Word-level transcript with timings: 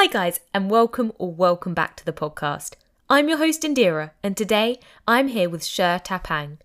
Hi, 0.00 0.06
guys, 0.06 0.38
and 0.54 0.70
welcome 0.70 1.10
or 1.18 1.32
welcome 1.32 1.74
back 1.74 1.96
to 1.96 2.04
the 2.04 2.12
podcast. 2.12 2.74
I'm 3.10 3.28
your 3.28 3.38
host, 3.38 3.62
Indira, 3.62 4.12
and 4.22 4.36
today 4.36 4.78
I'm 5.08 5.26
here 5.26 5.50
with 5.50 5.64
Sher 5.64 6.00
Tapang. 6.04 6.58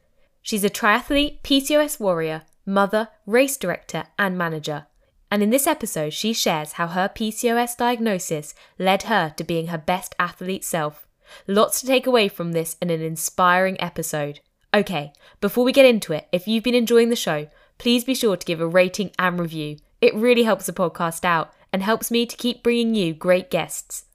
She's 0.43 0.63
a 0.63 0.69
triathlete, 0.69 1.41
PCOS 1.41 1.99
warrior, 1.99 2.43
mother, 2.63 3.07
race 3.25 3.57
director, 3.57 4.03
and 4.19 4.37
manager. 4.37 4.85
And 5.31 5.41
in 5.41 5.49
this 5.49 5.65
episode, 5.65 6.13
she 6.13 6.31
shares 6.31 6.73
how 6.73 6.85
her 6.85 7.09
PCOS 7.09 7.75
diagnosis 7.75 8.53
led 8.77 9.01
her 9.03 9.33
to 9.35 9.43
being 9.43 9.65
her 9.65 9.79
best 9.79 10.13
athlete 10.19 10.63
self. 10.63 11.07
Lots 11.47 11.81
to 11.81 11.87
take 11.87 12.05
away 12.05 12.27
from 12.27 12.51
this 12.51 12.77
and 12.79 12.91
an 12.91 13.01
inspiring 13.01 13.81
episode. 13.81 14.41
Okay, 14.75 15.11
before 15.41 15.63
we 15.63 15.71
get 15.71 15.87
into 15.87 16.13
it, 16.13 16.27
if 16.31 16.47
you've 16.47 16.63
been 16.63 16.75
enjoying 16.75 17.09
the 17.09 17.15
show, 17.15 17.47
please 17.79 18.03
be 18.03 18.13
sure 18.13 18.37
to 18.37 18.45
give 18.45 18.61
a 18.61 18.67
rating 18.67 19.09
and 19.17 19.39
review. 19.39 19.77
It 20.01 20.13
really 20.13 20.43
helps 20.43 20.67
the 20.67 20.73
podcast 20.73 21.25
out 21.25 21.51
and 21.73 21.83
helps 21.83 22.11
me 22.11 22.25
to 22.25 22.37
keep 22.37 22.63
bringing 22.63 22.95
you 22.95 23.13
great 23.13 23.49
guests. 23.49 24.05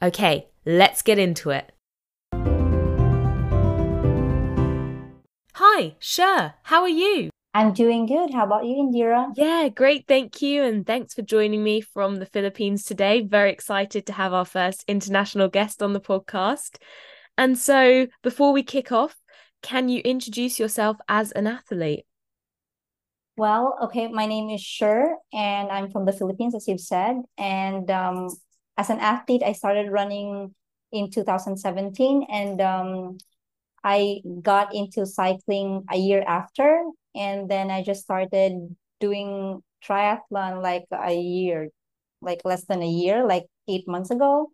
Okay, 0.00 0.46
let's 0.64 1.02
get 1.02 1.18
into 1.18 1.50
it. 1.50 1.72
Hi, 5.54 5.96
Sher, 5.98 6.54
how 6.62 6.82
are 6.82 6.88
you? 6.88 7.30
I'm 7.52 7.72
doing 7.72 8.06
good. 8.06 8.32
How 8.32 8.44
about 8.44 8.64
you, 8.64 8.76
Indira? 8.76 9.32
Yeah, 9.36 9.68
great. 9.68 10.06
Thank 10.06 10.40
you. 10.40 10.62
And 10.62 10.86
thanks 10.86 11.14
for 11.14 11.22
joining 11.22 11.64
me 11.64 11.80
from 11.80 12.16
the 12.16 12.26
Philippines 12.26 12.84
today. 12.84 13.22
Very 13.22 13.50
excited 13.50 14.06
to 14.06 14.12
have 14.12 14.32
our 14.32 14.44
first 14.44 14.84
international 14.86 15.48
guest 15.48 15.82
on 15.82 15.92
the 15.92 16.00
podcast. 16.00 16.76
And 17.36 17.58
so, 17.58 18.06
before 18.22 18.52
we 18.52 18.62
kick 18.62 18.92
off, 18.92 19.16
can 19.62 19.88
you 19.88 20.00
introduce 20.02 20.60
yourself 20.60 20.98
as 21.08 21.32
an 21.32 21.48
athlete? 21.48 22.04
Well, 23.36 23.78
okay, 23.84 24.08
my 24.08 24.26
name 24.26 24.50
is 24.50 24.60
Sher, 24.60 25.16
and 25.32 25.70
I'm 25.70 25.90
from 25.90 26.04
the 26.04 26.12
Philippines, 26.12 26.54
as 26.54 26.68
you've 26.68 26.80
said. 26.80 27.16
And 27.38 27.90
um, 27.90 28.28
as 28.76 28.90
an 28.90 29.00
athlete, 29.00 29.42
I 29.42 29.52
started 29.52 29.90
running 29.90 30.54
in 30.92 31.10
2017, 31.10 32.26
and 32.30 32.60
um, 32.60 33.18
I 33.84 34.20
got 34.42 34.74
into 34.74 35.06
cycling 35.06 35.84
a 35.90 35.96
year 35.96 36.22
after 36.26 36.84
and 37.14 37.50
then 37.50 37.70
I 37.70 37.82
just 37.82 38.02
started 38.02 38.76
doing 39.00 39.62
triathlon 39.84 40.62
like 40.62 40.84
a 40.92 41.14
year, 41.14 41.70
like 42.22 42.40
less 42.44 42.64
than 42.66 42.82
a 42.82 42.88
year, 42.88 43.26
like 43.26 43.46
eight 43.68 43.88
months 43.88 44.10
ago. 44.10 44.50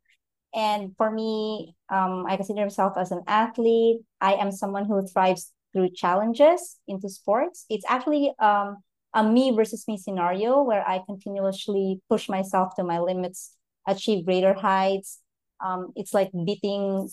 And 0.55 0.95
for 0.97 1.11
me, 1.11 1.75
um, 1.91 2.27
I 2.27 2.37
consider 2.37 2.63
myself 2.63 2.95
as 2.97 3.13
an 3.13 3.23
athlete. 3.27 4.01
I 4.21 4.35
am 4.35 4.53
someone 4.53 4.87
who 4.87 5.07
thrives 5.07 5.53
through 5.77 5.91
challenges 5.91 6.79
into 6.89 7.11
sports. 7.11 7.67
It's 7.69 7.85
actually 7.87 8.33
um, 8.39 8.79
a 9.13 9.23
me 9.23 9.53
versus 9.55 9.85
me 9.87 9.99
scenario 9.99 10.63
where 10.63 10.89
I 10.89 11.03
continuously 11.05 12.01
push 12.09 12.29
myself 12.31 12.75
to 12.77 12.85
my 12.85 12.99
limits, 12.99 13.53
achieve 13.87 14.25
greater 14.25 14.55
heights. 14.55 15.21
Um, 15.61 15.93
it's 15.97 16.15
like 16.15 16.31
beating 16.33 17.11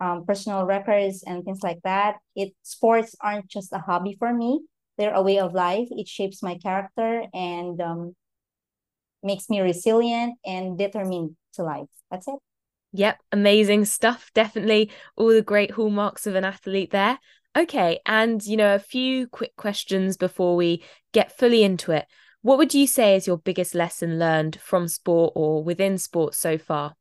um, 0.00 0.24
personal 0.26 0.64
records 0.64 1.22
and 1.26 1.44
things 1.44 1.60
like 1.62 1.80
that. 1.84 2.16
It 2.34 2.54
sports 2.62 3.14
aren't 3.20 3.48
just 3.48 3.72
a 3.72 3.78
hobby 3.78 4.16
for 4.18 4.32
me 4.32 4.60
they're 4.98 5.14
a 5.14 5.22
way 5.22 5.38
of 5.38 5.54
life. 5.54 5.88
It 5.90 6.08
shapes 6.08 6.42
my 6.42 6.58
character 6.58 7.24
and 7.32 7.80
um, 7.80 8.16
makes 9.22 9.48
me 9.48 9.60
resilient 9.60 10.34
and 10.44 10.76
determined 10.76 11.36
to 11.54 11.62
life. 11.62 11.88
That's 12.10 12.26
it. 12.28 12.34
Yep, 12.92 13.18
amazing 13.32 13.84
stuff. 13.84 14.30
Definitely 14.34 14.90
all 15.16 15.28
the 15.28 15.42
great 15.42 15.70
hallmarks 15.70 16.26
of 16.26 16.34
an 16.34 16.44
athlete 16.44 16.90
there. 16.90 17.18
Okay, 17.58 17.98
and 18.06 18.40
you 18.46 18.56
know, 18.56 18.72
a 18.76 18.78
few 18.78 19.26
quick 19.26 19.56
questions 19.56 20.16
before 20.16 20.54
we 20.54 20.84
get 21.12 21.36
fully 21.36 21.64
into 21.64 21.90
it. 21.90 22.06
What 22.40 22.56
would 22.56 22.72
you 22.72 22.86
say 22.86 23.16
is 23.16 23.26
your 23.26 23.36
biggest 23.36 23.74
lesson 23.74 24.16
learned 24.16 24.60
from 24.60 24.86
sport 24.86 25.32
or 25.34 25.64
within 25.64 25.98
sport 25.98 26.34
so 26.34 26.56
far? 26.56 26.94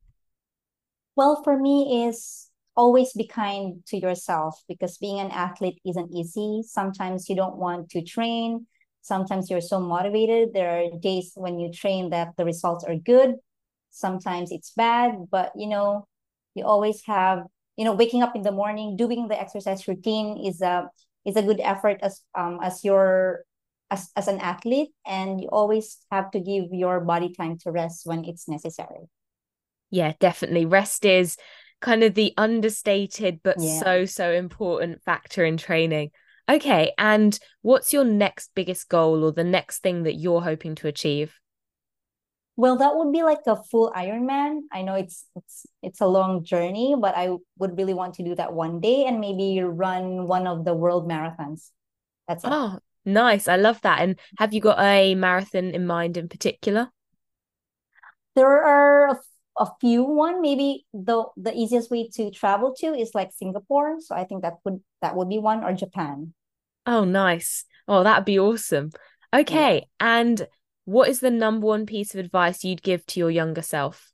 Well, 1.15 1.43
for 1.43 1.59
me 1.59 2.07
is 2.07 2.49
always 2.75 3.13
be 3.13 3.27
kind 3.27 3.85
to 3.87 3.97
yourself 3.97 4.59
because 4.67 4.97
being 4.97 5.19
an 5.19 5.29
athlete 5.29 5.79
isn't 5.85 6.11
easy. 6.11 6.63
Sometimes 6.65 7.29
you 7.29 7.35
don't 7.35 7.57
want 7.57 7.89
to 7.91 8.01
train. 8.01 8.65
Sometimes 9.03 9.51
you're 9.51 9.61
so 9.61 9.79
motivated. 9.79 10.55
There 10.55 10.81
are 10.81 10.99
days 10.99 11.33
when 11.35 11.59
you 11.59 11.71
train 11.71 12.09
that 12.09 12.35
the 12.35 12.45
results 12.45 12.83
are 12.83 12.95
good. 12.95 13.35
Sometimes 13.91 14.51
it's 14.51 14.71
bad, 14.71 15.27
but 15.29 15.51
you 15.55 15.67
know, 15.67 16.07
you 16.55 16.65
always 16.65 17.03
have, 17.05 17.43
you 17.77 17.85
know, 17.85 17.93
waking 17.93 18.23
up 18.23 18.35
in 18.35 18.41
the 18.41 18.51
morning, 18.51 18.97
doing 18.97 19.27
the 19.27 19.39
exercise 19.39 19.87
routine 19.87 20.45
is 20.45 20.61
a 20.61 20.89
is 21.25 21.35
a 21.35 21.43
good 21.43 21.59
effort 21.61 21.99
as 22.01 22.21
um 22.35 22.59
as 22.61 22.83
your 22.83 23.45
as, 23.89 24.09
as 24.15 24.27
an 24.27 24.39
athlete 24.39 24.89
and 25.05 25.39
you 25.39 25.47
always 25.47 25.97
have 26.11 26.29
to 26.31 26.39
give 26.39 26.65
your 26.71 26.99
body 26.99 27.33
time 27.33 27.57
to 27.59 27.71
rest 27.71 28.05
when 28.05 28.25
it's 28.25 28.47
necessary. 28.49 29.07
Yeah, 29.89 30.13
definitely. 30.19 30.65
Rest 30.65 31.05
is 31.05 31.37
kind 31.79 32.03
of 32.03 32.15
the 32.15 32.33
understated 32.37 33.39
but 33.43 33.57
yeah. 33.59 33.79
so 33.79 34.05
so 34.05 34.31
important 34.31 35.01
factor 35.03 35.45
in 35.45 35.57
training 35.57 36.09
okay 36.49 36.91
and 36.97 37.39
what's 37.61 37.93
your 37.93 38.03
next 38.03 38.49
biggest 38.55 38.89
goal 38.89 39.23
or 39.23 39.31
the 39.31 39.43
next 39.43 39.83
thing 39.83 40.03
that 40.03 40.15
you're 40.15 40.41
hoping 40.41 40.73
to 40.73 40.87
achieve 40.87 41.35
well 42.57 42.77
that 42.77 42.95
would 42.95 43.13
be 43.13 43.23
like 43.23 43.45
a 43.47 43.55
full 43.55 43.91
ironman. 43.95 44.61
I 44.73 44.81
know 44.81 44.95
it's 44.95 45.25
it's 45.35 45.65
it's 45.81 46.01
a 46.01 46.07
long 46.07 46.43
journey 46.43 46.95
but 46.99 47.15
i 47.15 47.29
would 47.59 47.77
really 47.77 47.93
want 47.93 48.15
to 48.15 48.23
do 48.23 48.35
that 48.35 48.53
one 48.53 48.79
day 48.81 49.05
and 49.05 49.19
maybe 49.21 49.61
run 49.61 50.27
one 50.27 50.47
of 50.47 50.65
the 50.65 50.73
world 50.73 51.07
marathons. 51.07 51.71
That's 52.27 52.43
it. 52.43 52.51
oh 52.51 52.79
nice. 53.05 53.47
I 53.47 53.55
love 53.55 53.79
that. 53.81 54.01
And 54.01 54.19
have 54.37 54.53
you 54.53 54.59
got 54.61 54.79
a 54.79 55.15
marathon 55.15 55.71
in 55.71 55.87
mind 55.87 56.17
in 56.17 56.27
particular? 56.27 56.91
There 58.35 58.63
are 58.63 59.19
a 59.57 59.67
few 59.81 60.03
one. 60.03 60.41
Maybe 60.41 60.85
the 60.93 61.25
the 61.37 61.53
easiest 61.53 61.89
way 61.89 62.09
to 62.15 62.29
travel 62.31 62.73
to 62.79 62.87
is 62.93 63.15
like 63.15 63.31
singapore. 63.33 63.97
So 63.99 64.15
i 64.15 64.23
think 64.25 64.41
that 64.43 64.55
would 64.63 64.81
that 65.01 65.15
would 65.15 65.29
be 65.29 65.39
one 65.39 65.63
or 65.63 65.73
japan. 65.73 66.33
Oh 66.85 67.03
nice. 67.05 67.65
Oh 67.87 68.03
that'd 68.03 68.25
be 68.25 68.39
awesome. 68.39 68.91
Okay. 69.33 69.75
Yeah. 69.75 70.19
and 70.19 70.47
what 70.87 71.09
is 71.09 71.19
the 71.19 71.29
number 71.29 71.67
one 71.67 71.85
piece 71.85 72.15
of 72.15 72.19
advice 72.23 72.63
you'd 72.63 72.81
give 72.81 73.05
to 73.07 73.19
your 73.19 73.29
younger 73.29 73.61
self? 73.61 74.13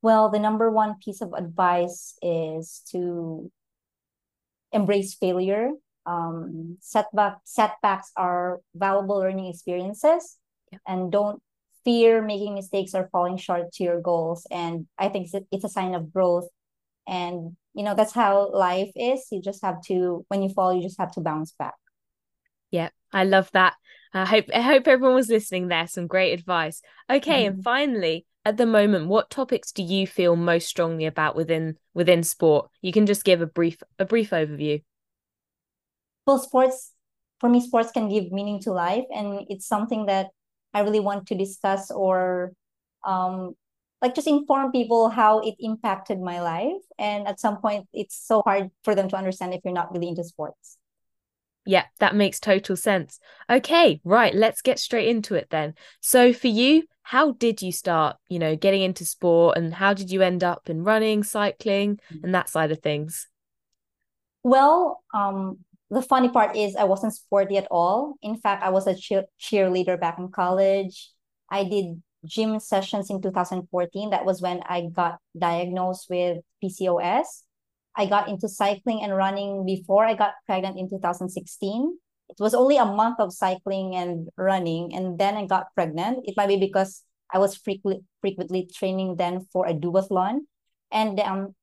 Well 0.00 0.30
the 0.30 0.38
number 0.38 0.70
one 0.70 0.94
piece 1.04 1.20
of 1.20 1.34
advice 1.34 2.14
is 2.22 2.80
to 2.92 3.52
embrace 4.72 5.12
failure. 5.12 5.68
Um 6.06 6.78
setback 6.80 7.40
setbacks 7.44 8.10
are 8.16 8.60
valuable 8.74 9.18
learning 9.18 9.48
experiences. 9.52 10.38
Yeah. 10.72 10.78
and 10.88 11.12
don't 11.12 11.42
fear 11.84 12.22
making 12.22 12.54
mistakes 12.54 12.94
or 12.94 13.10
falling 13.12 13.36
short 13.36 13.70
to 13.72 13.84
your 13.84 14.00
goals. 14.00 14.46
And 14.50 14.86
i 14.98 15.10
think 15.10 15.28
it's 15.52 15.64
a 15.64 15.68
sign 15.68 15.94
of 15.94 16.10
growth. 16.10 16.48
And 17.06 17.54
you 17.74 17.84
know 17.84 17.94
that's 17.94 18.14
how 18.14 18.50
life 18.50 18.92
is. 18.96 19.26
You 19.30 19.42
just 19.42 19.60
have 19.60 19.82
to 19.88 20.24
when 20.28 20.42
you 20.42 20.48
fall 20.48 20.72
you 20.72 20.80
just 20.80 20.98
have 20.98 21.12
to 21.12 21.20
bounce 21.20 21.52
back. 21.52 21.74
Yeah 22.70 22.88
i 23.12 23.24
love 23.24 23.50
that 23.52 23.74
i 24.14 24.24
hope 24.24 24.46
i 24.54 24.60
hope 24.60 24.88
everyone 24.88 25.14
was 25.14 25.28
listening 25.28 25.68
there 25.68 25.86
some 25.86 26.06
great 26.06 26.32
advice 26.32 26.80
okay 27.10 27.44
mm-hmm. 27.44 27.54
and 27.54 27.64
finally 27.64 28.26
at 28.44 28.56
the 28.56 28.66
moment 28.66 29.08
what 29.08 29.30
topics 29.30 29.72
do 29.72 29.82
you 29.82 30.06
feel 30.06 30.36
most 30.36 30.66
strongly 30.68 31.06
about 31.06 31.36
within 31.36 31.76
within 31.92 32.22
sport 32.22 32.70
you 32.80 32.92
can 32.92 33.06
just 33.06 33.24
give 33.24 33.40
a 33.42 33.46
brief 33.46 33.82
a 33.98 34.04
brief 34.04 34.30
overview 34.30 34.82
well 36.26 36.38
sports 36.38 36.92
for 37.40 37.48
me 37.48 37.60
sports 37.60 37.90
can 37.90 38.08
give 38.08 38.32
meaning 38.32 38.60
to 38.60 38.72
life 38.72 39.04
and 39.14 39.46
it's 39.48 39.66
something 39.66 40.06
that 40.06 40.28
I 40.74 40.80
really 40.80 41.00
want 41.00 41.28
to 41.28 41.36
discuss 41.36 41.90
or 41.90 42.52
um, 43.04 43.54
like 44.02 44.14
just 44.14 44.26
inform 44.26 44.72
people 44.72 45.08
how 45.08 45.38
it 45.38 45.54
impacted 45.60 46.20
my 46.20 46.40
life. 46.40 46.82
And 46.98 47.28
at 47.28 47.38
some 47.38 47.58
point, 47.58 47.86
it's 47.92 48.16
so 48.16 48.42
hard 48.42 48.70
for 48.82 48.94
them 48.94 49.08
to 49.08 49.16
understand 49.16 49.54
if 49.54 49.60
you're 49.64 49.72
not 49.72 49.94
really 49.94 50.08
into 50.08 50.24
sports. 50.24 50.76
Yeah, 51.66 51.84
that 51.98 52.14
makes 52.14 52.40
total 52.40 52.76
sense. 52.76 53.20
Okay, 53.48 54.00
right, 54.04 54.34
let's 54.34 54.62
get 54.62 54.78
straight 54.78 55.08
into 55.08 55.34
it 55.34 55.48
then. 55.50 55.74
So 56.00 56.32
for 56.32 56.48
you, 56.48 56.84
how 57.02 57.32
did 57.32 57.62
you 57.62 57.72
start, 57.72 58.16
you 58.28 58.38
know, 58.38 58.56
getting 58.56 58.82
into 58.82 59.04
sport 59.04 59.56
and 59.56 59.74
how 59.74 59.94
did 59.94 60.10
you 60.10 60.22
end 60.22 60.44
up 60.44 60.68
in 60.68 60.84
running, 60.84 61.22
cycling, 61.22 62.00
and 62.22 62.34
that 62.34 62.48
side 62.48 62.70
of 62.72 62.80
things? 62.80 63.28
Well, 64.42 65.02
um, 65.14 65.58
the 65.90 66.02
funny 66.02 66.28
part 66.28 66.56
is 66.56 66.76
I 66.76 66.84
wasn't 66.84 67.14
sporty 67.14 67.56
at 67.56 67.68
all. 67.70 68.16
In 68.22 68.36
fact, 68.36 68.62
I 68.62 68.70
was 68.70 68.86
a 68.86 68.94
cheer- 68.94 69.26
cheerleader 69.40 69.98
back 69.98 70.18
in 70.18 70.28
college. 70.30 71.10
I 71.50 71.64
did 71.64 72.02
gym 72.24 72.58
sessions 72.60 73.10
in 73.10 73.20
2014. 73.20 74.10
That 74.10 74.24
was 74.24 74.40
when 74.40 74.62
I 74.66 74.88
got 74.92 75.18
diagnosed 75.38 76.08
with 76.10 76.38
PCOS. 76.62 77.44
I 77.96 78.06
got 78.06 78.28
into 78.28 78.48
cycling 78.48 79.02
and 79.02 79.14
running 79.14 79.64
before 79.64 80.04
I 80.04 80.14
got 80.14 80.34
pregnant 80.46 80.78
in 80.78 80.88
2016. 80.90 81.98
It 82.28 82.36
was 82.40 82.54
only 82.54 82.76
a 82.76 82.84
month 82.84 83.20
of 83.20 83.32
cycling 83.32 83.94
and 83.94 84.28
running, 84.36 84.94
and 84.94 85.18
then 85.18 85.36
I 85.36 85.46
got 85.46 85.74
pregnant. 85.74 86.24
It 86.24 86.34
might 86.36 86.48
be 86.48 86.56
because 86.56 87.04
I 87.32 87.38
was 87.38 87.56
frequently 87.56 88.02
frequently 88.20 88.68
training 88.72 89.16
then 89.16 89.46
for 89.52 89.66
a 89.66 89.74
duathlon. 89.74 90.40
And 90.90 91.20
um, 91.20 91.54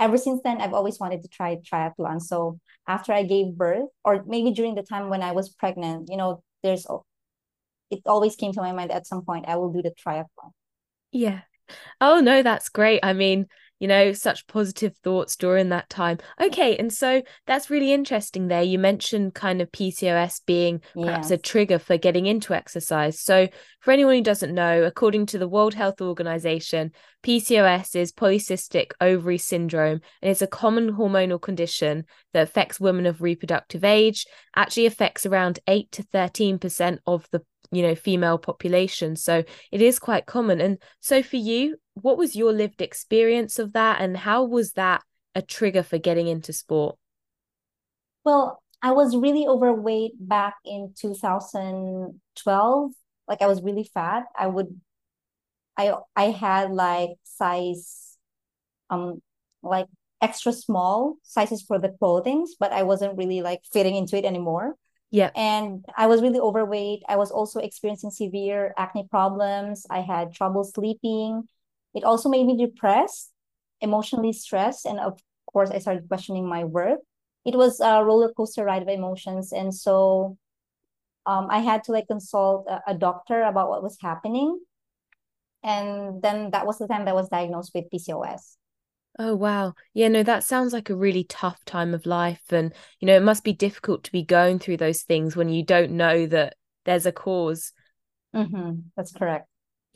ever 0.00 0.18
since 0.18 0.40
then, 0.42 0.60
I've 0.60 0.74
always 0.74 0.98
wanted 0.98 1.22
to 1.22 1.28
try 1.28 1.56
triathlon. 1.56 2.20
So 2.22 2.58
after 2.86 3.12
I 3.12 3.22
gave 3.22 3.54
birth, 3.54 3.88
or 4.04 4.24
maybe 4.26 4.50
during 4.52 4.74
the 4.74 4.82
time 4.82 5.10
when 5.10 5.22
I 5.22 5.32
was 5.32 5.50
pregnant, 5.50 6.08
you 6.10 6.16
know, 6.16 6.42
there's 6.62 6.86
it 7.90 8.00
always 8.06 8.36
came 8.36 8.52
to 8.52 8.60
my 8.60 8.72
mind 8.72 8.90
at 8.90 9.06
some 9.06 9.24
point 9.24 9.46
I 9.48 9.56
will 9.56 9.72
do 9.72 9.82
the 9.82 9.92
triathlon. 9.92 10.52
Yeah, 11.12 11.40
Oh 12.00 12.20
no, 12.20 12.42
that's 12.42 12.68
great. 12.68 13.00
I 13.02 13.12
mean, 13.12 13.46
you 13.78 13.88
know, 13.88 14.12
such 14.12 14.46
positive 14.46 14.96
thoughts 14.98 15.36
during 15.36 15.68
that 15.68 15.88
time. 15.88 16.18
Okay, 16.40 16.76
and 16.76 16.92
so 16.92 17.22
that's 17.46 17.70
really 17.70 17.92
interesting 17.92 18.48
there. 18.48 18.62
You 18.62 18.78
mentioned 18.78 19.34
kind 19.34 19.60
of 19.60 19.70
PCOS 19.72 20.40
being 20.46 20.80
perhaps 20.94 21.30
Yes. 21.30 21.38
a 21.38 21.42
trigger 21.42 21.78
for 21.78 21.96
getting 21.96 22.26
into 22.26 22.54
exercise. 22.54 23.20
So, 23.20 23.48
for 23.80 23.92
anyone 23.92 24.16
who 24.16 24.22
doesn't 24.22 24.54
know, 24.54 24.82
according 24.82 25.26
to 25.26 25.38
the 25.38 25.48
World 25.48 25.74
Health 25.74 26.00
Organization, 26.00 26.90
PCOS 27.22 27.94
is 27.96 28.12
polycystic 28.12 28.92
ovary 29.00 29.38
syndrome 29.38 30.00
and 30.22 30.30
it's 30.30 30.42
a 30.42 30.46
common 30.46 30.92
hormonal 30.94 31.40
condition 31.40 32.04
that 32.32 32.42
affects 32.42 32.80
women 32.80 33.06
of 33.06 33.22
reproductive 33.22 33.84
age, 33.84 34.26
actually 34.56 34.86
affects 34.86 35.26
around 35.26 35.58
8 35.66 35.90
to 35.92 36.02
13% 36.02 36.98
of 37.06 37.26
the 37.30 37.42
you 37.70 37.82
know 37.82 37.94
female 37.94 38.38
population 38.38 39.14
so 39.14 39.44
it 39.70 39.82
is 39.82 39.98
quite 39.98 40.24
common 40.24 40.58
and 40.58 40.78
so 41.00 41.22
for 41.22 41.36
you 41.36 41.76
what 42.02 42.18
was 42.18 42.36
your 42.36 42.52
lived 42.52 42.80
experience 42.82 43.58
of 43.58 43.72
that 43.72 44.00
and 44.00 44.18
how 44.18 44.44
was 44.44 44.72
that 44.72 45.02
a 45.34 45.42
trigger 45.42 45.82
for 45.82 45.98
getting 45.98 46.26
into 46.28 46.52
sport 46.52 46.96
Well, 48.24 48.62
I 48.82 48.92
was 48.92 49.16
really 49.16 49.46
overweight 49.46 50.12
back 50.18 50.56
in 50.64 50.94
2012. 50.98 52.92
Like 53.26 53.42
I 53.42 53.46
was 53.46 53.62
really 53.62 53.84
fat. 53.84 54.24
I 54.38 54.46
would 54.46 54.80
I 55.76 55.94
I 56.16 56.24
had 56.30 56.72
like 56.72 57.10
size 57.24 58.16
um 58.90 59.22
like 59.62 59.88
extra 60.22 60.52
small 60.52 61.16
sizes 61.22 61.62
for 61.62 61.78
the 61.78 61.90
clothings, 61.90 62.56
but 62.58 62.72
I 62.72 62.82
wasn't 62.84 63.18
really 63.18 63.42
like 63.42 63.62
fitting 63.72 63.96
into 63.96 64.16
it 64.16 64.24
anymore. 64.24 64.76
yeah 65.10 65.30
And 65.36 65.84
I 65.96 66.06
was 66.08 66.22
really 66.22 66.40
overweight. 66.40 67.02
I 67.08 67.16
was 67.16 67.30
also 67.30 67.60
experiencing 67.60 68.10
severe 68.10 68.74
acne 68.78 69.06
problems. 69.10 69.86
I 69.90 70.00
had 70.00 70.34
trouble 70.34 70.64
sleeping. 70.64 71.48
It 71.98 72.04
also 72.04 72.28
made 72.28 72.46
me 72.46 72.56
depressed, 72.56 73.32
emotionally 73.80 74.32
stressed, 74.32 74.86
and 74.86 74.98
of 75.00 75.18
course, 75.52 75.70
I 75.70 75.78
started 75.80 76.08
questioning 76.08 76.48
my 76.48 76.64
worth. 76.64 77.00
It 77.44 77.56
was 77.56 77.80
a 77.80 78.04
roller 78.04 78.32
coaster 78.32 78.64
ride 78.64 78.82
of 78.82 78.88
emotions, 78.88 79.52
and 79.52 79.74
so 79.74 80.36
um, 81.26 81.48
I 81.50 81.58
had 81.58 81.84
to 81.84 81.92
like 81.92 82.06
consult 82.08 82.66
a, 82.68 82.80
a 82.92 82.94
doctor 82.94 83.42
about 83.42 83.68
what 83.68 83.82
was 83.82 83.98
happening. 84.00 84.60
And 85.62 86.22
then 86.22 86.52
that 86.52 86.66
was 86.66 86.78
the 86.78 86.86
time 86.86 87.04
that 87.04 87.10
I 87.10 87.14
was 87.14 87.28
diagnosed 87.28 87.72
with 87.74 87.90
PCOS. 87.90 88.56
oh 89.18 89.34
wow 89.34 89.74
yeah 89.94 90.08
no 90.08 90.22
that 90.22 90.44
sounds 90.44 90.72
like 90.72 90.90
a 90.90 90.94
really 90.96 91.24
tough 91.24 91.64
time 91.64 91.92
of 91.94 92.06
life 92.06 92.42
and 92.50 92.72
you 93.00 93.06
know 93.06 93.16
it 93.16 93.22
must 93.22 93.42
be 93.42 93.52
difficult 93.52 94.04
to 94.04 94.12
be 94.12 94.22
going 94.22 94.58
through 94.58 94.76
those 94.76 95.02
things 95.02 95.34
when 95.34 95.48
you 95.48 95.64
don't 95.64 95.90
know 95.90 96.26
that 96.26 96.56
there's 96.84 97.06
a 97.06 97.12
cause 97.12 97.72
Mm-hmm. 98.34 98.80
That's 98.96 99.12
correct. 99.12 99.48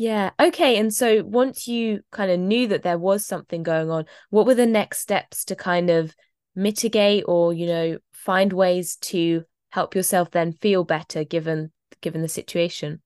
Yeah 0.02 0.30
okay 0.40 0.78
and 0.78 0.92
so 0.92 1.22
once 1.22 1.68
you 1.68 2.00
kind 2.10 2.28
of 2.28 2.40
knew 2.40 2.66
that 2.66 2.82
there 2.82 2.98
was 2.98 3.24
something 3.24 3.62
going 3.62 3.88
on 3.88 4.04
what 4.30 4.46
were 4.46 4.54
the 4.56 4.66
next 4.66 4.98
steps 4.98 5.44
to 5.44 5.54
kind 5.54 5.90
of 5.90 6.12
mitigate 6.56 7.22
or 7.28 7.52
you 7.52 7.66
know 7.66 7.96
find 8.12 8.52
ways 8.52 8.96
to 8.96 9.44
help 9.70 9.94
yourself 9.94 10.28
then 10.32 10.52
feel 10.54 10.82
better 10.82 11.22
given 11.22 11.70
given 12.00 12.20
the 12.20 12.28
situation 12.28 13.00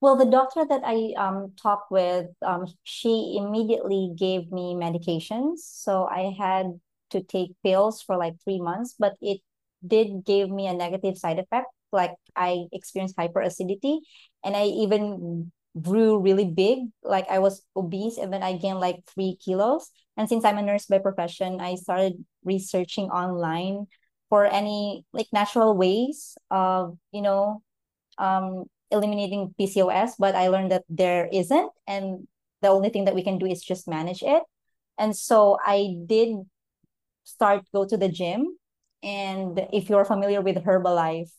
Well, 0.00 0.16
the 0.16 0.26
doctor 0.26 0.64
that 0.66 0.82
I 0.84 1.12
um 1.16 1.52
talked 1.60 1.90
with, 1.90 2.26
um, 2.42 2.66
she 2.82 3.36
immediately 3.38 4.12
gave 4.16 4.50
me 4.50 4.74
medications. 4.74 5.58
So 5.60 6.04
I 6.06 6.34
had 6.38 6.80
to 7.10 7.22
take 7.22 7.52
pills 7.62 8.02
for 8.02 8.16
like 8.16 8.34
three 8.42 8.60
months, 8.60 8.94
but 8.98 9.14
it 9.20 9.40
did 9.86 10.24
give 10.24 10.50
me 10.50 10.66
a 10.66 10.74
negative 10.74 11.16
side 11.18 11.38
effect. 11.38 11.68
Like 11.92 12.16
I 12.36 12.64
experienced 12.72 13.16
hyperacidity 13.16 14.00
and 14.44 14.56
I 14.56 14.64
even 14.64 15.52
grew 15.80 16.18
really 16.18 16.46
big. 16.46 16.90
Like 17.02 17.28
I 17.28 17.38
was 17.38 17.62
obese 17.76 18.18
and 18.18 18.32
then 18.32 18.42
I 18.42 18.56
gained 18.56 18.80
like 18.80 19.04
three 19.06 19.36
kilos. 19.44 19.90
And 20.16 20.28
since 20.28 20.44
I'm 20.44 20.58
a 20.58 20.62
nurse 20.62 20.86
by 20.86 20.98
profession, 20.98 21.60
I 21.60 21.74
started 21.74 22.24
researching 22.44 23.10
online 23.10 23.86
for 24.28 24.46
any 24.46 25.04
like 25.12 25.28
natural 25.32 25.76
ways 25.76 26.36
of, 26.50 26.96
you 27.12 27.22
know, 27.22 27.62
um 28.18 28.64
eliminating 28.90 29.54
PCOS, 29.58 30.14
but 30.18 30.34
I 30.34 30.48
learned 30.48 30.70
that 30.70 30.84
there 30.88 31.28
isn't. 31.32 31.70
And 31.86 32.28
the 32.62 32.68
only 32.68 32.90
thing 32.90 33.06
that 33.06 33.14
we 33.14 33.24
can 33.24 33.38
do 33.38 33.46
is 33.46 33.62
just 33.62 33.88
manage 33.88 34.22
it. 34.22 34.42
And 34.98 35.16
so 35.16 35.58
I 35.64 35.96
did 36.06 36.36
start 37.24 37.64
go 37.72 37.84
to 37.86 37.96
the 37.96 38.08
gym. 38.08 38.56
And 39.02 39.60
if 39.72 39.90
you're 39.90 40.04
familiar 40.04 40.40
with 40.40 40.56
Herbalife, 40.64 41.30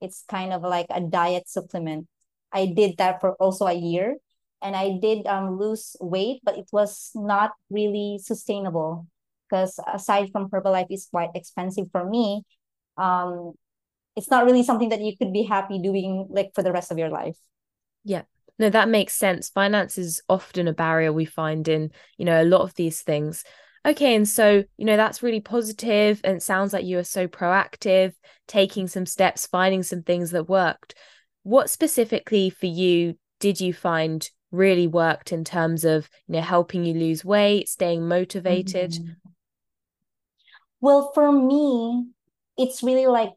it's 0.00 0.24
kind 0.28 0.52
of 0.52 0.62
like 0.62 0.86
a 0.90 1.00
diet 1.00 1.48
supplement. 1.48 2.06
I 2.52 2.66
did 2.66 2.96
that 2.98 3.20
for 3.20 3.34
also 3.34 3.66
a 3.66 3.74
year 3.74 4.16
and 4.62 4.74
I 4.74 4.98
did 5.00 5.26
um 5.26 5.58
lose 5.58 5.96
weight, 6.00 6.40
but 6.44 6.56
it 6.58 6.68
was 6.72 7.10
not 7.14 7.52
really 7.70 8.18
sustainable 8.22 9.06
because 9.48 9.78
aside 9.92 10.30
from 10.32 10.50
Herbalife 10.50 10.90
is 10.90 11.08
quite 11.10 11.30
expensive 11.34 11.86
for 11.92 12.04
me. 12.08 12.42
Um, 12.96 13.52
it's 14.16 14.30
not 14.30 14.46
really 14.46 14.62
something 14.62 14.88
that 14.88 15.02
you 15.02 15.16
could 15.16 15.32
be 15.32 15.42
happy 15.42 15.78
doing 15.78 16.26
like 16.30 16.52
for 16.54 16.62
the 16.62 16.72
rest 16.72 16.90
of 16.90 16.98
your 16.98 17.10
life. 17.10 17.36
Yeah. 18.04 18.22
No, 18.58 18.70
that 18.70 18.88
makes 18.88 19.14
sense. 19.14 19.50
Finance 19.50 19.98
is 19.98 20.22
often 20.28 20.66
a 20.66 20.72
barrier 20.72 21.12
we 21.12 21.26
find 21.26 21.68
in, 21.68 21.90
you 22.16 22.24
know, 22.24 22.42
a 22.42 22.44
lot 22.44 22.62
of 22.62 22.74
these 22.74 23.02
things. 23.02 23.44
Okay, 23.84 24.16
and 24.16 24.28
so, 24.28 24.64
you 24.78 24.84
know, 24.84 24.96
that's 24.96 25.22
really 25.22 25.40
positive 25.40 26.20
and 26.24 26.42
sounds 26.42 26.72
like 26.72 26.84
you 26.84 26.98
are 26.98 27.04
so 27.04 27.28
proactive, 27.28 28.14
taking 28.48 28.88
some 28.88 29.06
steps, 29.06 29.46
finding 29.46 29.82
some 29.82 30.02
things 30.02 30.30
that 30.30 30.48
worked. 30.48 30.94
What 31.46 31.70
specifically 31.70 32.50
for 32.50 32.66
you 32.66 33.14
did 33.38 33.60
you 33.60 33.72
find 33.72 34.28
really 34.50 34.88
worked 34.88 35.30
in 35.30 35.44
terms 35.44 35.84
of, 35.84 36.10
you 36.26 36.32
know, 36.32 36.40
helping 36.40 36.84
you 36.84 36.92
lose 36.92 37.24
weight, 37.24 37.68
staying 37.68 38.08
motivated? 38.08 38.90
Mhm. 38.90 39.14
Well, 40.80 41.12
for 41.14 41.30
me, 41.30 42.08
it's 42.58 42.82
really 42.82 43.06
like 43.06 43.30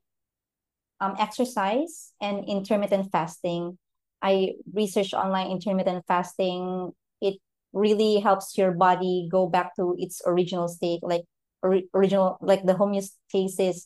um, 1.00 1.18
exercise 1.20 2.12
and 2.20 2.46
intermittent 2.46 3.12
fasting. 3.12 3.78
I 4.24 4.54
researched 4.74 5.14
online 5.14 5.52
intermittent 5.52 6.04
fasting. 6.08 6.92
It 7.22 7.36
really 7.74 8.20
helps 8.22 8.58
your 8.58 8.72
body 8.72 9.30
go 9.32 9.46
back 9.46 9.76
to 9.76 9.96
its 10.00 10.20
original 10.26 10.68
state, 10.68 11.02
like 11.04 11.26
ori- 11.62 11.90
original, 11.94 12.40
like 12.42 12.66
the 12.66 12.74
homeostasis 12.74 13.86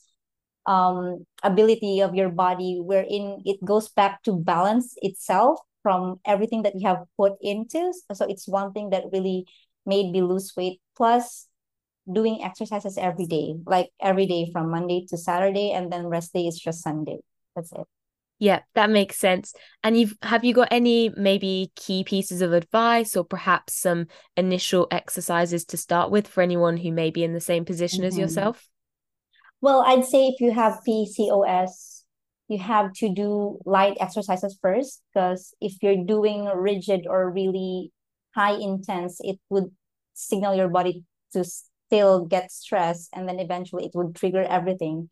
um, 0.65 1.25
ability 1.43 2.01
of 2.01 2.15
your 2.15 2.29
body, 2.29 2.79
wherein 2.81 3.41
it 3.45 3.63
goes 3.63 3.89
back 3.89 4.23
to 4.23 4.35
balance 4.35 4.95
itself 5.01 5.59
from 5.81 6.19
everything 6.25 6.63
that 6.63 6.75
you 6.75 6.87
have 6.87 7.03
put 7.17 7.33
into. 7.41 7.91
So 8.13 8.25
it's 8.25 8.47
one 8.47 8.71
thing 8.71 8.91
that 8.91 9.11
really 9.11 9.45
made 9.85 10.11
me 10.11 10.21
lose 10.21 10.53
weight. 10.55 10.79
Plus, 10.95 11.47
doing 12.11 12.43
exercises 12.43 12.97
every 12.97 13.25
day, 13.25 13.55
like 13.65 13.89
every 14.01 14.25
day 14.25 14.49
from 14.51 14.69
Monday 14.71 15.05
to 15.09 15.17
Saturday, 15.17 15.71
and 15.71 15.91
then 15.91 16.07
rest 16.07 16.33
day 16.33 16.47
is 16.47 16.59
just 16.59 16.81
Sunday. 16.81 17.19
That's 17.55 17.71
it. 17.71 17.87
Yeah, 18.39 18.59
that 18.75 18.89
makes 18.89 19.17
sense. 19.17 19.53
And 19.83 19.97
you've 19.97 20.17
have 20.21 20.43
you 20.43 20.53
got 20.53 20.67
any 20.71 21.09
maybe 21.15 21.71
key 21.75 22.03
pieces 22.03 22.41
of 22.41 22.51
advice 22.51 23.15
or 23.15 23.23
perhaps 23.23 23.73
some 23.73 24.07
initial 24.35 24.87
exercises 24.91 25.63
to 25.65 25.77
start 25.77 26.11
with 26.11 26.27
for 26.27 26.41
anyone 26.41 26.75
who 26.77 26.91
may 26.91 27.09
be 27.09 27.23
in 27.23 27.33
the 27.33 27.39
same 27.39 27.63
position 27.63 28.03
as 28.03 28.15
Mhm. 28.15 28.19
yourself? 28.19 28.69
Well, 29.63 29.81
I'd 29.87 30.03
say 30.03 30.27
if 30.27 30.41
you 30.41 30.51
have 30.51 30.81
PCOS, 30.85 32.03
you 32.49 32.57
have 32.59 32.91
to 32.95 33.07
do 33.07 33.59
light 33.65 33.95
exercises 34.01 34.59
first 34.61 35.01
because 35.13 35.55
if 35.61 35.81
you're 35.81 36.03
doing 36.03 36.47
rigid 36.51 37.07
or 37.07 37.31
really 37.31 37.93
high 38.35 38.55
intense, 38.59 39.21
it 39.23 39.39
would 39.49 39.71
signal 40.13 40.53
your 40.53 40.67
body 40.67 41.05
to 41.31 41.45
still 41.45 42.25
get 42.25 42.51
stressed 42.51 43.09
and 43.13 43.29
then 43.29 43.39
eventually 43.39 43.85
it 43.85 43.91
would 43.95 44.15
trigger 44.15 44.43
everything. 44.43 45.09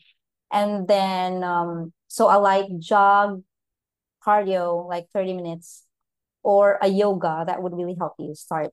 And 0.52 0.86
then 0.88 1.46
um 1.46 1.94
so 2.10 2.28
a 2.28 2.36
light 2.40 2.68
jog, 2.80 3.44
cardio, 4.26 4.88
like 4.88 5.08
30 5.14 5.34
minutes, 5.36 5.86
or 6.44 6.80
a 6.82 6.90
yoga 6.90 7.46
that 7.48 7.64
would 7.64 7.74
really 7.76 7.96
help 8.00 8.16
you 8.20 8.36
start. 8.36 8.72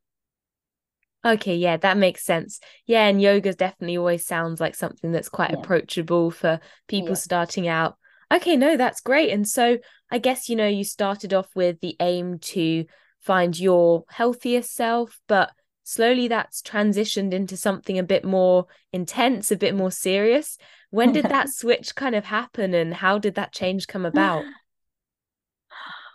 Okay, 1.25 1.57
yeah, 1.57 1.77
that 1.79 1.97
makes 1.97 2.25
sense. 2.25 2.61
Yeah, 2.87 3.07
and 3.07 3.21
yoga 3.21 3.53
definitely 3.53 3.97
always 3.99 4.25
sounds 4.25 4.61
like 4.61 4.75
something 4.75 5.11
that's 5.11 5.29
quite 5.29 5.51
Yeah. 5.51 5.57
approachable 5.57 6.31
for 6.31 6.61
people 6.87 7.15
Yeah. 7.15 7.21
starting 7.21 7.67
out. 7.69 7.97
Okay, 8.31 8.57
no, 8.57 8.77
that's 8.77 9.01
great. 9.01 9.31
And 9.31 9.47
so 9.49 9.79
I 10.11 10.19
guess, 10.19 10.49
you 10.49 10.57
know, 10.57 10.67
you 10.69 10.85
started 10.85 11.35
off 11.35 11.49
with 11.57 11.81
the 11.81 11.97
aim 12.01 12.39
to 12.39 12.85
find 13.21 13.59
your 13.59 14.05
healthier 14.09 14.63
self, 14.63 15.21
but 15.27 15.51
slowly 15.83 16.29
that's 16.29 16.63
transitioned 16.63 17.33
into 17.33 17.57
something 17.57 17.99
a 17.99 18.03
bit 18.03 18.25
more 18.25 18.67
intense, 18.93 19.51
a 19.51 19.57
bit 19.57 19.75
more 19.75 19.91
serious. 19.91 20.57
When 20.91 21.11
did 21.13 21.29
that 21.29 21.49
switch 21.51 21.95
kind 21.95 22.15
of 22.15 22.27
happen 22.27 22.75
and 22.75 22.95
how 22.95 23.19
did 23.19 23.35
that 23.35 23.53
change 23.53 23.87
come 23.89 24.07
about? 24.07 24.45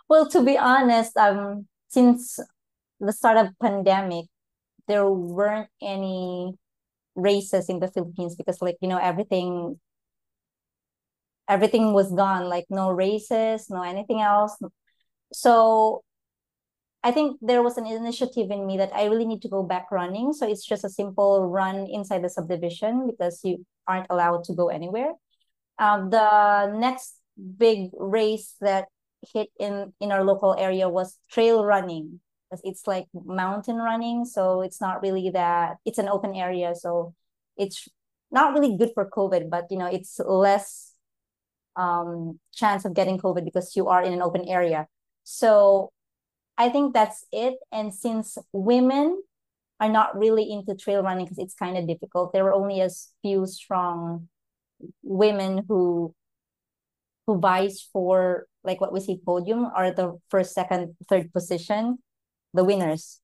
Well, 0.08 0.28
to 0.30 0.42
be 0.42 0.56
honest, 0.58 1.16
um, 1.16 1.66
since 1.88 2.38
the 3.00 3.12
start 3.12 3.38
of 3.38 3.58
pandemic, 3.60 4.26
there 4.88 5.08
weren't 5.08 5.68
any 5.82 6.54
races 7.14 7.68
in 7.68 7.80
the 7.80 7.88
Philippines 7.88 8.34
because 8.36 8.60
like, 8.60 8.76
you 8.80 8.88
know, 8.88 8.98
everything 8.98 9.78
everything 11.48 11.92
was 11.92 12.10
gone, 12.12 12.48
like 12.48 12.64
no 12.70 12.90
races, 12.90 13.68
no 13.68 13.82
anything 13.82 14.20
else. 14.20 14.56
So 15.32 16.02
I 17.02 17.12
think 17.12 17.38
there 17.42 17.62
was 17.62 17.76
an 17.76 17.86
initiative 17.86 18.50
in 18.50 18.66
me 18.66 18.78
that 18.78 18.94
I 18.94 19.04
really 19.04 19.26
need 19.26 19.42
to 19.42 19.48
go 19.48 19.62
back 19.62 19.90
running. 19.90 20.32
So 20.32 20.48
it's 20.48 20.64
just 20.64 20.84
a 20.84 20.88
simple 20.88 21.46
run 21.46 21.86
inside 21.90 22.22
the 22.24 22.30
subdivision 22.30 23.06
because 23.06 23.40
you 23.44 23.64
aren't 23.86 24.06
allowed 24.08 24.44
to 24.44 24.54
go 24.54 24.68
anywhere. 24.68 25.12
Um, 25.78 26.08
the 26.08 26.72
next 26.72 27.20
big 27.58 27.90
race 27.92 28.54
that 28.60 28.86
hit 29.32 29.48
in 29.58 29.92
in 30.00 30.12
our 30.12 30.24
local 30.24 30.54
area 30.56 30.88
was 30.88 31.18
trail 31.30 31.64
running. 31.64 32.20
It's 32.64 32.86
like 32.86 33.06
mountain 33.14 33.76
running, 33.76 34.24
so 34.24 34.60
it's 34.62 34.80
not 34.80 35.02
really 35.02 35.30
that 35.30 35.76
it's 35.84 35.98
an 35.98 36.08
open 36.08 36.34
area, 36.34 36.74
so 36.74 37.14
it's 37.56 37.88
not 38.30 38.52
really 38.54 38.76
good 38.76 38.90
for 38.94 39.08
COVID, 39.08 39.50
but 39.50 39.66
you 39.70 39.78
know 39.78 39.86
it's 39.86 40.20
less 40.20 40.92
um 41.76 42.38
chance 42.54 42.84
of 42.84 42.94
getting 42.94 43.18
COVID 43.18 43.44
because 43.44 43.74
you 43.76 43.88
are 43.88 44.02
in 44.02 44.12
an 44.12 44.22
open 44.22 44.46
area. 44.48 44.86
So 45.24 45.90
I 46.56 46.68
think 46.68 46.94
that's 46.94 47.24
it. 47.32 47.54
And 47.72 47.92
since 47.94 48.38
women 48.52 49.22
are 49.80 49.88
not 49.88 50.16
really 50.16 50.50
into 50.50 50.74
trail 50.76 51.02
running 51.02 51.26
because 51.26 51.38
it's 51.38 51.54
kind 51.54 51.76
of 51.76 51.88
difficult, 51.88 52.32
there 52.32 52.44
were 52.44 52.54
only 52.54 52.80
a 52.80 52.90
few 53.22 53.46
strong 53.46 54.28
women 55.02 55.64
who 55.68 56.14
who 57.26 57.38
vies 57.38 57.88
for 57.92 58.46
like 58.64 58.80
what 58.80 58.92
we 58.92 59.00
see 59.00 59.20
podium 59.24 59.64
are 59.74 59.90
the 59.92 60.18
first, 60.28 60.52
second, 60.52 60.94
third 61.08 61.32
position, 61.32 61.98
the 62.54 62.64
winners. 62.64 63.20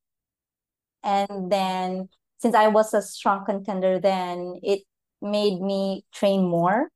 And 1.03 1.51
then 1.51 2.09
since 2.39 2.55
I 2.55 2.69
was 2.69 2.93
a 2.93 3.03
strong 3.03 3.45
contender 3.47 3.99
then, 3.99 4.61
it 4.63 4.83
made 5.23 5.61
me 5.61 6.05
train 6.13 6.49
more. 6.49 6.91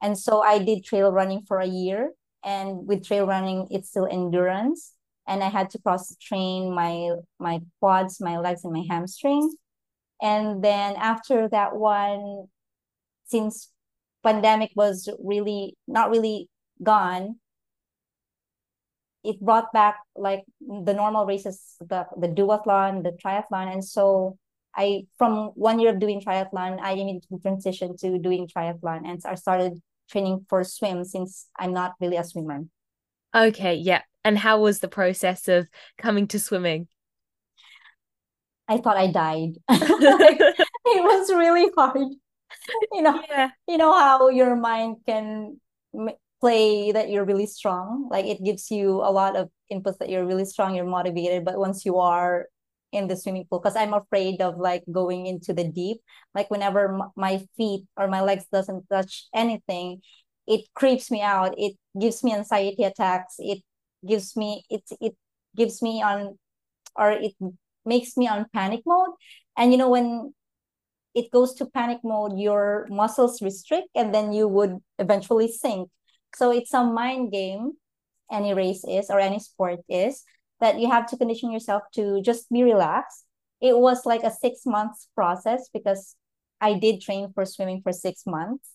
And 0.00 0.18
so 0.18 0.42
I 0.42 0.58
did 0.58 0.84
trail 0.84 1.10
running 1.10 1.42
for 1.46 1.58
a 1.58 1.66
year. 1.66 2.12
And 2.44 2.86
with 2.86 3.06
trail 3.06 3.26
running, 3.26 3.68
it's 3.70 3.88
still 3.88 4.06
endurance 4.10 4.94
and 5.26 5.42
I 5.42 5.48
had 5.48 5.70
to 5.70 5.78
cross 5.78 6.14
train 6.16 6.74
my 6.74 7.10
my 7.38 7.60
quads, 7.80 8.20
my 8.20 8.38
legs, 8.38 8.64
and 8.64 8.72
my 8.72 8.84
hamstring. 8.88 9.54
And 10.20 10.62
then 10.62 10.96
after 10.96 11.48
that 11.48 11.76
one, 11.76 12.46
since 13.26 13.70
pandemic 14.22 14.70
was 14.76 15.08
really 15.22 15.76
not 15.88 16.10
really 16.10 16.48
gone, 16.82 17.36
it 19.24 19.40
brought 19.40 19.72
back 19.72 19.98
like 20.16 20.44
the 20.60 20.94
normal 20.94 21.26
races, 21.26 21.76
the 21.80 22.06
the 22.16 22.28
duathlon, 22.28 23.02
the 23.02 23.12
triathlon, 23.12 23.72
and 23.72 23.84
so 23.84 24.38
I 24.74 25.06
from 25.18 25.52
one 25.54 25.78
year 25.78 25.90
of 25.90 26.00
doing 26.00 26.20
triathlon, 26.20 26.80
I 26.80 26.92
immediately 26.92 27.38
transitioned 27.38 28.00
to 28.00 28.18
doing 28.18 28.48
triathlon, 28.48 29.06
and 29.06 29.20
I 29.24 29.34
started 29.36 29.80
training 30.10 30.46
for 30.48 30.64
swim 30.64 31.04
since 31.04 31.46
I'm 31.58 31.72
not 31.72 31.94
really 32.00 32.16
a 32.16 32.24
swimmer. 32.24 32.64
Okay, 33.34 33.74
yeah. 33.74 34.02
And 34.24 34.38
how 34.38 34.60
was 34.60 34.80
the 34.80 34.88
process 34.88 35.48
of 35.48 35.66
coming 35.98 36.28
to 36.28 36.38
swimming? 36.38 36.88
I 38.68 38.78
thought 38.78 38.96
I 38.96 39.08
died. 39.10 39.56
it 39.68 40.64
was 41.02 41.30
really 41.32 41.70
hard. 41.76 41.98
You 42.92 43.02
know, 43.02 43.22
yeah. 43.28 43.50
you 43.66 43.76
know 43.76 43.92
how 43.92 44.28
your 44.28 44.54
mind 44.54 44.98
can 45.06 45.60
play 46.42 46.90
that 46.90 47.08
you're 47.08 47.24
really 47.24 47.46
strong. 47.46 48.08
Like 48.10 48.26
it 48.26 48.42
gives 48.44 48.70
you 48.70 48.96
a 48.96 49.12
lot 49.14 49.36
of 49.36 49.48
inputs 49.72 49.98
that 49.98 50.10
you're 50.10 50.26
really 50.26 50.44
strong, 50.44 50.74
you're 50.74 50.84
motivated. 50.84 51.44
But 51.44 51.58
once 51.58 51.86
you 51.86 51.98
are 51.98 52.48
in 52.90 53.06
the 53.08 53.16
swimming 53.16 53.46
pool, 53.48 53.60
because 53.60 53.76
I'm 53.76 53.94
afraid 53.94 54.42
of 54.42 54.58
like 54.58 54.82
going 54.90 55.26
into 55.26 55.54
the 55.54 55.64
deep. 55.64 56.02
Like 56.34 56.50
whenever 56.50 56.98
my 57.16 57.46
feet 57.56 57.86
or 57.96 58.08
my 58.08 58.20
legs 58.22 58.46
doesn't 58.52 58.88
touch 58.90 59.28
anything, 59.32 60.02
it 60.48 60.66
creeps 60.74 61.10
me 61.10 61.22
out. 61.22 61.54
It 61.56 61.78
gives 61.98 62.24
me 62.24 62.34
anxiety 62.34 62.82
attacks. 62.82 63.36
It 63.38 63.62
gives 64.06 64.36
me 64.36 64.64
it 64.68 64.82
it 65.00 65.14
gives 65.56 65.80
me 65.80 66.02
on 66.02 66.38
or 66.96 67.12
it 67.12 67.34
makes 67.86 68.16
me 68.16 68.26
on 68.26 68.46
panic 68.52 68.80
mode 68.84 69.14
and 69.56 69.70
you 69.70 69.78
know 69.78 69.88
when 69.88 70.34
it 71.14 71.30
goes 71.30 71.54
to 71.54 71.66
panic 71.66 71.98
mode 72.02 72.38
your 72.38 72.86
muscles 72.90 73.40
restrict 73.42 73.88
and 73.94 74.14
then 74.14 74.32
you 74.32 74.48
would 74.48 74.78
eventually 74.98 75.46
sink 75.46 75.88
so 76.34 76.50
it's 76.50 76.74
a 76.74 76.84
mind 76.84 77.32
game 77.32 77.72
any 78.32 78.54
race 78.54 78.84
is 78.88 79.10
or 79.10 79.20
any 79.20 79.38
sport 79.38 79.80
is 79.88 80.24
that 80.60 80.78
you 80.78 80.90
have 80.90 81.06
to 81.06 81.16
condition 81.16 81.52
yourself 81.52 81.82
to 81.94 82.22
just 82.22 82.50
be 82.50 82.62
relaxed. 82.62 83.24
It 83.60 83.76
was 83.76 84.06
like 84.06 84.22
a 84.22 84.30
six 84.30 84.62
months 84.64 85.08
process 85.14 85.68
because 85.72 86.16
i 86.60 86.74
did 86.74 87.00
train 87.00 87.32
for 87.34 87.44
swimming 87.44 87.82
for 87.82 87.92
six 87.92 88.22
months. 88.26 88.70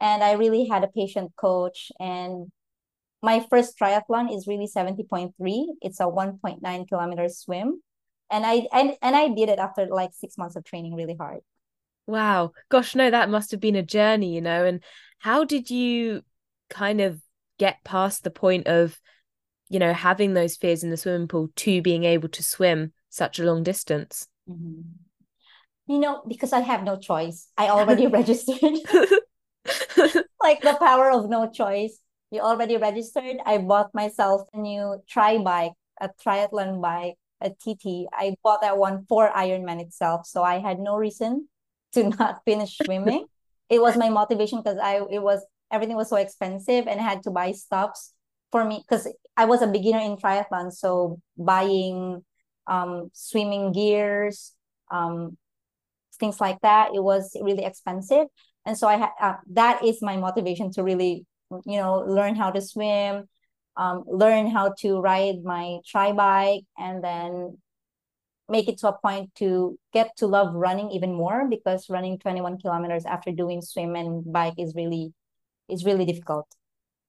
And 0.00 0.22
i 0.24 0.32
really 0.32 0.66
had 0.66 0.82
a 0.84 0.88
patient 0.88 1.32
coach. 1.36 1.92
And 2.00 2.50
my 3.22 3.44
first 3.50 3.78
triathlon 3.78 4.34
is 4.34 4.46
really 4.46 4.68
70.3 4.68 5.32
it's 5.82 6.00
a 6.00 6.04
1.9 6.04 6.88
kilometer 6.88 7.28
swim. 7.28 7.82
And 8.30 8.44
I 8.46 8.66
and, 8.72 8.96
and 9.02 9.14
i 9.14 9.28
did 9.28 9.48
it 9.48 9.58
after 9.58 9.86
like 9.86 10.10
six 10.14 10.38
months 10.38 10.56
of 10.56 10.64
training 10.64 10.94
really 10.94 11.16
hard. 11.18 11.40
Wow. 12.06 12.52
Gosh 12.70 12.94
no 12.94 13.10
that 13.10 13.30
must 13.30 13.50
have 13.50 13.60
been 13.60 13.76
a 13.76 13.82
journey 13.82 14.34
you 14.34 14.40
know. 14.40 14.64
And 14.64 14.82
how 15.18 15.44
did 15.44 15.70
you 15.70 16.22
kind 16.68 17.00
of 17.00 17.20
get 17.58 17.82
past 17.84 18.24
the 18.24 18.30
point 18.30 18.66
of 18.66 18.98
you 19.68 19.78
know 19.78 19.92
having 19.92 20.34
those 20.34 20.56
fears 20.56 20.84
in 20.84 20.90
the 20.90 20.96
swimming 20.96 21.28
pool 21.28 21.48
to 21.56 21.82
being 21.82 22.04
able 22.04 22.28
to 22.28 22.42
swim 22.42 22.92
such 23.08 23.38
a 23.38 23.44
long 23.44 23.62
distance 23.62 24.28
mm-hmm. 24.48 24.80
you 25.86 25.98
know 25.98 26.22
because 26.28 26.52
i 26.52 26.60
have 26.60 26.82
no 26.84 26.96
choice 26.96 27.48
i 27.56 27.68
already 27.68 28.06
registered 28.20 28.58
like 30.42 30.60
the 30.60 30.76
power 30.78 31.10
of 31.10 31.28
no 31.28 31.50
choice 31.50 32.00
you 32.30 32.40
already 32.40 32.76
registered. 32.76 33.36
I 33.44 33.58
bought 33.58 33.94
myself 33.94 34.48
a 34.52 34.58
new 34.58 35.02
tri 35.08 35.38
bike, 35.38 35.72
a 36.00 36.10
triathlon 36.24 36.82
bike, 36.82 37.14
a 37.40 37.50
TT. 37.50 38.06
I 38.12 38.36
bought 38.42 38.62
that 38.62 38.78
one 38.78 39.06
for 39.08 39.30
Ironman 39.30 39.80
itself. 39.80 40.26
So 40.26 40.42
I 40.42 40.58
had 40.58 40.78
no 40.78 40.96
reason 40.96 41.48
to 41.92 42.08
not 42.10 42.42
finish 42.44 42.78
swimming. 42.84 43.26
it 43.70 43.80
was 43.80 43.96
my 43.96 44.08
motivation 44.08 44.58
because 44.58 44.78
I 44.78 45.00
it 45.10 45.22
was 45.22 45.44
everything 45.70 45.96
was 45.96 46.08
so 46.08 46.16
expensive 46.16 46.86
and 46.86 47.00
I 47.00 47.02
had 47.02 47.22
to 47.24 47.30
buy 47.30 47.52
stuffs 47.52 48.12
for 48.52 48.64
me 48.64 48.82
because 48.86 49.08
I 49.36 49.44
was 49.46 49.62
a 49.62 49.66
beginner 49.66 50.00
in 50.00 50.16
triathlon. 50.16 50.72
So 50.72 51.20
buying 51.36 52.24
um 52.66 53.10
swimming 53.12 53.72
gears, 53.72 54.52
um 54.90 55.36
things 56.18 56.40
like 56.40 56.60
that, 56.62 56.94
it 56.94 57.02
was 57.02 57.36
really 57.40 57.64
expensive. 57.64 58.26
And 58.64 58.76
so 58.76 58.88
I 58.88 58.96
had 58.96 59.10
uh, 59.20 59.34
that 59.52 59.84
is 59.84 60.02
my 60.02 60.16
motivation 60.16 60.72
to 60.72 60.82
really 60.82 61.26
you 61.64 61.78
know 61.78 62.04
learn 62.06 62.34
how 62.34 62.50
to 62.50 62.60
swim 62.60 63.28
um, 63.76 64.04
learn 64.06 64.50
how 64.50 64.72
to 64.78 65.00
ride 65.00 65.42
my 65.44 65.78
tri 65.86 66.12
bike 66.12 66.64
and 66.78 67.04
then 67.04 67.58
make 68.48 68.68
it 68.68 68.78
to 68.78 68.88
a 68.88 68.98
point 68.98 69.34
to 69.36 69.78
get 69.92 70.16
to 70.16 70.26
love 70.26 70.54
running 70.54 70.90
even 70.90 71.12
more 71.12 71.46
because 71.48 71.90
running 71.90 72.18
21 72.18 72.58
kilometers 72.58 73.04
after 73.04 73.32
doing 73.32 73.60
swim 73.60 73.96
and 73.96 74.32
bike 74.32 74.54
is 74.56 74.74
really 74.74 75.12
is 75.68 75.84
really 75.84 76.04
difficult 76.04 76.46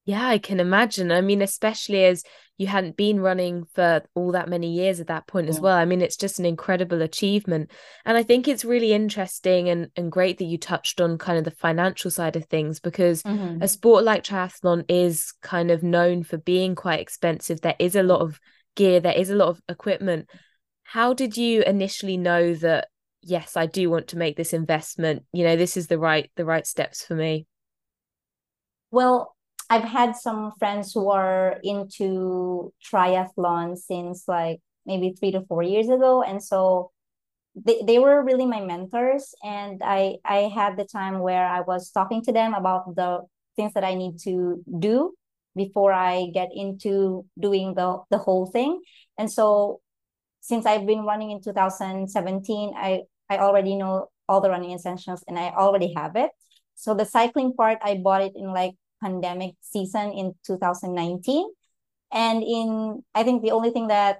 yeah, 0.08 0.26
I 0.26 0.38
can 0.38 0.62
imagine. 0.62 1.12
I 1.12 1.20
mean, 1.20 1.42
especially 1.42 2.06
as 2.06 2.24
you 2.58 2.66
hadn't 2.66 2.96
been 2.96 3.20
running 3.20 3.66
for 3.74 4.02
all 4.16 4.32
that 4.32 4.48
many 4.48 4.72
years 4.72 5.02
at 5.02 5.08
that 5.08 5.28
point 5.28 5.48
yeah. 5.48 5.50
as 5.50 5.60
well. 5.60 5.76
I 5.76 5.84
mean, 5.84 6.02
it's 6.02 6.16
just 6.16 6.40
an 6.40 6.46
incredible 6.46 7.02
achievement. 7.02 7.72
And 8.06 8.16
I 8.16 8.24
think 8.24 8.48
it's 8.48 8.64
really 8.64 8.94
interesting 8.94 9.68
and, 9.68 9.90
and 9.98 10.10
great 10.10 10.38
that 10.38 10.46
you 10.46 10.58
touched 10.58 11.02
on 11.02 11.18
kind 11.18 11.38
of 11.38 11.44
the 11.44 11.52
financial 11.52 12.10
side 12.10 12.38
of 12.38 12.46
things 12.46 12.80
because 12.80 13.22
mm-hmm. 13.24 13.62
a 13.62 13.68
sport 13.68 14.06
like 14.06 14.24
triathlon 14.24 14.86
is 14.88 15.34
kind 15.44 15.72
of 15.72 15.84
known 15.84 16.24
for 16.24 16.38
being 16.38 16.74
quite 16.74 17.02
expensive. 17.02 17.60
There 17.60 17.76
is 17.78 17.98
a 17.98 18.02
lot 18.02 18.22
of 18.22 18.40
gear, 18.78 19.02
there 19.02 19.12
is 19.12 19.30
a 19.30 19.36
lot 19.36 19.50
of 19.50 19.62
equipment. 19.68 20.30
How 20.84 21.14
did 21.14 21.36
you 21.36 21.64
initially 21.64 22.16
know 22.16 22.54
that 22.54 22.88
yes, 23.22 23.58
I 23.58 23.66
do 23.66 23.90
want 23.90 24.08
to 24.08 24.18
make 24.18 24.38
this 24.38 24.54
investment? 24.54 25.26
You 25.34 25.44
know, 25.44 25.58
this 25.58 25.76
is 25.76 25.88
the 25.88 26.00
right 26.00 26.32
the 26.38 26.46
right 26.46 26.66
steps 26.66 27.04
for 27.04 27.14
me. 27.14 27.46
Well, 28.92 29.36
I've 29.70 29.84
had 29.84 30.16
some 30.16 30.54
friends 30.60 30.94
who 30.94 31.10
are 31.12 31.60
into 31.64 32.74
triathlon 32.84 33.78
since 33.78 34.28
like 34.28 34.60
maybe 34.86 35.14
three 35.14 35.32
to 35.32 35.42
four 35.42 35.62
years 35.64 35.90
ago. 35.90 36.24
And 36.24 36.42
so 36.42 36.92
they, 37.56 37.82
they 37.86 38.00
were 38.00 38.24
really 38.24 38.46
my 38.46 38.62
mentors. 38.62 39.34
And 39.44 39.82
I, 39.84 40.18
I 40.24 40.52
had 40.54 40.78
the 40.78 40.86
time 40.86 41.20
where 41.20 41.46
I 41.46 41.62
was 41.62 41.92
talking 41.92 42.22
to 42.24 42.32
them 42.32 42.54
about 42.54 42.96
the 42.96 43.22
things 43.56 43.74
that 43.74 43.84
I 43.84 43.96
need 43.96 44.20
to 44.20 44.64
do 44.80 45.14
before 45.56 45.92
I 45.92 46.30
get 46.34 46.50
into 46.54 47.26
doing 47.40 47.74
the, 47.74 48.04
the 48.12 48.20
whole 48.20 48.46
thing. 48.46 48.82
And 49.18 49.30
so 49.32 49.82
since 50.42 50.66
I've 50.66 50.86
been 50.86 51.04
running 51.04 51.32
in 51.32 51.42
2017, 51.42 52.74
I, 52.78 53.02
I 53.30 53.40
already 53.40 53.76
know 53.76 54.10
all 54.30 54.40
the 54.40 54.50
running 54.50 54.72
essentials 54.72 55.24
and 55.28 55.38
I 55.38 55.50
already 55.50 55.94
have 55.96 56.16
it. 56.16 56.32
So 56.78 56.94
the 56.94 57.06
cycling 57.06 57.54
part, 57.54 57.80
I 57.82 57.96
bought 57.96 58.22
it 58.22 58.34
in 58.36 58.54
like 58.54 58.76
pandemic 59.02 59.56
season 59.62 60.12
in 60.12 60.36
2019. 60.46 61.50
And 62.14 62.44
in, 62.44 63.04
I 63.16 63.24
think 63.24 63.42
the 63.42 63.52
only 63.52 63.72
thing 63.72 63.88
that 63.88 64.20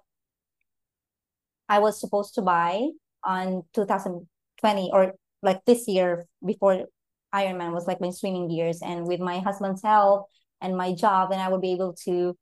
I 1.70 1.80
was 1.80 2.00
supposed 2.00 2.34
to 2.36 2.42
buy 2.42 2.90
on 3.24 3.64
2020 3.74 4.90
or 4.92 5.14
like 5.44 5.64
this 5.66 5.88
year 5.88 6.26
before 6.44 6.86
Ironman 7.34 7.74
was 7.74 7.86
like 7.86 8.02
my 8.02 8.10
swimming 8.10 8.50
gears. 8.50 8.82
And 8.82 9.06
with 9.06 9.20
my 9.20 9.38
husband's 9.38 9.84
help 9.84 10.26
and 10.60 10.76
my 10.76 10.96
job, 10.96 11.30
then 11.30 11.40
I 11.40 11.50
would 11.50 11.62
be 11.62 11.74
able 11.74 11.94
to 12.06 12.36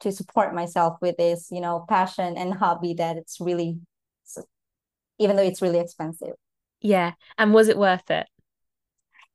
to 0.00 0.10
support 0.10 0.54
myself 0.54 0.96
with 1.02 1.18
this 1.18 1.48
you 1.50 1.60
know 1.60 1.84
passion 1.86 2.38
and 2.38 2.54
hobby 2.54 2.94
that 2.94 3.18
it's 3.18 3.38
really 3.38 3.78
even 5.18 5.36
though 5.36 5.42
it's 5.42 5.60
really 5.60 5.78
expensive 5.78 6.32
yeah 6.80 7.12
and 7.36 7.52
was 7.52 7.68
it 7.68 7.76
worth 7.76 8.10
it 8.10 8.26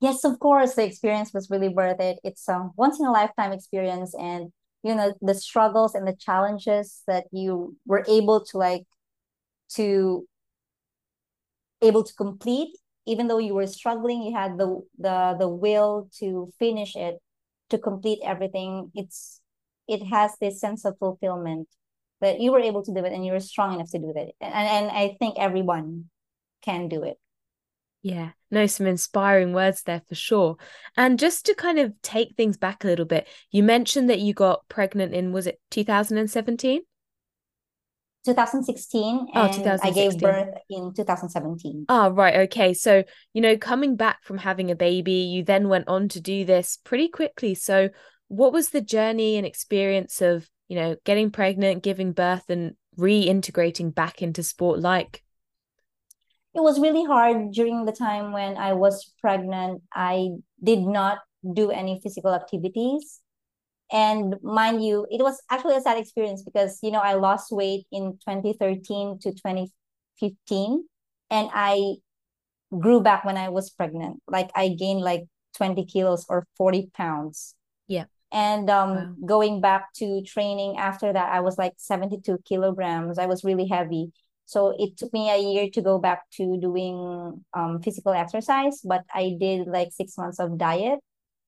yes 0.01 0.23
of 0.23 0.39
course 0.39 0.75
the 0.75 0.83
experience 0.83 1.33
was 1.33 1.49
really 1.49 1.69
worth 1.69 1.99
it. 1.99 2.19
It's 2.23 2.47
a 2.47 2.69
once 2.75 2.99
in 2.99 3.05
a 3.05 3.11
lifetime 3.11 3.51
experience 3.51 4.13
and 4.15 4.51
you 4.83 4.95
know 4.95 5.13
the 5.21 5.35
struggles 5.35 5.95
and 5.95 6.07
the 6.07 6.15
challenges 6.15 7.01
that 7.07 7.25
you 7.31 7.75
were 7.85 8.05
able 8.07 8.43
to 8.45 8.57
like 8.57 8.83
to 9.75 10.27
able 11.81 12.03
to 12.03 12.13
complete 12.13 12.77
even 13.05 13.27
though 13.27 13.37
you 13.37 13.53
were 13.53 13.67
struggling 13.67 14.23
you 14.23 14.33
had 14.35 14.57
the 14.57 14.81
the 14.97 15.35
the 15.39 15.47
will 15.47 16.09
to 16.19 16.51
finish 16.59 16.95
it 16.95 17.17
to 17.69 17.77
complete 17.77 18.19
everything 18.23 18.91
it's 18.95 19.41
it 19.87 20.03
has 20.05 20.31
this 20.39 20.59
sense 20.59 20.85
of 20.85 20.97
fulfillment 20.97 21.67
that 22.21 22.39
you 22.39 22.51
were 22.51 22.59
able 22.59 22.83
to 22.83 22.93
do 22.93 23.03
it 23.03 23.11
and 23.13 23.25
you 23.25 23.31
were 23.31 23.39
strong 23.39 23.73
enough 23.73 23.89
to 23.91 23.99
do 23.99 24.13
that 24.15 24.29
and 24.41 24.67
and 24.77 24.91
i 24.91 25.15
think 25.19 25.35
everyone 25.37 26.05
can 26.61 26.87
do 26.87 27.03
it 27.03 27.17
yeah 28.05 28.29
no 28.51 28.67
some 28.67 28.85
inspiring 28.85 29.51
words 29.51 29.81
there 29.81 30.03
for 30.07 30.13
sure 30.13 30.57
and 30.95 31.17
just 31.17 31.43
to 31.47 31.55
kind 31.55 31.79
of 31.79 31.91
take 32.03 32.35
things 32.37 32.55
back 32.55 32.83
a 32.83 32.87
little 32.87 33.03
bit 33.03 33.27
you 33.49 33.63
mentioned 33.63 34.11
that 34.11 34.19
you 34.19 34.31
got 34.31 34.61
pregnant 34.69 35.11
in 35.11 35.31
was 35.31 35.47
it 35.47 35.59
2017 35.71 36.81
2016 38.23 39.17
and 39.17 39.29
oh, 39.35 39.47
2016. 39.47 39.79
I 39.87 39.93
gave 39.93 40.19
birth 40.19 40.53
in 40.69 40.93
2017. 40.95 41.85
Oh, 41.87 41.93
ah, 41.93 42.07
right. 42.07 42.35
Okay. 42.47 42.73
So, 42.73 43.03
you 43.33 43.41
know, 43.41 43.55
coming 43.55 43.95
back 43.95 44.23
from 44.23 44.39
having 44.39 44.71
a 44.71 44.75
baby, 44.75 45.13
you 45.13 45.43
then 45.43 45.69
went 45.69 45.87
on 45.87 46.09
to 46.09 46.19
do 46.19 46.43
this 46.43 46.79
pretty 46.83 47.07
quickly. 47.07 47.53
So, 47.53 47.89
what 48.27 48.51
was 48.51 48.69
the 48.69 48.81
journey 48.81 49.37
and 49.37 49.45
experience 49.45 50.21
of, 50.21 50.49
you 50.67 50.75
know, 50.75 50.95
getting 51.05 51.29
pregnant, 51.29 51.83
giving 51.83 52.13
birth, 52.13 52.49
and 52.49 52.73
reintegrating 52.97 53.93
back 53.93 54.23
into 54.23 54.41
sport 54.41 54.79
like? 54.79 55.21
It 56.55 56.63
was 56.63 56.79
really 56.79 57.03
hard 57.03 57.51
during 57.51 57.83
the 57.85 57.91
time 57.91 58.31
when 58.31 58.55
I 58.55 58.73
was 58.73 59.13
pregnant. 59.19 59.81
I 59.93 60.29
did 60.63 60.79
not 60.79 61.19
do 61.53 61.69
any 61.69 61.99
physical 62.01 62.33
activities. 62.33 63.21
And 63.91 64.35
mind 64.41 64.83
you 64.83 65.05
it 65.11 65.21
was 65.21 65.41
actually 65.51 65.75
a 65.75 65.81
sad 65.81 65.97
experience 65.97 66.41
because 66.41 66.79
you 66.81 66.89
know 66.89 67.01
i 67.01 67.13
lost 67.13 67.51
weight 67.51 67.85
in 67.91 68.17
2013 68.25 69.19
to 69.19 69.31
2015 69.31 70.85
and 71.29 71.49
i 71.53 71.95
grew 72.79 72.99
back 72.99 73.23
when 73.25 73.37
i 73.37 73.49
was 73.49 73.69
pregnant. 73.69 74.21
Like 74.27 74.49
i 74.55 74.69
gained 74.69 75.01
like 75.01 75.25
20 75.57 75.85
kilos 75.85 76.25
or 76.29 76.47
40 76.57 76.89
pounds. 76.95 77.53
Yeah. 77.87 78.05
And 78.31 78.69
um 78.71 78.89
wow. 78.95 79.13
going 79.23 79.61
back 79.61 79.93
to 79.97 80.23
training 80.23 80.77
after 80.77 81.13
that 81.13 81.31
i 81.31 81.41
was 81.41 81.59
like 81.59 81.73
72 81.77 82.39
kilograms. 82.43 83.19
I 83.19 83.27
was 83.27 83.43
really 83.43 83.67
heavy 83.67 84.11
so 84.45 84.75
it 84.77 84.95
took 84.97 85.11
me 85.11 85.29
a 85.29 85.37
year 85.37 85.69
to 85.71 85.81
go 85.81 85.97
back 85.99 86.29
to 86.31 86.57
doing 86.59 87.43
um, 87.53 87.81
physical 87.81 88.13
exercise 88.13 88.81
but 88.83 89.03
i 89.13 89.35
did 89.39 89.67
like 89.67 89.89
six 89.91 90.17
months 90.17 90.39
of 90.39 90.57
diet 90.57 90.99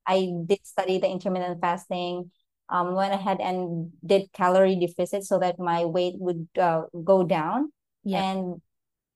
I 0.07 0.31
did 0.45 0.65
study 0.65 0.97
the 0.99 1.09
intermittent 1.09 1.59
fasting, 1.59 2.31
um, 2.69 2.95
went 2.95 3.13
ahead 3.13 3.39
and 3.41 3.91
did 4.05 4.31
calorie 4.33 4.79
deficit 4.79 5.25
so 5.25 5.37
that 5.39 5.59
my 5.59 5.85
weight 5.85 6.15
would 6.17 6.47
uh, 6.57 6.83
go 7.03 7.23
down. 7.23 7.71
Yeah. 8.03 8.23
And 8.23 8.61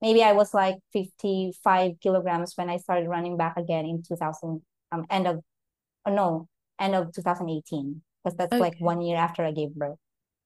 maybe 0.02 0.22
I 0.22 0.32
was 0.32 0.52
like 0.52 0.76
55 0.92 1.92
kilograms 2.00 2.52
when 2.56 2.68
I 2.68 2.76
started 2.76 3.08
running 3.08 3.38
back 3.38 3.56
again 3.56 3.86
in 3.86 4.02
2000, 4.06 4.60
um, 4.92 5.06
end 5.10 5.26
of, 5.26 5.40
oh 6.04 6.14
no, 6.14 6.48
end 6.78 6.94
of 6.94 7.12
2018, 7.14 8.02
because 8.22 8.36
that's 8.36 8.52
okay. 8.52 8.60
like 8.60 8.74
one 8.78 9.00
year 9.00 9.16
after 9.16 9.42
I 9.44 9.52
gave 9.52 9.74
birth. 9.74 9.98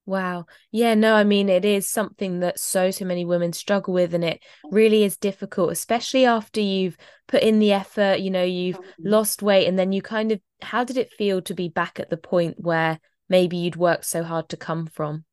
Wow. 0.07 0.47
Yeah, 0.71 0.95
no, 0.95 1.15
I 1.15 1.25
mean, 1.25 1.49
it 1.49 1.65
is 1.65 1.89
something 1.89 2.39
that 2.39 2.61
so, 2.61 2.93
so 2.93 3.05
many 3.05 3.25
women 3.25 3.53
struggle 3.53 3.93
with, 3.93 4.15
and 4.15 4.23
it 4.23 4.41
really 4.71 5.03
is 5.03 5.17
difficult, 5.17 5.73
especially 5.73 6.25
after 6.25 6.61
you've 6.61 6.97
put 7.27 7.43
in 7.43 7.59
the 7.59 7.73
effort, 7.73 8.21
you 8.21 8.31
know, 8.31 8.45
you've 8.45 8.77
mm-hmm. 8.77 9.09
lost 9.09 9.43
weight, 9.43 9.67
and 9.67 9.77
then 9.77 9.91
you 9.91 10.01
kind 10.01 10.31
of, 10.31 10.41
how 10.63 10.85
did 10.85 10.97
it 10.97 11.13
feel 11.13 11.43
to 11.43 11.55
be 11.55 11.69
back 11.69 11.99
at 11.99 12.09
the 12.09 12.17
point 12.17 12.55
where 12.59 13.01
maybe 13.29 13.57
you'd 13.57 13.75
worked 13.75 14.05
so 14.05 14.23
hard 14.23 14.49
to 14.51 14.57
come 14.57 14.87
from? 14.87 15.25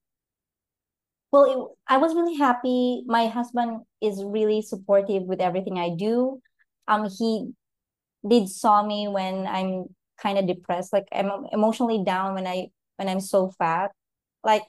Well, 1.31 1.45
it, 1.45 1.93
I 1.93 1.97
was 1.97 2.15
really 2.15 2.35
happy. 2.35 3.03
My 3.05 3.27
husband 3.27 3.81
is 4.01 4.23
really 4.23 4.63
supportive 4.63 5.21
with 5.23 5.39
everything 5.39 5.77
I 5.77 5.91
do. 5.95 6.41
Um, 6.87 7.07
he 7.15 7.51
did 8.27 8.49
saw 8.49 8.83
me 8.83 9.07
when 9.07 9.45
I'm 9.45 9.85
kind 10.17 10.39
of 10.39 10.47
depressed, 10.47 10.93
like 10.93 11.07
I'm 11.11 11.29
emotionally 11.51 12.03
down 12.03 12.33
when 12.33 12.47
I 12.47 12.69
when 12.97 13.07
I'm 13.07 13.19
so 13.19 13.51
fat 13.51 13.91
like 14.43 14.63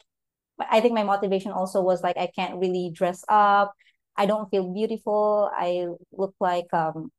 I 0.60 0.80
think 0.80 0.94
my 0.94 1.02
motivation 1.04 1.52
also 1.52 1.82
was 1.82 2.02
like 2.02 2.16
I 2.16 2.28
can't 2.34 2.58
really 2.58 2.90
dress 2.94 3.24
up. 3.28 3.74
I 4.16 4.26
don't 4.26 4.50
feel 4.50 4.72
beautiful. 4.72 5.50
I 5.56 5.88
look 6.12 6.34
like 6.40 6.72
um 6.72 7.10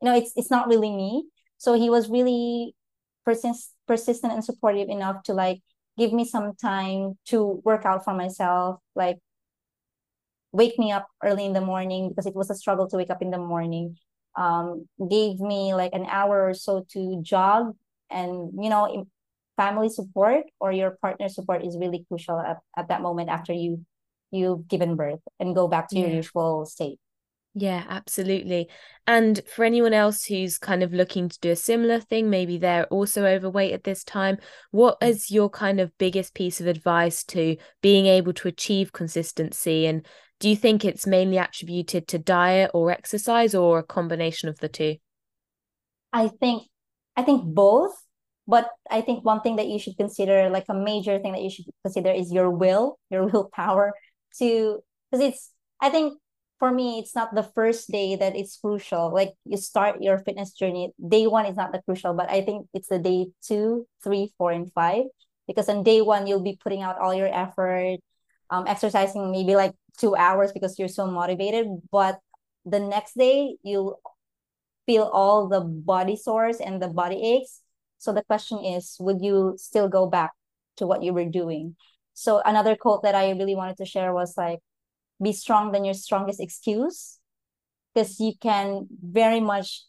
you 0.00 0.06
know 0.08 0.14
it's 0.16 0.32
it's 0.36 0.50
not 0.50 0.68
really 0.68 0.90
me. 0.90 1.26
So 1.58 1.74
he 1.74 1.90
was 1.90 2.08
really 2.08 2.74
persist 3.24 3.74
persistent 3.86 4.32
and 4.32 4.44
supportive 4.44 4.88
enough 4.88 5.22
to 5.24 5.34
like 5.34 5.60
give 5.98 6.12
me 6.12 6.24
some 6.24 6.54
time 6.56 7.18
to 7.26 7.60
work 7.64 7.84
out 7.84 8.04
for 8.04 8.14
myself, 8.14 8.80
like 8.94 9.18
wake 10.52 10.78
me 10.78 10.92
up 10.92 11.06
early 11.22 11.44
in 11.44 11.52
the 11.52 11.60
morning 11.60 12.08
because 12.08 12.26
it 12.26 12.34
was 12.34 12.50
a 12.50 12.54
struggle 12.54 12.88
to 12.88 12.96
wake 12.96 13.10
up 13.10 13.22
in 13.22 13.30
the 13.30 13.38
morning. 13.38 13.96
Um, 14.36 14.86
gave 15.10 15.40
me 15.40 15.74
like 15.74 15.92
an 15.92 16.06
hour 16.06 16.48
or 16.48 16.54
so 16.54 16.86
to 16.92 17.20
jog 17.20 17.74
and 18.10 18.52
you 18.62 18.70
know 18.70 19.06
family 19.60 19.90
support 19.90 20.44
or 20.58 20.72
your 20.72 20.96
partner 21.02 21.28
support 21.28 21.62
is 21.62 21.76
really 21.78 22.06
crucial 22.08 22.40
at, 22.40 22.58
at 22.76 22.88
that 22.88 23.02
moment 23.02 23.28
after 23.28 23.52
you 23.52 23.84
you've 24.30 24.66
given 24.68 24.96
birth 24.96 25.20
and 25.38 25.54
go 25.54 25.68
back 25.68 25.88
to 25.88 25.96
yeah. 25.98 26.06
your 26.06 26.16
usual 26.16 26.64
state 26.64 26.98
yeah, 27.52 27.84
absolutely. 27.88 28.68
And 29.08 29.40
for 29.52 29.64
anyone 29.64 29.92
else 29.92 30.24
who's 30.24 30.56
kind 30.56 30.84
of 30.84 30.92
looking 30.92 31.28
to 31.28 31.38
do 31.40 31.50
a 31.50 31.56
similar 31.56 31.98
thing, 31.98 32.30
maybe 32.30 32.58
they're 32.58 32.86
also 32.86 33.26
overweight 33.26 33.72
at 33.72 33.82
this 33.82 34.04
time, 34.04 34.38
what 34.70 35.00
mm. 35.00 35.30
your 35.30 35.50
kind 35.50 35.80
of 35.80 35.90
biggest 35.98 36.32
piece 36.32 36.60
of 36.60 36.68
advice 36.68 37.24
to 37.24 37.56
being 37.82 38.06
able 38.06 38.32
to 38.34 38.46
achieve 38.46 38.92
consistency? 38.92 39.86
And 39.86 40.06
do 40.38 40.48
you 40.48 40.54
think 40.54 40.84
it's 40.84 41.08
mainly 41.08 41.38
attributed 41.38 42.06
to 42.08 42.20
diet 42.20 42.70
or 42.72 42.92
exercise 42.92 43.52
or 43.52 43.80
a 43.80 43.82
combination 43.82 44.48
of 44.48 44.60
the 44.60 44.68
two? 44.68 44.98
I 46.12 46.28
think 46.28 46.62
I 47.16 47.22
think 47.22 47.42
both 47.44 48.00
but 48.50 48.68
i 48.90 49.00
think 49.00 49.24
one 49.24 49.40
thing 49.40 49.56
that 49.56 49.68
you 49.68 49.78
should 49.78 49.96
consider 49.96 50.50
like 50.50 50.66
a 50.68 50.74
major 50.74 51.18
thing 51.18 51.32
that 51.32 51.42
you 51.42 51.50
should 51.50 51.64
consider 51.84 52.10
is 52.10 52.32
your 52.32 52.50
will 52.50 52.98
your 53.10 53.26
willpower 53.30 53.92
to 54.36 54.80
because 55.10 55.24
it's 55.24 55.52
i 55.80 55.88
think 55.88 56.18
for 56.58 56.70
me 56.70 56.98
it's 56.98 57.14
not 57.14 57.34
the 57.34 57.42
first 57.42 57.90
day 57.90 58.14
that 58.14 58.36
it's 58.36 58.58
crucial. 58.58 59.10
Like 59.12 59.32
you 59.46 59.56
start 59.56 60.02
your 60.02 60.18
fitness 60.18 60.52
journey 60.52 60.92
day 61.00 61.26
one 61.26 61.46
is 61.46 61.56
not 61.56 61.72
the 61.72 61.80
crucial 61.82 62.12
but 62.12 62.30
i 62.30 62.42
think 62.42 62.68
it's 62.74 62.88
the 62.88 62.98
day 62.98 63.32
two 63.42 63.88
three 64.04 64.30
four 64.36 64.52
and 64.52 64.70
five 64.74 65.04
because 65.48 65.68
on 65.70 65.82
day 65.82 66.02
one 66.02 66.26
you'll 66.26 66.44
be 66.44 66.60
putting 66.62 66.82
out 66.82 66.98
all 66.98 67.14
your 67.14 67.32
effort 67.32 67.96
um, 68.50 68.64
exercising 68.66 69.32
maybe 69.32 69.56
like 69.56 69.72
two 69.98 70.14
hours 70.14 70.52
because 70.52 70.78
you're 70.78 70.88
so 71.00 71.06
motivated 71.06 71.66
but 71.90 72.20
the 72.66 72.78
next 72.78 73.16
day 73.16 73.56
you'll 73.62 73.98
feel 74.86 75.04
all 75.04 75.48
the 75.48 75.60
body 75.60 76.16
sores 76.16 76.58
and 76.60 76.82
the 76.82 76.88
body 76.88 77.40
aches 77.40 77.62
so 78.00 78.14
the 78.14 78.24
question 78.24 78.64
is, 78.64 78.96
would 78.98 79.20
you 79.20 79.54
still 79.58 79.86
go 79.86 80.06
back 80.06 80.32
to 80.78 80.86
what 80.86 81.02
you 81.02 81.12
were 81.12 81.26
doing? 81.26 81.76
So 82.14 82.40
another 82.44 82.74
quote 82.74 83.02
that 83.02 83.14
I 83.14 83.30
really 83.32 83.54
wanted 83.54 83.76
to 83.76 83.84
share 83.84 84.14
was 84.14 84.38
like, 84.38 84.60
be 85.22 85.34
strong 85.34 85.70
than 85.70 85.84
your 85.84 85.92
strongest 85.92 86.40
excuse. 86.40 87.18
Because 87.92 88.18
you 88.18 88.32
can 88.40 88.88
very 89.02 89.40
much 89.40 89.82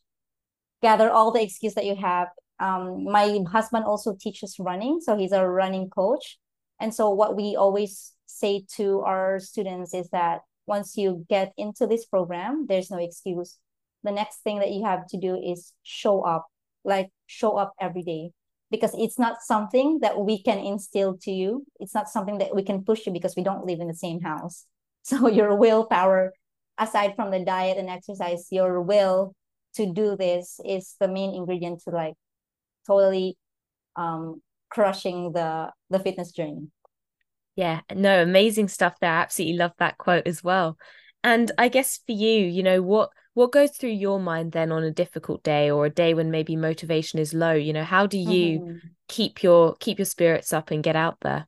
gather 0.81 1.09
all 1.09 1.31
the 1.31 1.41
excuse 1.41 1.73
that 1.75 1.85
you 1.85 1.95
have. 1.95 2.27
Um, 2.59 3.05
my 3.05 3.39
husband 3.49 3.85
also 3.85 4.13
teaches 4.19 4.57
running, 4.59 4.99
so 4.99 5.15
he's 5.15 5.31
a 5.31 5.47
running 5.47 5.89
coach. 5.89 6.37
And 6.81 6.93
so 6.93 7.11
what 7.11 7.37
we 7.37 7.55
always 7.55 8.11
say 8.25 8.65
to 8.75 9.01
our 9.01 9.39
students 9.39 9.93
is 9.93 10.09
that 10.09 10.41
once 10.65 10.97
you 10.97 11.25
get 11.29 11.53
into 11.57 11.87
this 11.87 12.05
program, 12.05 12.65
there's 12.67 12.91
no 12.91 12.97
excuse. 12.97 13.57
The 14.03 14.11
next 14.11 14.43
thing 14.43 14.59
that 14.59 14.71
you 14.71 14.83
have 14.83 15.07
to 15.07 15.17
do 15.17 15.35
is 15.35 15.71
show 15.83 16.23
up 16.23 16.47
like 16.83 17.09
show 17.31 17.57
up 17.57 17.73
every 17.79 18.03
day. 18.03 18.31
Because 18.69 18.93
it's 18.97 19.19
not 19.19 19.41
something 19.41 19.99
that 19.99 20.17
we 20.17 20.41
can 20.41 20.57
instill 20.57 21.17
to 21.23 21.31
you. 21.31 21.65
It's 21.79 21.93
not 21.93 22.07
something 22.07 22.37
that 22.37 22.55
we 22.55 22.63
can 22.63 22.83
push 22.83 23.05
you 23.05 23.11
because 23.11 23.35
we 23.35 23.43
don't 23.43 23.65
live 23.65 23.79
in 23.79 23.87
the 23.87 23.95
same 23.95 24.21
house. 24.21 24.65
So 25.03 25.27
your 25.27 25.55
willpower 25.55 26.31
aside 26.77 27.15
from 27.15 27.31
the 27.31 27.43
diet 27.43 27.79
and 27.79 27.89
exercise 27.89 28.45
your 28.51 28.79
will 28.79 29.33
to 29.73 29.91
do 29.91 30.15
this 30.15 30.59
is 30.63 30.95
the 30.99 31.07
main 31.07 31.33
ingredient 31.33 31.81
to 31.85 31.89
like 31.89 32.13
totally 32.85 33.35
um 33.95 34.43
crushing 34.69 35.31
the 35.31 35.71
the 35.89 35.97
fitness 35.97 36.31
journey. 36.31 36.69
Yeah. 37.55 37.81
No 37.91 38.21
amazing 38.21 38.67
stuff. 38.67 38.93
There 39.01 39.09
I 39.09 39.21
absolutely 39.23 39.57
love 39.57 39.73
that 39.79 39.97
quote 39.97 40.27
as 40.27 40.43
well 40.43 40.77
and 41.23 41.51
i 41.57 41.67
guess 41.67 41.99
for 42.05 42.11
you 42.11 42.45
you 42.45 42.63
know 42.63 42.81
what 42.81 43.09
what 43.33 43.51
goes 43.51 43.71
through 43.71 43.89
your 43.89 44.19
mind 44.19 44.51
then 44.51 44.71
on 44.71 44.83
a 44.83 44.91
difficult 44.91 45.41
day 45.43 45.71
or 45.71 45.85
a 45.85 45.89
day 45.89 46.13
when 46.13 46.31
maybe 46.31 46.55
motivation 46.55 47.19
is 47.19 47.33
low 47.33 47.53
you 47.53 47.71
know 47.71 47.83
how 47.83 48.05
do 48.05 48.17
you 48.17 48.59
mm-hmm. 48.59 48.77
keep 49.11 49.43
your 49.43 49.75
keep 49.75 49.99
your 49.99 50.05
spirits 50.05 50.53
up 50.53 50.71
and 50.71 50.83
get 50.83 50.95
out 50.95 51.17
there? 51.21 51.47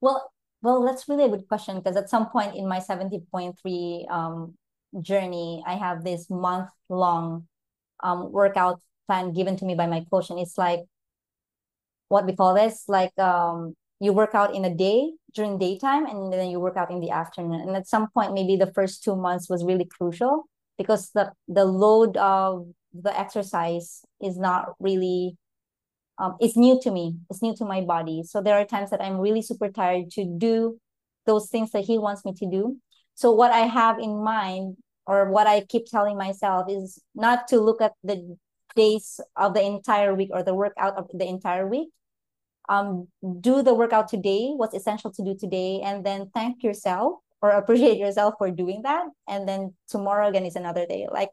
Well, 0.00 0.30
well, 0.62 0.84
that's 0.84 1.08
really 1.08 1.24
a 1.24 1.28
good 1.28 1.48
question 1.48 1.76
because 1.76 1.96
at 1.96 2.10
some 2.10 2.28
point 2.28 2.54
in 2.54 2.68
my 2.68 2.78
70.3 2.78 4.10
um, 4.10 4.54
journey, 5.00 5.64
I 5.66 5.74
have 5.74 6.04
this 6.04 6.28
month 6.28 6.68
long 6.90 7.48
um, 8.02 8.30
workout 8.30 8.80
plan 9.06 9.32
given 9.32 9.56
to 9.56 9.64
me 9.64 9.74
by 9.74 9.86
my 9.86 10.04
coach. 10.10 10.28
And 10.28 10.38
it's 10.38 10.58
like 10.58 10.80
what 12.08 12.26
we 12.26 12.36
call 12.36 12.54
this 12.54 12.84
like 12.86 13.18
um, 13.18 13.74
you 14.00 14.12
work 14.12 14.34
out 14.34 14.54
in 14.54 14.64
a 14.64 14.74
day 14.74 15.12
during 15.34 15.58
daytime 15.58 16.06
and 16.06 16.32
then 16.32 16.50
you 16.50 16.60
work 16.60 16.76
out 16.76 16.90
in 16.90 17.00
the 17.00 17.10
afternoon. 17.10 17.60
And 17.60 17.76
at 17.76 17.88
some 17.88 18.08
point, 18.10 18.34
maybe 18.34 18.56
the 18.56 18.72
first 18.72 19.02
two 19.02 19.16
months 19.16 19.48
was 19.48 19.64
really 19.64 19.84
crucial 19.84 20.44
because 20.78 21.10
the, 21.10 21.32
the 21.48 21.64
load 21.64 22.16
of 22.16 22.66
the 22.92 23.18
exercise 23.18 24.02
is 24.20 24.38
not 24.38 24.74
really 24.78 25.36
um, 26.18 26.36
it's 26.38 26.56
new 26.56 26.80
to 26.80 26.92
me 26.92 27.16
it's 27.28 27.42
new 27.42 27.54
to 27.56 27.64
my 27.64 27.80
body 27.80 28.22
so 28.24 28.40
there 28.40 28.54
are 28.54 28.64
times 28.64 28.90
that 28.90 29.02
i'm 29.02 29.18
really 29.18 29.42
super 29.42 29.68
tired 29.68 30.10
to 30.12 30.24
do 30.38 30.78
those 31.26 31.48
things 31.48 31.72
that 31.72 31.84
he 31.84 31.98
wants 31.98 32.24
me 32.24 32.32
to 32.32 32.48
do 32.48 32.76
so 33.14 33.32
what 33.32 33.50
i 33.50 33.66
have 33.66 33.98
in 33.98 34.22
mind 34.22 34.76
or 35.06 35.30
what 35.30 35.48
i 35.48 35.60
keep 35.62 35.86
telling 35.86 36.16
myself 36.16 36.70
is 36.70 37.02
not 37.16 37.48
to 37.48 37.58
look 37.58 37.80
at 37.80 37.92
the 38.04 38.36
days 38.76 39.20
of 39.36 39.54
the 39.54 39.62
entire 39.62 40.14
week 40.14 40.30
or 40.32 40.42
the 40.42 40.54
workout 40.54 40.96
of 40.96 41.08
the 41.12 41.26
entire 41.26 41.66
week 41.66 41.88
um 42.68 43.08
do 43.40 43.62
the 43.62 43.74
workout 43.74 44.08
today 44.08 44.52
what's 44.56 44.74
essential 44.74 45.10
to 45.12 45.22
do 45.22 45.36
today 45.38 45.80
and 45.84 46.04
then 46.04 46.30
thank 46.32 46.62
yourself 46.62 47.18
or 47.42 47.50
appreciate 47.50 47.98
yourself 47.98 48.34
for 48.38 48.50
doing 48.50 48.80
that. 48.84 49.04
And 49.28 49.46
then 49.46 49.74
tomorrow 49.88 50.28
again 50.28 50.46
is 50.46 50.56
another 50.56 50.86
day 50.86 51.06
like 51.12 51.28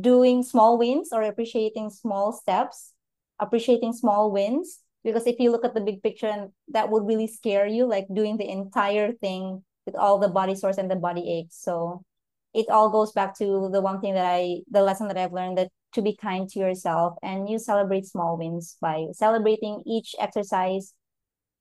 doing 0.00 0.42
small 0.42 0.78
wins 0.78 1.10
or 1.12 1.22
appreciating 1.22 1.90
small 1.90 2.32
steps 2.32 2.94
appreciating 3.40 3.92
small 3.92 4.30
wins. 4.30 4.80
Because 5.02 5.26
if 5.26 5.40
you 5.40 5.50
look 5.50 5.64
at 5.64 5.74
the 5.74 5.80
big 5.80 6.02
picture 6.02 6.26
and 6.28 6.50
that 6.68 6.90
would 6.90 7.06
really 7.06 7.26
scare 7.26 7.66
you 7.66 7.86
like 7.86 8.06
doing 8.12 8.36
the 8.36 8.48
entire 8.48 9.12
thing 9.12 9.64
with 9.86 9.96
all 9.96 10.18
the 10.18 10.28
body 10.28 10.54
sores 10.54 10.76
and 10.76 10.90
the 10.90 10.96
body 10.96 11.40
aches. 11.40 11.56
So 11.56 12.04
it 12.54 12.68
all 12.68 12.90
goes 12.90 13.12
back 13.12 13.36
to 13.36 13.68
the 13.72 13.80
one 13.80 14.00
thing 14.00 14.14
that 14.14 14.26
i 14.26 14.58
the 14.70 14.82
lesson 14.82 15.08
that 15.08 15.16
i've 15.16 15.32
learned 15.32 15.58
that 15.58 15.70
to 15.92 16.02
be 16.02 16.16
kind 16.16 16.48
to 16.48 16.58
yourself 16.58 17.16
and 17.22 17.48
you 17.48 17.58
celebrate 17.58 18.06
small 18.06 18.36
wins 18.36 18.76
by 18.80 19.06
celebrating 19.12 19.82
each 19.86 20.14
exercise 20.18 20.94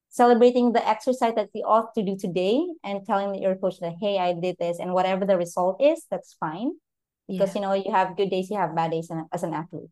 celebrating 0.10 0.72
the 0.74 0.88
exercise 0.88 1.36
that 1.36 1.50
you 1.54 1.64
ought 1.66 1.94
to 1.94 2.04
do 2.04 2.18
today 2.18 2.66
and 2.84 3.06
telling 3.06 3.40
your 3.42 3.56
coach 3.56 3.80
that 3.80 3.94
hey 4.00 4.18
i 4.18 4.34
did 4.34 4.56
this 4.60 4.80
and 4.80 4.94
whatever 4.94 5.26
the 5.26 5.38
result 5.38 5.82
is 5.82 6.06
that's 6.10 6.36
fine 6.40 6.72
because 7.28 7.56
yeah. 7.56 7.62
you 7.62 7.68
know 7.68 7.74
you 7.74 7.92
have 7.92 8.18
good 8.18 8.30
days 8.30 8.50
you 8.50 8.58
have 8.58 8.76
bad 8.76 8.92
days 8.92 9.12
as 9.32 9.44
an 9.44 9.54
athlete 9.54 9.90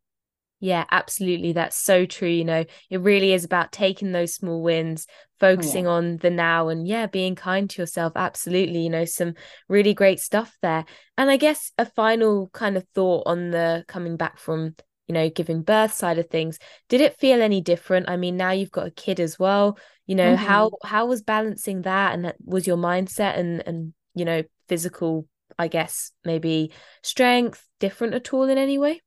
yeah, 0.59 0.85
absolutely. 0.89 1.53
That's 1.53 1.77
so 1.77 2.05
true. 2.05 2.29
You 2.29 2.43
know, 2.43 2.65
it 2.89 3.01
really 3.01 3.33
is 3.33 3.43
about 3.43 3.71
taking 3.71 4.11
those 4.11 4.33
small 4.33 4.63
wins, 4.63 5.05
focusing 5.39 5.85
yeah. 5.85 5.91
on 5.91 6.17
the 6.17 6.31
now, 6.31 6.69
and 6.69 6.87
yeah, 6.87 7.05
being 7.05 7.35
kind 7.35 7.69
to 7.69 7.81
yourself. 7.81 8.13
Absolutely. 8.15 8.81
You 8.81 8.89
know, 8.89 9.05
some 9.05 9.35
really 9.67 9.93
great 9.93 10.19
stuff 10.19 10.57
there. 10.61 10.85
And 11.17 11.29
I 11.29 11.37
guess 11.37 11.71
a 11.77 11.85
final 11.85 12.49
kind 12.53 12.75
of 12.75 12.87
thought 12.95 13.23
on 13.27 13.51
the 13.51 13.85
coming 13.87 14.17
back 14.17 14.39
from, 14.39 14.75
you 15.07 15.13
know, 15.13 15.29
giving 15.29 15.61
birth 15.61 15.93
side 15.93 16.17
of 16.17 16.29
things. 16.29 16.57
Did 16.89 17.01
it 17.01 17.19
feel 17.19 17.41
any 17.41 17.61
different? 17.61 18.09
I 18.09 18.17
mean, 18.17 18.35
now 18.35 18.51
you've 18.51 18.71
got 18.71 18.87
a 18.87 18.91
kid 18.91 19.19
as 19.19 19.37
well. 19.37 19.77
You 20.07 20.15
know, 20.15 20.35
mm-hmm. 20.35 20.43
how 20.43 20.71
how 20.83 21.05
was 21.05 21.21
balancing 21.21 21.83
that 21.83 22.13
and 22.13 22.33
was 22.43 22.65
your 22.65 22.77
mindset 22.77 23.37
and 23.37 23.61
and 23.67 23.93
you 24.15 24.25
know, 24.25 24.41
physical, 24.67 25.27
I 25.59 25.67
guess, 25.67 26.11
maybe 26.25 26.71
strength 27.03 27.63
different 27.79 28.15
at 28.15 28.33
all 28.33 28.49
in 28.49 28.57
any 28.57 28.79
way? 28.79 29.01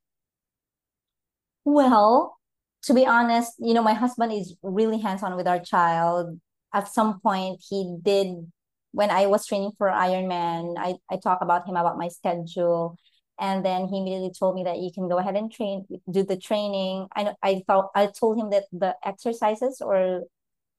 Well, 1.65 2.37
to 2.83 2.93
be 2.93 3.05
honest, 3.05 3.53
you 3.59 3.73
know, 3.73 3.83
my 3.83 3.93
husband 3.93 4.33
is 4.33 4.55
really 4.63 4.99
hands-on 4.99 5.35
with 5.35 5.47
our 5.47 5.59
child. 5.59 6.39
At 6.73 6.87
some 6.87 7.19
point, 7.19 7.61
he 7.69 7.97
did 8.01 8.51
when 8.93 9.09
I 9.09 9.27
was 9.27 9.45
training 9.45 9.71
for 9.77 9.87
Ironman, 9.89 10.75
I, 10.77 10.95
I 11.09 11.15
talk 11.17 11.39
about 11.41 11.65
him 11.67 11.77
about 11.77 11.97
my 11.97 12.09
schedule. 12.09 12.97
And 13.39 13.63
then 13.65 13.87
he 13.87 13.99
immediately 13.99 14.31
told 14.37 14.55
me 14.55 14.63
that 14.65 14.79
you 14.79 14.91
can 14.93 15.07
go 15.07 15.17
ahead 15.17 15.35
and 15.37 15.49
train, 15.51 15.85
do 16.11 16.23
the 16.23 16.37
training. 16.37 17.07
I 17.15 17.33
I 17.41 17.63
thought 17.65 17.89
I 17.95 18.07
told 18.07 18.37
him 18.37 18.49
that 18.51 18.65
the 18.73 18.95
exercises 19.03 19.81
or 19.81 20.23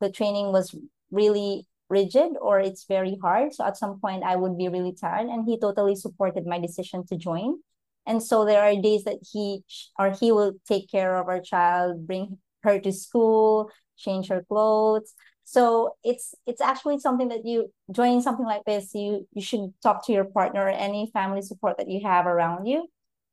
the 0.00 0.10
training 0.10 0.52
was 0.52 0.74
really 1.10 1.66
rigid 1.88 2.32
or 2.40 2.60
it's 2.60 2.84
very 2.84 3.16
hard. 3.22 3.54
So 3.54 3.64
at 3.64 3.76
some 3.78 3.98
point 4.00 4.24
I 4.24 4.36
would 4.36 4.58
be 4.58 4.68
really 4.68 4.92
tired. 4.92 5.28
And 5.28 5.46
he 5.46 5.58
totally 5.58 5.96
supported 5.96 6.46
my 6.46 6.58
decision 6.58 7.06
to 7.06 7.16
join 7.16 7.60
and 8.06 8.22
so 8.22 8.44
there 8.44 8.62
are 8.62 8.74
days 8.80 9.04
that 9.04 9.18
he 9.32 9.62
or 9.98 10.10
he 10.10 10.32
will 10.32 10.54
take 10.66 10.90
care 10.90 11.16
of 11.16 11.28
our 11.28 11.40
child 11.40 12.06
bring 12.06 12.38
her 12.62 12.78
to 12.80 12.92
school 12.92 13.70
change 14.02 14.28
her 14.28 14.44
clothes. 14.48 15.14
So 15.44 15.96
it's 16.04 16.34
it's 16.46 16.60
actually 16.60 16.98
something 16.98 17.28
that 17.28 17.44
you 17.44 17.70
joining 17.90 18.20
something 18.22 18.46
like 18.46 18.64
this 18.64 18.94
you 18.94 19.26
you 19.32 19.42
should 19.42 19.72
talk 19.82 20.06
to 20.06 20.12
your 20.12 20.24
partner 20.24 20.64
or 20.64 20.68
any 20.68 21.10
family 21.12 21.42
support 21.42 21.78
that 21.78 21.88
you 21.88 22.00
have 22.04 22.26
around 22.26 22.66
you. 22.66 22.88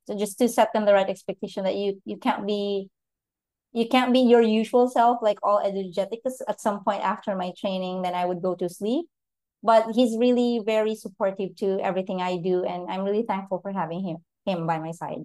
So 0.06 0.16
just 0.18 0.38
to 0.38 0.48
set 0.48 0.72
them 0.72 0.86
the 0.86 0.94
right 0.94 1.08
expectation 1.08 1.64
that 1.64 1.76
you 1.76 2.00
you 2.04 2.16
can't 2.16 2.46
be 2.46 2.90
you 3.72 3.86
can't 3.88 4.12
be 4.12 4.20
your 4.20 4.42
usual 4.42 4.88
self 4.88 5.18
like 5.22 5.38
all 5.42 5.60
energetic 5.60 6.20
because 6.22 6.42
at 6.48 6.60
some 6.60 6.82
point 6.82 7.02
after 7.04 7.36
my 7.36 7.52
training 7.56 8.02
then 8.02 8.14
i 8.14 8.24
would 8.24 8.42
go 8.42 8.54
to 8.56 8.68
sleep. 8.68 9.06
But 9.62 9.92
he's 9.94 10.16
really 10.16 10.62
very 10.64 10.94
supportive 10.94 11.54
to 11.56 11.78
everything 11.80 12.20
i 12.22 12.38
do 12.38 12.64
and 12.64 12.90
i'm 12.90 13.04
really 13.04 13.24
thankful 13.24 13.60
for 13.60 13.72
having 13.72 14.02
him 14.02 14.18
him 14.44 14.66
by 14.66 14.78
my 14.78 14.92
side. 14.92 15.22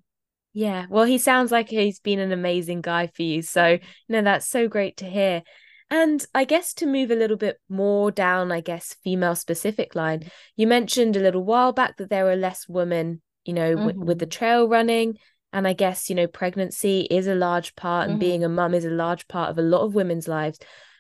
Yeah, 0.54 0.86
well, 0.90 1.04
he 1.04 1.18
sounds 1.18 1.52
like 1.52 1.68
he's 1.68 2.00
been 2.00 2.20
an 2.20 2.32
amazing 2.32 2.82
guy 2.82 3.08
for 3.08 3.24
you. 3.24 3.42
So, 3.42 3.68
you 3.68 3.80
know, 4.08 4.22
that's 4.22 4.48
so 4.48 4.70
great 4.70 4.98
to 4.98 5.06
hear. 5.06 5.44
And 5.90 6.26
I 6.34 6.46
guess 6.46 6.74
to 6.76 6.86
move 6.86 7.12
a 7.12 7.16
little 7.16 7.38
bit 7.38 7.60
more 7.70 8.10
down, 8.10 8.52
I 8.52 8.62
guess, 8.62 8.96
female 9.04 9.36
specific 9.36 9.96
line, 9.96 10.32
you 10.56 10.66
mentioned 10.66 11.16
a 11.16 11.20
little 11.22 11.44
while 11.44 11.74
back 11.74 11.98
that 11.98 12.10
there 12.10 12.30
are 12.30 12.36
less 12.36 12.68
women, 12.68 13.22
you 13.44 13.54
know, 13.54 13.76
mm-hmm. 13.76 13.88
w- 13.88 14.06
with 14.06 14.20
the 14.20 14.26
trail 14.26 14.68
running. 14.68 15.18
And 15.52 15.68
I 15.68 15.74
guess, 15.74 16.10
you 16.10 16.16
know, 16.16 16.28
pregnancy 16.28 17.02
is 17.02 17.28
a 17.28 17.36
large 17.36 17.76
part, 17.76 18.06
and 18.06 18.14
mm-hmm. 18.14 18.28
being 18.28 18.44
a 18.44 18.50
mum 18.50 18.74
is 18.74 18.84
a 18.84 18.90
large 18.90 19.28
part 19.28 19.50
of 19.50 19.58
a 19.58 19.62
lot 19.62 19.82
of 19.82 19.96
women's 19.96 20.28
lives. 20.28 20.60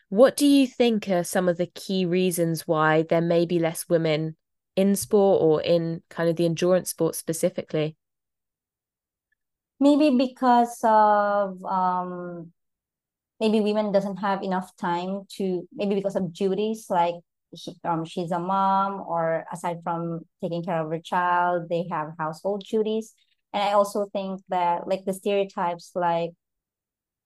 What 0.10 0.38
do 0.38 0.45
you 0.45 0.67
think 0.67 1.10
are 1.10 1.23
some 1.23 1.49
of 1.49 1.58
the 1.58 1.65
key 1.67 2.06
reasons 2.06 2.67
why 2.67 3.04
there 3.04 3.21
may 3.21 3.45
be 3.45 3.60
less 3.60 3.89
women 3.89 4.36
in 4.75 4.95
sport 4.95 5.41
or 5.41 5.62
in 5.62 6.04
kind 6.10 6.30
of 6.30 6.36
the 6.36 6.45
endurance 6.45 6.91
sport 6.91 7.15
specifically? 7.15 7.95
Maybe 9.79 10.17
because 10.17 10.79
of 10.83 11.63
um 11.65 12.51
maybe 13.39 13.59
women 13.61 13.91
doesn't 13.91 14.17
have 14.17 14.43
enough 14.43 14.75
time 14.77 15.23
to 15.38 15.67
maybe 15.73 15.95
because 15.95 16.15
of 16.15 16.33
duties 16.33 16.88
like 16.89 17.15
she, 17.55 17.73
um 17.83 18.05
she's 18.05 18.31
a 18.31 18.39
mom 18.39 19.01
or 19.07 19.45
aside 19.51 19.77
from 19.83 20.21
taking 20.41 20.63
care 20.63 20.81
of 20.83 20.89
her 20.89 20.99
child 20.99 21.69
they 21.69 21.88
have 21.91 22.09
household 22.19 22.63
duties. 22.69 23.13
And 23.53 23.63
i 23.63 23.73
also 23.73 24.07
think 24.13 24.41
that 24.49 24.88
like 24.88 25.05
the 25.05 25.13
stereotypes 25.13 25.91
like 25.95 26.31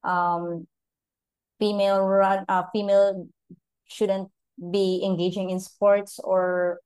um 0.03 0.67
female 1.59 2.01
run 2.01 2.45
uh, 2.47 2.63
female 2.73 3.27
shouldn't 3.87 4.29
be 4.71 5.01
engaging 5.05 5.49
in 5.49 5.59
sports 5.59 6.19
or 6.23 6.79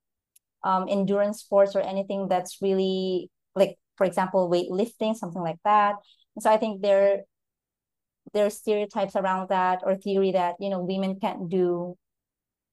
um 0.64 0.86
endurance 0.88 1.40
sports 1.40 1.76
or 1.76 1.80
anything 1.80 2.28
that's 2.28 2.62
really 2.62 3.30
like 3.54 3.78
for 3.96 4.04
example, 4.04 4.50
weightlifting, 4.50 5.14
something 5.16 5.42
like 5.42 5.58
that. 5.64 5.96
And 6.36 6.42
so 6.42 6.50
I 6.50 6.56
think 6.56 6.82
there 6.82 7.22
there 8.32 8.46
are 8.46 8.50
stereotypes 8.50 9.16
around 9.16 9.48
that 9.48 9.80
or 9.84 9.94
theory 9.94 10.32
that 10.32 10.54
you 10.58 10.70
know 10.70 10.80
women 10.80 11.18
can't 11.20 11.48
do 11.48 11.96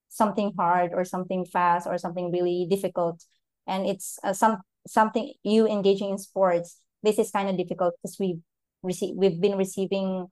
something 0.10 0.54
hard 0.58 0.92
or 0.94 1.06
something 1.06 1.46
fast 1.46 1.88
or 1.88 1.98
something 1.98 2.32
really 2.32 2.68
difficult 2.70 3.24
and 3.68 3.86
it's 3.88 4.20
uh, 4.24 4.34
some 4.34 4.58
something 4.88 5.34
you 5.44 5.68
engaging 5.68 6.10
in 6.10 6.18
sports 6.18 6.80
this 7.04 7.20
is 7.20 7.32
kind 7.32 7.50
of 7.50 7.58
difficult 7.58 7.94
because 8.02 8.18
we 8.20 8.40
receive 8.84 9.16
we've 9.16 9.40
been 9.40 9.58
receiving 9.58 10.28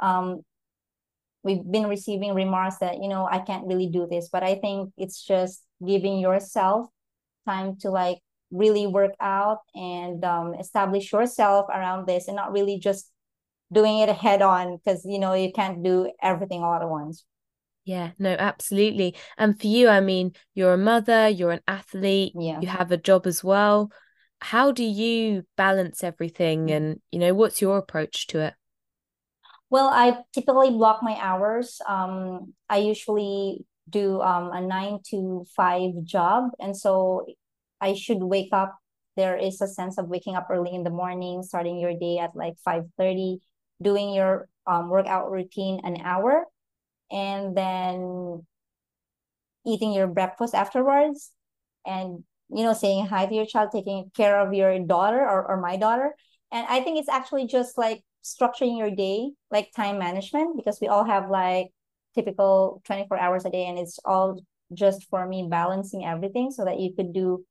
um 0.00 0.40
we've 1.42 1.64
been 1.70 1.86
receiving 1.86 2.34
remarks 2.34 2.78
that 2.78 3.00
you 3.00 3.08
know 3.08 3.26
i 3.30 3.38
can't 3.38 3.66
really 3.66 3.88
do 3.88 4.06
this 4.10 4.28
but 4.30 4.42
i 4.42 4.54
think 4.56 4.92
it's 4.98 5.24
just 5.24 5.62
giving 5.86 6.18
yourself 6.18 6.86
time 7.46 7.76
to 7.76 7.90
like 7.90 8.18
really 8.52 8.86
work 8.86 9.14
out 9.20 9.58
and 9.74 10.24
um, 10.24 10.54
establish 10.54 11.12
yourself 11.12 11.66
around 11.70 12.06
this 12.06 12.28
and 12.28 12.36
not 12.36 12.52
really 12.52 12.78
just 12.78 13.10
doing 13.72 13.98
it 13.98 14.10
head 14.10 14.42
on 14.42 14.76
because 14.76 15.04
you 15.04 15.18
know 15.18 15.32
you 15.32 15.50
can't 15.50 15.82
do 15.82 16.10
everything 16.22 16.62
all 16.62 16.74
at 16.74 16.88
once. 16.88 17.24
Yeah 17.84 18.10
no 18.18 18.36
absolutely. 18.38 19.16
And 19.38 19.58
for 19.58 19.66
you 19.66 19.88
i 19.88 20.00
mean 20.00 20.32
you're 20.54 20.74
a 20.74 20.78
mother 20.78 21.28
you're 21.28 21.50
an 21.50 21.62
athlete 21.66 22.32
yeah. 22.36 22.60
you 22.60 22.68
have 22.68 22.92
a 22.92 22.96
job 22.96 23.26
as 23.26 23.42
well. 23.42 23.90
How 24.40 24.72
do 24.72 24.84
you 24.84 25.44
balance 25.56 26.04
everything 26.04 26.70
and 26.70 27.00
you 27.10 27.18
know 27.18 27.32
what's 27.34 27.62
your 27.62 27.78
approach 27.78 28.26
to 28.28 28.40
it? 28.40 28.54
Well 29.70 29.88
i 29.88 30.18
typically 30.32 30.70
block 30.70 31.02
my 31.02 31.16
hours. 31.18 31.80
Um 31.88 32.52
i 32.68 32.76
usually 32.76 33.64
do 33.88 34.20
um, 34.20 34.50
a 34.52 34.60
nine 34.60 34.98
to 35.10 35.44
five 35.56 35.90
job. 36.04 36.50
And 36.60 36.76
so 36.76 37.26
I 37.82 37.94
should 37.94 38.22
wake 38.22 38.52
up. 38.52 38.78
There 39.16 39.36
is 39.36 39.60
a 39.60 39.68
sense 39.68 39.98
of 39.98 40.08
waking 40.08 40.36
up 40.36 40.46
early 40.50 40.72
in 40.74 40.84
the 40.84 40.90
morning, 40.90 41.42
starting 41.42 41.78
your 41.78 41.92
day 41.92 42.18
at 42.18 42.34
like 42.34 42.54
5:30, 42.64 43.40
doing 43.82 44.14
your 44.14 44.48
um, 44.66 44.88
workout 44.88 45.30
routine 45.30 45.80
an 45.84 45.98
hour 46.02 46.46
and 47.10 47.56
then 47.56 48.46
eating 49.66 49.92
your 49.92 50.06
breakfast 50.06 50.54
afterwards 50.54 51.30
and 51.86 52.24
you 52.48 52.64
know 52.64 52.72
saying 52.72 53.06
hi 53.06 53.26
to 53.26 53.34
your 53.34 53.46
child 53.46 53.70
taking 53.72 54.10
care 54.16 54.40
of 54.40 54.52
your 54.54 54.78
daughter 54.80 55.20
or, 55.20 55.46
or 55.46 55.60
my 55.60 55.76
daughter 55.76 56.14
and 56.50 56.66
i 56.68 56.80
think 56.80 56.98
it's 56.98 57.08
actually 57.08 57.46
just 57.46 57.78
like 57.78 58.02
structuring 58.24 58.78
your 58.78 58.90
day 58.90 59.30
like 59.50 59.70
time 59.74 59.98
management 59.98 60.56
because 60.56 60.78
we 60.80 60.88
all 60.88 61.04
have 61.04 61.30
like 61.30 61.68
typical 62.14 62.82
24 62.84 63.18
hours 63.18 63.44
a 63.44 63.50
day 63.50 63.66
and 63.66 63.78
it's 63.78 63.98
all 64.04 64.40
just 64.72 65.08
for 65.10 65.26
me 65.26 65.46
balancing 65.50 66.04
everything 66.04 66.50
so 66.50 66.64
that 66.64 66.80
you 66.80 66.94
could 66.94 67.12
do 67.12 67.44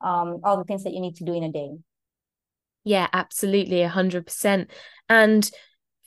um, 0.00 0.40
all 0.44 0.56
the 0.56 0.64
things 0.64 0.84
that 0.84 0.92
you 0.92 1.00
need 1.00 1.16
to 1.16 1.24
do 1.24 1.34
in 1.34 1.44
a 1.44 1.52
day. 1.52 1.70
Yeah 2.84 3.08
absolutely 3.12 3.78
100% 3.78 4.66
and 5.08 5.50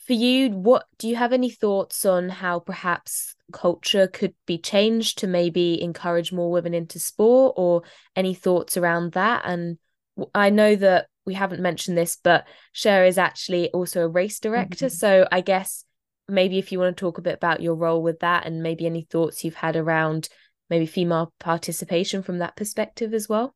for 0.06 0.12
you 0.12 0.50
what 0.50 0.86
do 0.98 1.08
you 1.08 1.16
have 1.16 1.32
any 1.32 1.48
thoughts 1.48 2.04
on 2.04 2.28
how 2.28 2.58
perhaps 2.58 3.36
culture 3.52 4.06
could 4.06 4.34
be 4.46 4.58
changed 4.58 5.18
to 5.18 5.26
maybe 5.26 5.80
encourage 5.80 6.32
more 6.32 6.50
women 6.50 6.74
into 6.74 6.98
sport 6.98 7.54
or 7.56 7.82
any 8.16 8.34
thoughts 8.34 8.76
around 8.76 9.12
that? 9.12 9.42
And 9.44 9.78
i 10.34 10.50
know 10.50 10.76
that 10.76 11.08
we 11.26 11.34
haven't 11.34 11.62
mentioned 11.62 11.96
this 11.96 12.16
but 12.22 12.46
Sher 12.72 13.04
is 13.04 13.18
actually 13.18 13.70
also 13.70 14.02
a 14.02 14.08
race 14.08 14.38
director 14.38 14.86
mm-hmm. 14.86 14.94
so 14.94 15.26
i 15.32 15.40
guess 15.40 15.84
maybe 16.28 16.58
if 16.58 16.72
you 16.72 16.78
want 16.78 16.96
to 16.96 17.00
talk 17.00 17.18
a 17.18 17.22
bit 17.22 17.34
about 17.34 17.60
your 17.60 17.74
role 17.74 18.02
with 18.02 18.20
that 18.20 18.46
and 18.46 18.62
maybe 18.62 18.86
any 18.86 19.02
thoughts 19.02 19.44
you've 19.44 19.54
had 19.54 19.76
around 19.76 20.28
maybe 20.70 20.86
female 20.86 21.32
participation 21.38 22.22
from 22.22 22.38
that 22.38 22.56
perspective 22.56 23.12
as 23.12 23.28
well 23.28 23.54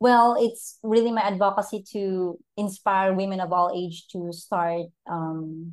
well 0.00 0.36
it's 0.38 0.78
really 0.82 1.10
my 1.10 1.22
advocacy 1.22 1.82
to 1.92 2.38
inspire 2.56 3.12
women 3.14 3.40
of 3.40 3.52
all 3.52 3.72
age 3.74 4.06
to 4.08 4.32
start 4.32 4.86
um, 5.10 5.72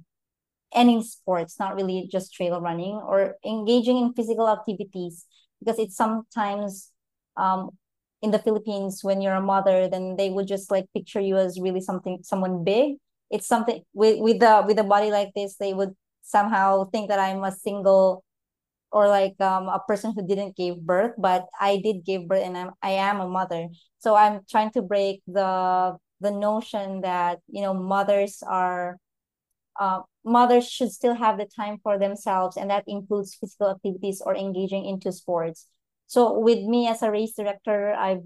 any 0.73 1.03
sports 1.03 1.59
not 1.59 1.75
really 1.75 2.07
just 2.11 2.33
trail 2.33 2.59
running 2.61 2.95
or 2.95 3.35
engaging 3.45 3.97
in 3.97 4.13
physical 4.13 4.49
activities 4.49 5.25
because 5.59 5.79
it's 5.79 5.95
sometimes 5.95 6.91
um, 7.37 7.69
in 8.21 8.31
the 8.31 8.39
philippines 8.39 9.03
when 9.03 9.21
you're 9.21 9.35
a 9.35 9.41
mother 9.41 9.87
then 9.87 10.15
they 10.15 10.29
would 10.29 10.47
just 10.47 10.71
like 10.71 10.85
picture 10.93 11.19
you 11.19 11.37
as 11.37 11.59
really 11.59 11.81
something 11.81 12.19
someone 12.23 12.63
big. 12.63 12.95
It's 13.29 13.47
something 13.47 13.81
with 13.93 14.19
with 14.19 14.39
the 14.39 14.63
with 14.67 14.77
a 14.77 14.83
body 14.83 15.09
like 15.09 15.33
this 15.35 15.55
they 15.55 15.73
would 15.73 15.95
somehow 16.21 16.85
think 16.91 17.09
that 17.09 17.19
i'm 17.19 17.43
a 17.43 17.51
single 17.51 18.23
or 18.93 19.07
like 19.07 19.33
um, 19.41 19.67
a 19.67 19.81
person 19.87 20.13
who 20.15 20.25
didn't 20.25 20.55
give 20.55 20.79
birth 20.85 21.13
but 21.17 21.45
i 21.59 21.77
did 21.83 22.05
give 22.05 22.27
birth 22.27 22.43
and 22.43 22.57
I'm, 22.57 22.71
i 22.81 22.91
am 22.91 23.19
a 23.19 23.27
mother. 23.27 23.67
So 23.99 24.15
i'm 24.15 24.41
trying 24.49 24.71
to 24.71 24.81
break 24.81 25.21
the 25.27 25.97
the 26.21 26.31
notion 26.31 27.01
that 27.01 27.39
you 27.49 27.61
know 27.61 27.73
mothers 27.73 28.43
are 28.47 28.97
uh, 29.79 30.01
mothers 30.23 30.69
should 30.69 30.91
still 30.91 31.15
have 31.15 31.37
the 31.37 31.49
time 31.49 31.79
for 31.83 31.97
themselves 31.97 32.55
and 32.57 32.69
that 32.69 32.83
includes 32.87 33.35
physical 33.35 33.71
activities 33.71 34.21
or 34.23 34.35
engaging 34.35 34.85
into 34.85 35.11
sports. 35.11 35.67
So 36.05 36.39
with 36.39 36.59
me 36.59 36.87
as 36.87 37.01
a 37.01 37.09
race 37.11 37.33
director 37.35 37.93
i've 37.93 38.23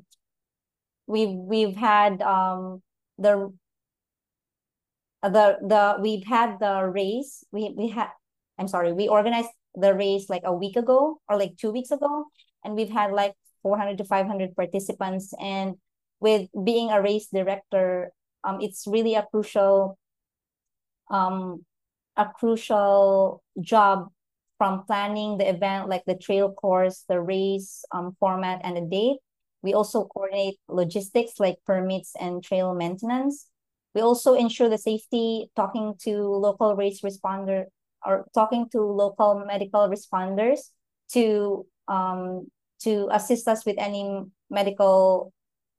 we've 1.08 1.34
we've 1.34 1.76
had 1.76 2.22
um 2.22 2.84
the 3.18 3.52
the 5.24 5.58
the 5.62 5.98
we've 6.02 6.26
had 6.26 6.60
the 6.60 6.84
race. 6.86 7.44
We 7.52 7.74
we 7.76 7.88
had 7.90 8.10
i'm 8.60 8.68
sorry 8.68 8.94
we 8.94 9.08
organized 9.08 9.50
the 9.78 9.94
race 9.94 10.30
like 10.30 10.44
a 10.44 10.54
week 10.54 10.76
ago 10.76 11.22
or 11.30 11.38
like 11.38 11.56
two 11.58 11.72
weeks 11.72 11.92
ago. 11.92 12.26
And 12.64 12.76
we've 12.76 12.90
had 12.90 13.14
like 13.14 13.34
400 13.64 13.98
to 14.00 14.04
500 14.04 14.56
participants. 14.56 15.34
And 15.40 15.76
with 16.20 16.50
being 16.64 16.92
a 16.92 17.02
race 17.02 17.28
director 17.32 18.12
um 18.44 18.60
it's 18.62 18.86
really 18.88 19.16
a 19.16 19.26
crucial 19.32 19.98
um 21.10 21.66
a 22.16 22.26
crucial 22.26 23.44
job 23.62 24.10
from 24.58 24.84
planning 24.86 25.38
the 25.38 25.48
event 25.48 25.88
like 25.90 26.04
the 26.06 26.16
trail 26.16 26.52
course 26.52 27.04
the 27.08 27.20
race 27.22 27.86
um 27.92 28.16
format 28.20 28.62
and 28.64 28.78
the 28.78 28.82
date. 28.82 29.18
We 29.64 29.74
also 29.74 30.06
coordinate 30.06 30.58
logistics 30.70 31.40
like 31.40 31.58
permits 31.66 32.14
and 32.20 32.44
trail 32.44 32.74
maintenance. 32.74 33.48
We 33.94 34.02
also 34.02 34.34
ensure 34.36 34.70
the 34.70 34.78
safety, 34.78 35.50
talking 35.56 35.96
to 36.04 36.22
local 36.22 36.76
race 36.76 37.02
responder 37.02 37.66
or 38.06 38.28
talking 38.34 38.70
to 38.72 38.82
local 38.82 39.44
medical 39.46 39.90
responders 39.90 40.60
to 41.14 41.66
um, 41.88 42.48
to 42.82 43.08
assist 43.12 43.48
us 43.48 43.66
with 43.66 43.76
any 43.78 44.24
medical 44.50 45.34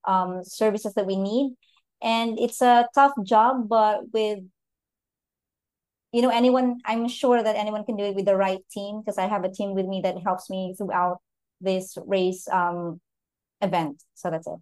um, 0.06 0.42
services 0.42 0.94
that 0.94 1.06
we 1.06 1.16
need. 1.16 1.54
And 2.02 2.38
it's 2.38 2.62
a 2.62 2.88
tough 2.94 3.12
job, 3.24 3.68
but 3.68 4.12
with 4.12 4.40
you 6.12 6.22
know 6.22 6.30
anyone, 6.30 6.78
I'm 6.84 7.08
sure 7.08 7.42
that 7.42 7.56
anyone 7.56 7.84
can 7.84 7.96
do 7.96 8.04
it 8.04 8.14
with 8.14 8.24
the 8.24 8.36
right 8.36 8.60
team 8.70 9.00
because 9.00 9.18
I 9.18 9.26
have 9.26 9.44
a 9.44 9.50
team 9.50 9.74
with 9.74 9.86
me 9.86 10.00
that 10.02 10.16
helps 10.24 10.48
me 10.48 10.74
throughout 10.76 11.18
this 11.60 11.96
race 12.06 12.48
um, 12.48 13.00
event. 13.60 14.02
So 14.14 14.30
that's 14.30 14.46
it. 14.46 14.58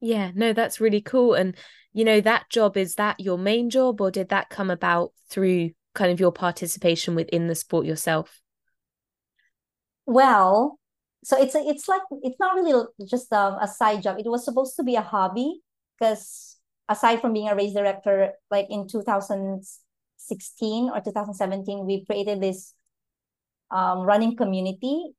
Yeah, 0.00 0.32
no, 0.34 0.52
that's 0.52 0.80
really 0.80 1.00
cool. 1.00 1.32
And, 1.32 1.56
you 1.94 2.04
know, 2.04 2.20
that 2.20 2.50
job, 2.50 2.76
is 2.76 2.96
that 2.96 3.20
your 3.20 3.38
main 3.38 3.70
job 3.70 4.00
or 4.00 4.10
did 4.10 4.28
that 4.28 4.50
come 4.50 4.68
about 4.68 5.12
through 5.30 5.70
kind 5.94 6.12
of 6.12 6.20
your 6.20 6.32
participation 6.32 7.14
within 7.14 7.46
the 7.46 7.54
sport 7.54 7.86
yourself? 7.86 8.40
Well, 10.06 10.78
so 11.24 11.40
it's 11.40 11.54
a, 11.54 11.60
it's 11.60 11.88
like 11.88 12.02
it's 12.22 12.38
not 12.38 12.54
really 12.54 12.84
just 13.08 13.32
a, 13.32 13.56
a 13.60 13.68
side 13.68 14.02
job. 14.02 14.18
It 14.18 14.28
was 14.28 14.44
supposed 14.44 14.76
to 14.76 14.82
be 14.82 14.96
a 14.96 15.00
hobby 15.00 15.60
because 15.98 16.58
aside 16.88 17.20
from 17.20 17.32
being 17.32 17.48
a 17.48 17.56
race 17.56 17.72
director, 17.72 18.32
like 18.50 18.66
in 18.68 18.86
2016 18.86 20.90
or 20.90 21.00
2017, 21.00 21.86
we 21.86 22.04
created 22.04 22.42
this 22.42 22.74
um, 23.70 24.00
running 24.00 24.36
community 24.36 25.14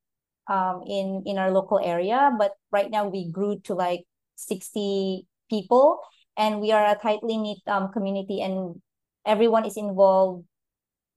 um, 0.46 0.84
in 0.86 1.24
in 1.26 1.38
our 1.38 1.50
local 1.50 1.80
area. 1.82 2.30
But 2.38 2.52
right 2.70 2.90
now 2.90 3.08
we 3.08 3.30
grew 3.30 3.58
to 3.64 3.74
like 3.74 4.04
60 4.36 5.26
people 5.50 6.00
and 6.36 6.60
we 6.60 6.70
are 6.70 6.86
a 6.86 6.94
tightly 6.94 7.36
knit 7.36 7.58
um, 7.66 7.90
community 7.90 8.42
and 8.42 8.80
everyone 9.24 9.64
is 9.64 9.76
involved 9.76 10.44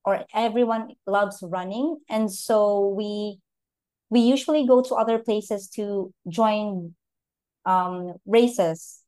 or 0.06 0.26
everyone 0.34 0.96
loves 1.06 1.44
running. 1.44 2.00
And 2.10 2.32
so 2.32 2.90
we 2.90 3.40
we 4.10 4.22
usually 4.22 4.66
go 4.66 4.82
to 4.82 4.96
other 4.96 5.20
places 5.20 5.70
to 5.76 6.14
join 6.28 6.96
um 7.66 8.16
races. 8.26 9.04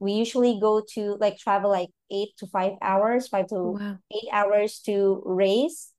We 0.00 0.12
usually 0.12 0.58
go 0.60 0.82
to 0.94 1.16
like 1.20 1.38
travel 1.38 1.70
like 1.70 1.90
eight 2.10 2.30
to 2.38 2.46
five 2.46 2.72
hours 2.80 3.28
five 3.28 3.48
to 3.48 3.60
wow. 3.78 3.98
eight 4.14 4.28
hours 4.32 4.80
to 4.86 5.22
race. 5.26 5.92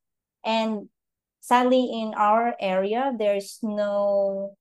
And 0.43 0.89
sadly 1.41 1.89
in 1.93 2.13
our 2.15 2.55
area 2.59 3.13
there's 3.17 3.59
no 3.62 4.55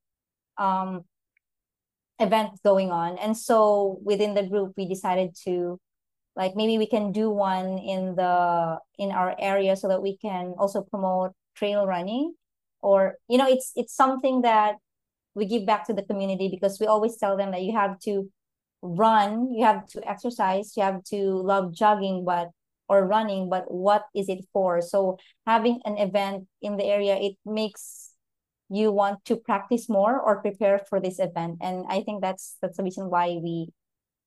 um 0.59 1.05
event 2.19 2.59
going 2.65 2.91
on. 2.91 3.17
And 3.19 3.37
so 3.37 3.99
within 4.03 4.35
the 4.35 4.43
group 4.43 4.75
we 4.77 4.89
decided 4.89 5.37
to 5.45 5.79
like 6.39 6.55
maybe 6.55 6.79
we 6.79 6.87
can 6.87 7.11
do 7.11 7.31
one 7.31 7.79
in 7.79 8.15
the 8.15 8.79
in 8.97 9.11
our 9.11 9.35
area 9.41 9.75
so 9.75 9.89
that 9.89 10.01
we 10.01 10.17
can 10.17 10.55
also 10.57 10.83
promote 10.83 11.33
trail 11.57 11.85
running. 11.85 12.33
Or 12.81 13.17
you 13.29 13.39
know 13.39 13.49
it's 13.49 13.73
it's 13.75 13.93
something 13.93 14.43
that 14.43 14.77
we 15.35 15.47
give 15.47 15.67
back 15.67 15.85
to 15.89 15.93
the 15.93 16.05
community 16.05 16.49
because 16.49 16.79
we 16.81 16.87
always 16.87 17.17
tell 17.17 17.37
them 17.37 17.51
that 17.51 17.63
you 17.63 17.75
have 17.75 17.99
to 18.07 18.31
run 18.81 19.53
you 19.53 19.65
have 19.65 19.85
to 19.89 19.99
exercise 20.09 20.77
you 20.77 20.85
have 20.85 21.03
to 21.03 21.43
love 21.43 21.75
jogging 21.75 22.25
but 22.25 22.51
or 22.89 23.05
running 23.05 23.51
but 23.51 23.65
what 23.67 24.05
is 24.15 24.29
it 24.29 24.45
for? 24.53 24.81
So 24.81 25.19
having 25.45 25.81
an 25.85 25.99
event 25.99 26.47
in 26.63 26.77
the 26.77 26.85
area 26.85 27.17
it 27.17 27.35
makes 27.45 28.15
you 28.71 28.93
want 28.93 29.25
to 29.25 29.35
practice 29.35 29.89
more 29.89 30.21
or 30.21 30.41
prepare 30.41 30.79
for 30.79 31.01
this 31.01 31.19
event. 31.19 31.59
And 31.61 31.85
i 31.91 32.01
think 32.03 32.23
that's 32.23 32.57
that's 32.63 32.77
the 32.77 32.85
reason 32.85 33.11
why 33.11 33.41
we 33.43 33.71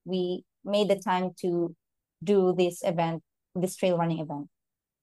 we 0.03 0.43
made 0.65 0.89
the 0.89 0.99
time 0.99 1.31
to 1.39 1.73
do 2.23 2.53
this 2.57 2.81
event 2.83 3.23
this 3.55 3.75
trail 3.75 3.97
running 3.97 4.19
event. 4.19 4.47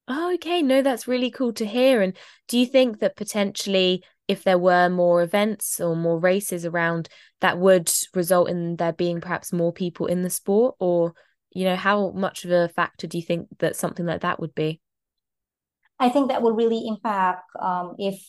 Oh 0.07 0.33
okay. 0.35 0.62
No 0.62 0.83
that's 0.83 1.09
really 1.09 1.31
cool 1.31 1.52
to 1.54 1.66
hear. 1.66 2.00
And 2.00 2.16
do 2.48 2.59
you 2.59 2.66
think 2.66 3.00
that 3.00 3.16
potentially 3.16 4.02
if 4.26 4.44
there 4.44 4.59
were 4.59 4.88
more 4.88 5.22
events 5.22 5.81
or 5.81 5.96
more 5.96 6.18
races 6.18 6.64
around 6.64 7.09
that 7.40 7.59
would 7.59 7.90
result 8.14 8.48
in 8.48 8.76
there 8.76 8.92
being 8.92 9.20
perhaps 9.20 9.52
more 9.52 9.72
people 9.72 10.07
in 10.07 10.22
the 10.22 10.31
sport? 10.31 10.76
Or 10.78 11.14
you 11.50 11.64
know 11.64 11.76
how 11.76 12.11
much 12.11 12.44
of 12.44 12.50
a 12.50 12.68
factor 12.68 13.07
do 13.07 13.18
you 13.18 13.24
think 13.24 13.48
that 13.59 13.76
something 13.76 14.07
like 14.07 14.22
that 14.22 14.40
would 14.40 14.54
be? 14.54 14.81
I 15.98 16.09
think 16.09 16.28
that 16.28 16.42
would 16.42 16.57
really 16.57 16.87
impact 16.87 17.44
um, 17.61 17.96
if 17.98 18.22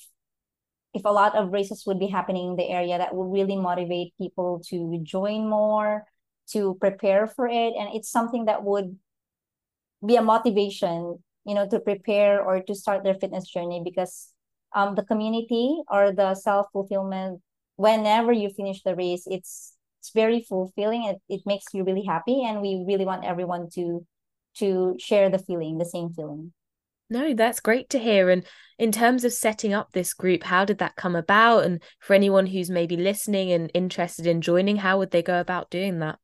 if 0.94 1.06
a 1.06 1.10
lot 1.10 1.36
of 1.36 1.52
races 1.52 1.84
would 1.86 2.00
be 2.00 2.08
happening 2.08 2.50
in 2.50 2.56
the 2.56 2.68
area 2.68 2.98
that 2.98 3.14
would 3.14 3.32
really 3.32 3.56
motivate 3.56 4.14
people 4.18 4.62
to 4.70 5.00
join 5.04 5.48
more 5.48 6.04
to 6.52 6.76
prepare 6.80 7.28
for 7.28 7.48
it 7.48 7.74
and 7.78 7.90
it's 7.94 8.10
something 8.10 8.46
that 8.46 8.64
would 8.64 8.98
be 10.06 10.16
a 10.16 10.22
motivation 10.22 11.18
you 11.46 11.56
know 11.56 11.68
to 11.68 11.80
prepare 11.80 12.42
or 12.42 12.62
to 12.62 12.76
start 12.76 13.04
their 13.04 13.16
fitness 13.16 13.48
journey 13.48 13.82
because 13.84 14.30
um 14.76 14.96
the 14.96 15.04
community 15.04 15.82
or 15.90 16.12
the 16.12 16.36
self 16.36 16.68
fulfillment 16.72 17.42
whenever 17.76 18.32
you 18.32 18.50
finish 18.50 18.82
the 18.84 18.96
race 18.96 19.24
it's 19.28 19.76
it's 20.00 20.12
very 20.12 20.42
fulfilling 20.48 21.04
it, 21.04 21.18
it 21.28 21.42
makes 21.46 21.66
you 21.74 21.84
really 21.84 22.06
happy 22.06 22.44
and 22.44 22.62
we 22.62 22.84
really 22.88 23.06
want 23.06 23.26
everyone 23.26 23.70
to 23.70 24.06
to 24.60 24.96
share 25.00 25.30
the 25.30 25.40
feeling, 25.40 25.78
the 25.78 25.86
same 25.86 26.12
feeling. 26.12 26.54
No, 27.10 27.34
that's 27.34 27.60
great 27.60 27.90
to 27.90 28.00
hear. 28.00 28.30
And 28.30 28.46
in 28.78 28.92
terms 28.92 29.24
of 29.24 29.34
setting 29.34 29.74
up 29.74 29.92
this 29.92 30.14
group, 30.14 30.44
how 30.44 30.64
did 30.64 30.78
that 30.78 30.96
come 30.96 31.16
about? 31.16 31.66
And 31.66 31.82
for 32.00 32.14
anyone 32.14 32.46
who's 32.46 32.70
maybe 32.70 32.96
listening 32.96 33.52
and 33.52 33.72
interested 33.74 34.28
in 34.28 34.42
joining, 34.42 34.78
how 34.78 35.00
would 35.00 35.10
they 35.10 35.24
go 35.24 35.40
about 35.40 35.72
doing 35.72 36.00
that? 36.00 36.20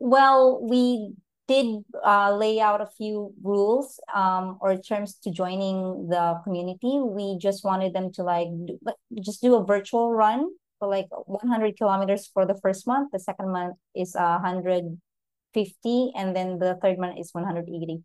Well, 0.00 0.60
we 0.62 1.12
did 1.46 1.84
uh, 2.04 2.34
lay 2.34 2.58
out 2.60 2.80
a 2.80 2.86
few 2.86 3.34
rules 3.42 4.00
um, 4.14 4.56
or 4.60 4.76
terms 4.78 5.14
to 5.24 5.30
joining 5.30 6.08
the 6.08 6.40
community. 6.44 6.98
We 7.02 7.36
just 7.38 7.64
wanted 7.64 7.92
them 7.92 8.10
to 8.14 8.22
like 8.22 8.48
do, 8.66 8.78
just 9.22 9.42
do 9.42 9.56
a 9.56 9.64
virtual 9.64 10.10
run 10.12 10.48
for 10.78 10.88
like 10.88 11.06
100 11.10 11.76
kilometers 11.76 12.26
for 12.32 12.46
the 12.46 12.58
first 12.62 12.86
month. 12.86 13.12
The 13.12 13.20
second 13.20 13.52
month 13.52 13.76
is 13.94 14.16
uh, 14.16 14.40
150, 14.40 16.12
and 16.16 16.34
then 16.34 16.58
the 16.58 16.78
third 16.80 16.98
month 16.98 17.18
is 17.18 17.30
180. 17.34 18.02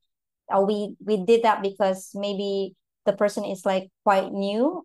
Uh, 0.53 0.61
we 0.61 0.95
we 0.99 1.23
did 1.23 1.43
that 1.43 1.61
because 1.61 2.11
maybe 2.13 2.75
the 3.05 3.13
person 3.13 3.45
is 3.45 3.65
like 3.65 3.89
quite 4.03 4.33
new 4.33 4.83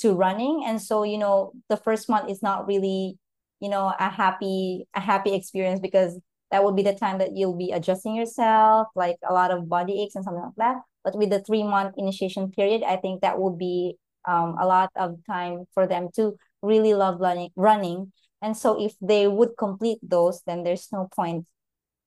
to 0.00 0.12
running, 0.12 0.64
and 0.66 0.82
so 0.82 1.04
you 1.04 1.16
know 1.16 1.52
the 1.70 1.76
first 1.78 2.08
month 2.10 2.28
is 2.30 2.42
not 2.42 2.66
really 2.66 3.16
you 3.60 3.70
know 3.70 3.94
a 3.98 4.10
happy 4.10 4.84
a 4.94 5.00
happy 5.00 5.32
experience 5.34 5.80
because 5.80 6.20
that 6.50 6.64
would 6.64 6.76
be 6.76 6.82
the 6.82 6.94
time 6.94 7.18
that 7.18 7.36
you'll 7.36 7.56
be 7.56 7.70
adjusting 7.70 8.14
yourself, 8.14 8.88
like 8.94 9.16
a 9.28 9.32
lot 9.32 9.50
of 9.50 9.68
body 9.68 10.02
aches 10.02 10.16
and 10.16 10.24
something 10.24 10.42
like 10.42 10.54
that. 10.56 10.76
But 11.04 11.16
with 11.16 11.30
the 11.30 11.42
three 11.42 11.62
month 11.62 11.94
initiation 11.96 12.50
period, 12.50 12.82
I 12.82 12.96
think 12.96 13.22
that 13.22 13.38
would 13.38 13.58
be 13.58 13.96
um, 14.26 14.56
a 14.60 14.66
lot 14.66 14.90
of 14.96 15.18
time 15.26 15.64
for 15.72 15.86
them 15.86 16.08
to 16.16 16.36
really 16.62 16.94
love 16.94 17.20
running. 17.20 17.50
running. 17.56 18.12
And 18.42 18.56
so 18.56 18.82
if 18.82 18.94
they 19.00 19.28
would 19.28 19.50
complete 19.58 19.98
those, 20.02 20.42
then 20.46 20.62
there's 20.62 20.88
no 20.92 21.08
point 21.14 21.46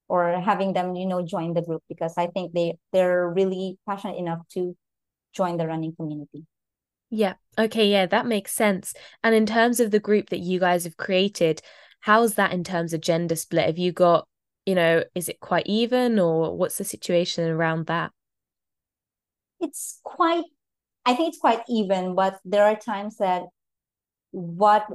or 0.07 0.39
having 0.41 0.73
them, 0.73 0.95
you 0.95 1.05
know, 1.05 1.25
join 1.25 1.53
the 1.53 1.61
group 1.61 1.83
because 1.87 2.13
I 2.17 2.27
think 2.27 2.53
they 2.53 2.77
they're 2.91 3.29
really 3.29 3.77
passionate 3.87 4.17
enough 4.17 4.39
to 4.53 4.75
join 5.33 5.57
the 5.57 5.67
running 5.67 5.95
community. 5.95 6.45
Yeah. 7.09 7.35
Okay. 7.57 7.89
Yeah, 7.89 8.07
that 8.07 8.25
makes 8.25 8.51
sense. 8.51 8.93
And 9.23 9.33
in 9.35 9.45
terms 9.45 9.79
of 9.79 9.91
the 9.91 9.99
group 9.99 10.29
that 10.29 10.39
you 10.39 10.59
guys 10.59 10.83
have 10.83 10.97
created, 10.97 11.61
how's 12.01 12.35
that 12.35 12.51
in 12.51 12.63
terms 12.63 12.93
of 12.93 13.01
gender 13.01 13.35
split? 13.35 13.67
Have 13.67 13.77
you 13.77 13.91
got 13.91 14.27
you 14.65 14.75
know, 14.75 15.03
is 15.15 15.29
it 15.29 15.39
quite 15.39 15.67
even 15.67 16.19
or 16.19 16.55
what's 16.55 16.77
the 16.77 16.83
situation 16.83 17.49
around 17.49 17.87
that? 17.87 18.11
It's 19.59 19.99
quite, 20.03 20.43
I 21.05 21.15
think 21.15 21.29
it's 21.29 21.39
quite 21.39 21.61
even, 21.69 22.15
but 22.15 22.39
there 22.45 22.65
are 22.65 22.75
times 22.75 23.17
that 23.17 23.43
what, 24.31 24.87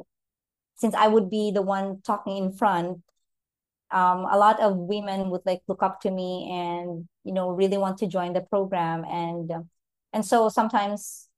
since 0.76 0.94
I 0.94 1.08
would 1.08 1.30
be 1.30 1.50
the 1.50 1.62
one 1.62 2.00
talking 2.04 2.36
in 2.36 2.52
front, 2.52 3.02
um, 3.90 4.26
a 4.30 4.36
lot 4.36 4.60
of 4.60 4.76
women 4.76 5.30
would 5.30 5.42
like 5.46 5.62
look 5.66 5.82
up 5.82 6.00
to 6.02 6.10
me 6.10 6.48
and 6.52 7.08
you 7.24 7.32
know 7.32 7.50
really 7.50 7.78
want 7.78 7.98
to 7.98 8.06
join 8.06 8.32
the 8.32 8.42
program 8.42 9.04
and 9.04 9.50
and 10.12 10.24
so 10.24 10.48
sometimes 10.48 11.28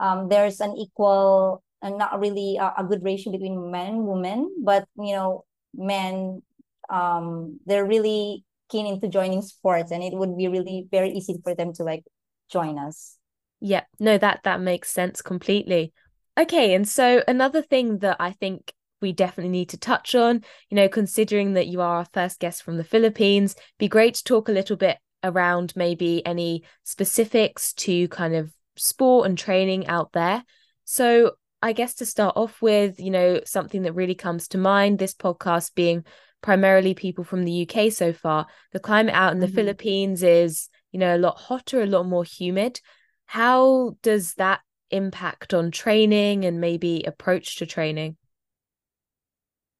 um, 0.00 0.28
there's 0.28 0.60
an 0.60 0.74
equal 0.76 1.62
and 1.82 1.98
not 1.98 2.18
really 2.18 2.56
a, 2.56 2.72
a 2.78 2.84
good 2.84 3.04
ratio 3.04 3.32
between 3.32 3.70
men 3.70 3.94
and 3.94 4.06
women 4.06 4.50
but 4.62 4.86
you 4.98 5.14
know 5.14 5.44
men 5.74 6.42
um 6.90 7.60
they're 7.66 7.86
really 7.86 8.44
keen 8.68 8.86
into 8.86 9.08
joining 9.08 9.42
sports 9.42 9.90
and 9.90 10.02
it 10.02 10.12
would 10.12 10.36
be 10.36 10.48
really 10.48 10.86
very 10.90 11.10
easy 11.10 11.40
for 11.42 11.54
them 11.54 11.72
to 11.74 11.82
like 11.82 12.04
join 12.50 12.78
us. 12.78 13.16
Yeah. 13.60 13.84
No 13.98 14.18
that 14.18 14.40
that 14.44 14.60
makes 14.60 14.90
sense 14.90 15.22
completely. 15.22 15.92
Okay 16.38 16.74
and 16.74 16.88
so 16.88 17.22
another 17.28 17.60
thing 17.60 17.98
that 17.98 18.16
i 18.20 18.30
think 18.30 18.72
we 19.02 19.12
definitely 19.12 19.50
need 19.50 19.68
to 19.70 19.78
touch 19.78 20.14
on 20.14 20.42
you 20.70 20.74
know 20.74 20.88
considering 20.88 21.54
that 21.54 21.66
you 21.66 21.80
are 21.80 21.96
our 21.96 22.06
first 22.14 22.38
guest 22.38 22.62
from 22.62 22.76
the 22.76 22.84
philippines 22.84 23.56
be 23.78 23.88
great 23.88 24.14
to 24.14 24.24
talk 24.24 24.48
a 24.48 24.52
little 24.52 24.76
bit 24.76 24.98
around 25.22 25.72
maybe 25.76 26.24
any 26.24 26.62
specifics 26.84 27.72
to 27.74 28.08
kind 28.08 28.34
of 28.34 28.52
sport 28.76 29.26
and 29.28 29.36
training 29.36 29.86
out 29.86 30.12
there. 30.12 30.44
So 30.84 31.32
i 31.62 31.72
guess 31.74 31.94
to 31.94 32.06
start 32.06 32.36
off 32.36 32.62
with 32.62 32.98
you 32.98 33.10
know 33.10 33.40
something 33.44 33.82
that 33.82 33.92
really 33.92 34.14
comes 34.14 34.48
to 34.48 34.58
mind 34.58 34.98
this 34.98 35.14
podcast 35.14 35.74
being 35.74 36.04
primarily 36.42 36.94
people 36.94 37.24
from 37.24 37.44
the 37.44 37.68
UK 37.68 37.92
so 37.92 38.12
far. 38.12 38.46
The 38.72 38.80
climate 38.80 39.14
out 39.14 39.32
in 39.32 39.40
the 39.40 39.46
mm-hmm. 39.46 39.54
Philippines 39.54 40.22
is, 40.22 40.68
you 40.92 40.98
know, 40.98 41.16
a 41.16 41.18
lot 41.18 41.38
hotter, 41.38 41.82
a 41.82 41.86
lot 41.86 42.06
more 42.06 42.24
humid. 42.24 42.80
How 43.26 43.96
does 44.02 44.34
that 44.34 44.60
impact 44.90 45.54
on 45.54 45.70
training 45.70 46.44
and 46.44 46.60
maybe 46.60 47.04
approach 47.06 47.56
to 47.56 47.66
training? 47.66 48.16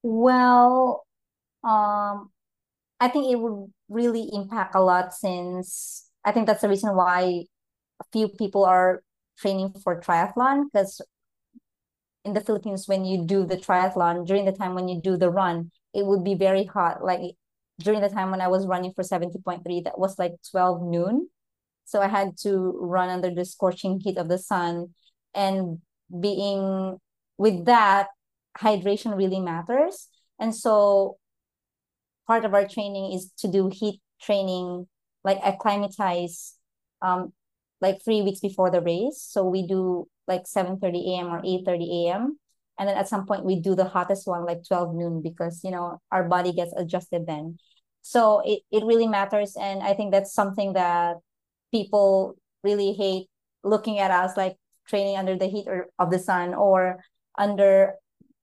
Well, 0.02 1.06
um, 1.64 2.30
I 3.00 3.08
think 3.08 3.30
it 3.32 3.36
would 3.36 3.70
really 3.88 4.28
impact 4.32 4.74
a 4.74 4.80
lot 4.80 5.12
since 5.12 6.08
I 6.24 6.32
think 6.32 6.46
that's 6.46 6.62
the 6.62 6.68
reason 6.68 6.94
why 6.94 7.44
a 8.00 8.04
few 8.12 8.28
people 8.28 8.64
are 8.64 9.02
training 9.38 9.74
for 9.82 10.00
triathlon 10.00 10.64
because 10.72 11.00
in 12.24 12.34
the 12.34 12.40
Philippines, 12.40 12.86
when 12.86 13.04
you 13.04 13.24
do 13.24 13.46
the 13.46 13.56
triathlon 13.56 14.26
during 14.26 14.44
the 14.44 14.52
time 14.52 14.74
when 14.74 14.88
you 14.88 15.00
do 15.00 15.16
the 15.16 15.30
run, 15.30 15.70
it 15.94 16.06
would 16.06 16.24
be 16.24 16.34
very 16.34 16.64
hot. 16.64 17.04
Like 17.04 17.20
during 17.80 18.00
the 18.00 18.08
time 18.08 18.30
when 18.30 18.40
I 18.40 18.48
was 18.48 18.66
running 18.66 18.92
for 18.92 19.02
70.3, 19.02 19.84
that 19.84 19.98
was 19.98 20.18
like 20.18 20.34
12 20.50 20.82
noon. 20.82 21.28
So 21.84 22.00
I 22.00 22.08
had 22.08 22.36
to 22.42 22.78
run 22.80 23.08
under 23.08 23.34
the 23.34 23.44
scorching 23.44 23.98
heat 24.00 24.16
of 24.18 24.28
the 24.28 24.38
sun. 24.38 24.94
And 25.34 25.78
being 26.20 26.98
with 27.38 27.64
that, 27.66 28.08
hydration 28.58 29.16
really 29.16 29.40
matters. 29.40 30.08
And 30.38 30.54
so 30.54 31.18
part 32.26 32.44
of 32.44 32.54
our 32.54 32.66
training 32.66 33.12
is 33.12 33.32
to 33.38 33.48
do 33.48 33.70
heat 33.72 34.00
training, 34.20 34.86
like 35.24 35.40
acclimatize 35.44 36.54
um 37.02 37.32
like 37.80 38.04
three 38.04 38.20
weeks 38.20 38.40
before 38.40 38.70
the 38.70 38.82
race. 38.82 39.22
So 39.26 39.44
we 39.44 39.66
do 39.66 40.06
like 40.28 40.46
7 40.46 40.78
30 40.78 41.14
a.m. 41.14 41.26
or 41.28 41.40
8 41.44 41.64
30 41.64 42.06
a.m 42.06 42.39
and 42.80 42.88
then 42.88 42.96
at 42.96 43.08
some 43.08 43.26
point 43.26 43.44
we 43.44 43.60
do 43.60 43.74
the 43.74 43.84
hottest 43.84 44.26
one 44.26 44.46
like 44.46 44.64
12 44.66 44.94
noon 44.94 45.20
because 45.20 45.60
you 45.62 45.70
know 45.70 46.00
our 46.10 46.24
body 46.24 46.52
gets 46.52 46.72
adjusted 46.76 47.26
then. 47.26 47.58
So 48.00 48.40
it, 48.42 48.62
it 48.72 48.84
really 48.84 49.06
matters. 49.06 49.54
And 49.60 49.82
i 49.82 49.92
think 49.92 50.10
that's 50.10 50.32
something 50.32 50.72
that 50.72 51.16
people 51.70 52.36
really 52.64 52.92
hate 52.94 53.26
looking 53.62 53.98
at 53.98 54.10
us 54.10 54.36
like 54.36 54.56
training 54.88 55.16
under 55.16 55.36
the 55.36 55.46
heat 55.46 55.66
or, 55.68 55.88
of 55.98 56.10
the 56.10 56.18
sun 56.18 56.54
or 56.54 57.04
under 57.38 57.94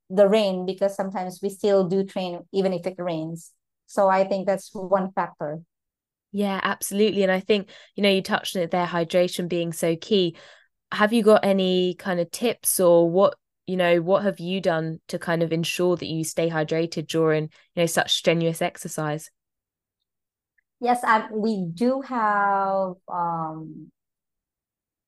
the 0.10 0.28
rain 0.28 0.65
because 0.65 0.95
sometimes 0.95 1.39
we 1.41 1.50
still 1.50 1.88
do 1.88 2.04
train 2.04 2.39
even 2.54 2.71
if 2.71 2.86
it 2.86 2.95
rains. 3.00 3.52
So 3.88 4.08
i 4.08 4.23
think 4.23 4.45
that's 4.45 4.69
one 4.71 5.12
factor. 5.13 5.62
Yeah 6.32 6.60
absolutely. 6.62 7.23
And 7.23 7.32
i 7.32 7.39
think 7.39 7.69
you 7.95 8.04
know 8.04 8.10
you 8.10 8.21
touched 8.21 8.56
on 8.56 8.62
it 8.62 8.69
there 8.69 8.86
hydration 8.86 9.50
being 9.50 9.73
so 9.73 9.95
key. 9.95 10.36
Have 10.91 11.12
you 11.12 11.23
got 11.23 11.43
any 11.43 11.95
kind 11.95 12.19
of 12.19 12.30
tips 12.30 12.80
or 12.80 13.10
what 13.10 13.34
you 13.68 13.76
know 13.76 14.02
what 14.02 14.24
have 14.24 14.40
you 14.40 14.62
done 14.62 15.00
to 15.10 15.20
kind 15.20 15.44
of 15.44 15.52
ensure 15.52 15.98
that 15.98 16.08
you 16.08 16.24
stay 16.24 16.50
hydrated 16.50 17.08
during 17.08 17.44
you 17.76 17.84
know 17.84 17.86
such 17.86 18.14
strenuous 18.14 18.62
exercise? 18.62 19.30
Yes 20.80 21.04
I, 21.04 21.28
we 21.32 21.68
do 21.74 22.02
have 22.02 22.94
um 23.12 23.92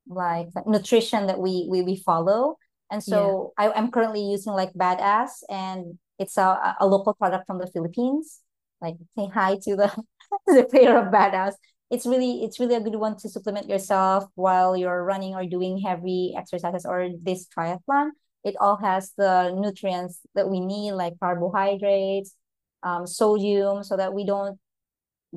like 0.08 0.50
nutrition 0.68 1.28
that 1.28 1.40
we 1.40 1.68
we, 1.70 1.82
we 1.82 1.96
follow. 1.96 2.58
And 2.92 3.04
so 3.04 3.54
yeah. 3.60 3.70
I, 3.70 3.72
i'm 3.74 3.92
currently 3.92 4.22
using 4.22 4.54
like 4.54 4.74
badass 4.74 5.44
and 5.50 5.98
it's 6.18 6.38
a, 6.38 6.76
a 6.80 6.86
local 6.88 7.14
product 7.14 7.48
from 7.48 7.60
the 7.60 7.68
philippines. 7.68 8.42
Like 8.82 8.96
say 9.18 9.30
hi 9.34 9.56
to 9.64 9.76
the 9.76 10.04
the 10.48 10.68
pair 10.70 10.98
of 11.00 11.14
badass. 11.14 11.54
It's 11.90 12.06
really 12.06 12.44
it's 12.44 12.60
really 12.60 12.76
a 12.76 12.82
good 12.82 12.96
one 12.96 13.16
to 13.20 13.30
supplement 13.30 13.70
yourself 13.70 14.26
while 14.36 14.76
you're 14.76 15.04
running 15.04 15.34
or 15.34 15.46
doing 15.46 15.80
heavy 15.80 16.36
exercises 16.38 16.86
or 16.86 17.08
this 17.24 17.48
triathlon 17.48 18.10
it 18.44 18.56
all 18.60 18.78
has 18.78 19.14
the 19.18 19.52
nutrients 19.52 20.22
that 20.36 20.50
we 20.50 20.60
need, 20.60 20.94
like 20.94 21.20
carbohydrates, 21.20 22.36
um, 22.84 23.06
sodium, 23.06 23.84
so 23.84 23.98
that 23.98 24.14
we 24.14 24.26
don't 24.26 24.60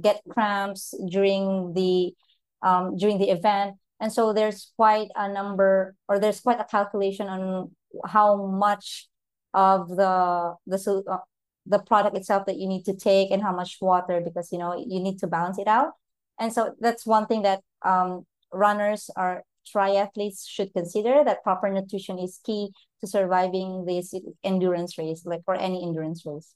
get 0.01 0.23
cramps 0.29 0.95
during 1.11 1.73
the 1.75 2.15
um, 2.63 2.97
during 2.97 3.19
the 3.19 3.31
event. 3.31 3.77
And 4.01 4.13
so 4.13 4.33
there's 4.33 4.73
quite 4.77 5.09
a 5.15 5.33
number, 5.33 5.95
or 6.09 6.19
there's 6.19 6.41
quite 6.41 6.61
a 6.61 6.65
calculation 6.65 7.29
on 7.29 7.71
how 8.07 8.47
much 8.47 9.09
of 9.55 9.89
the 9.89 10.55
the 10.67 11.05
uh, 11.09 11.19
the 11.67 11.79
product 11.79 12.17
itself 12.17 12.47
that 12.47 12.59
you 12.59 12.67
need 12.67 12.85
to 12.85 12.95
take 12.95 13.31
and 13.31 13.43
how 13.43 13.55
much 13.55 13.79
water 13.81 14.21
because 14.21 14.51
you 14.51 14.59
know 14.59 14.75
you 14.77 15.01
need 15.01 15.19
to 15.19 15.27
balance 15.27 15.59
it 15.59 15.69
out. 15.69 15.93
And 16.39 16.53
so 16.53 16.75
that's 16.81 17.07
one 17.07 17.27
thing 17.27 17.43
that 17.43 17.63
um, 17.83 18.27
runners 18.53 19.11
are 19.17 19.45
triathletes 19.75 20.49
should 20.49 20.73
consider 20.73 21.23
that 21.25 21.43
proper 21.43 21.71
nutrition 21.71 22.19
is 22.19 22.41
key 22.45 22.71
to 23.01 23.07
surviving 23.07 23.85
this 23.87 24.15
endurance 24.45 24.99
race, 24.99 25.25
like 25.25 25.45
for 25.45 25.55
any 25.55 25.83
endurance 25.83 26.25
race. 26.25 26.55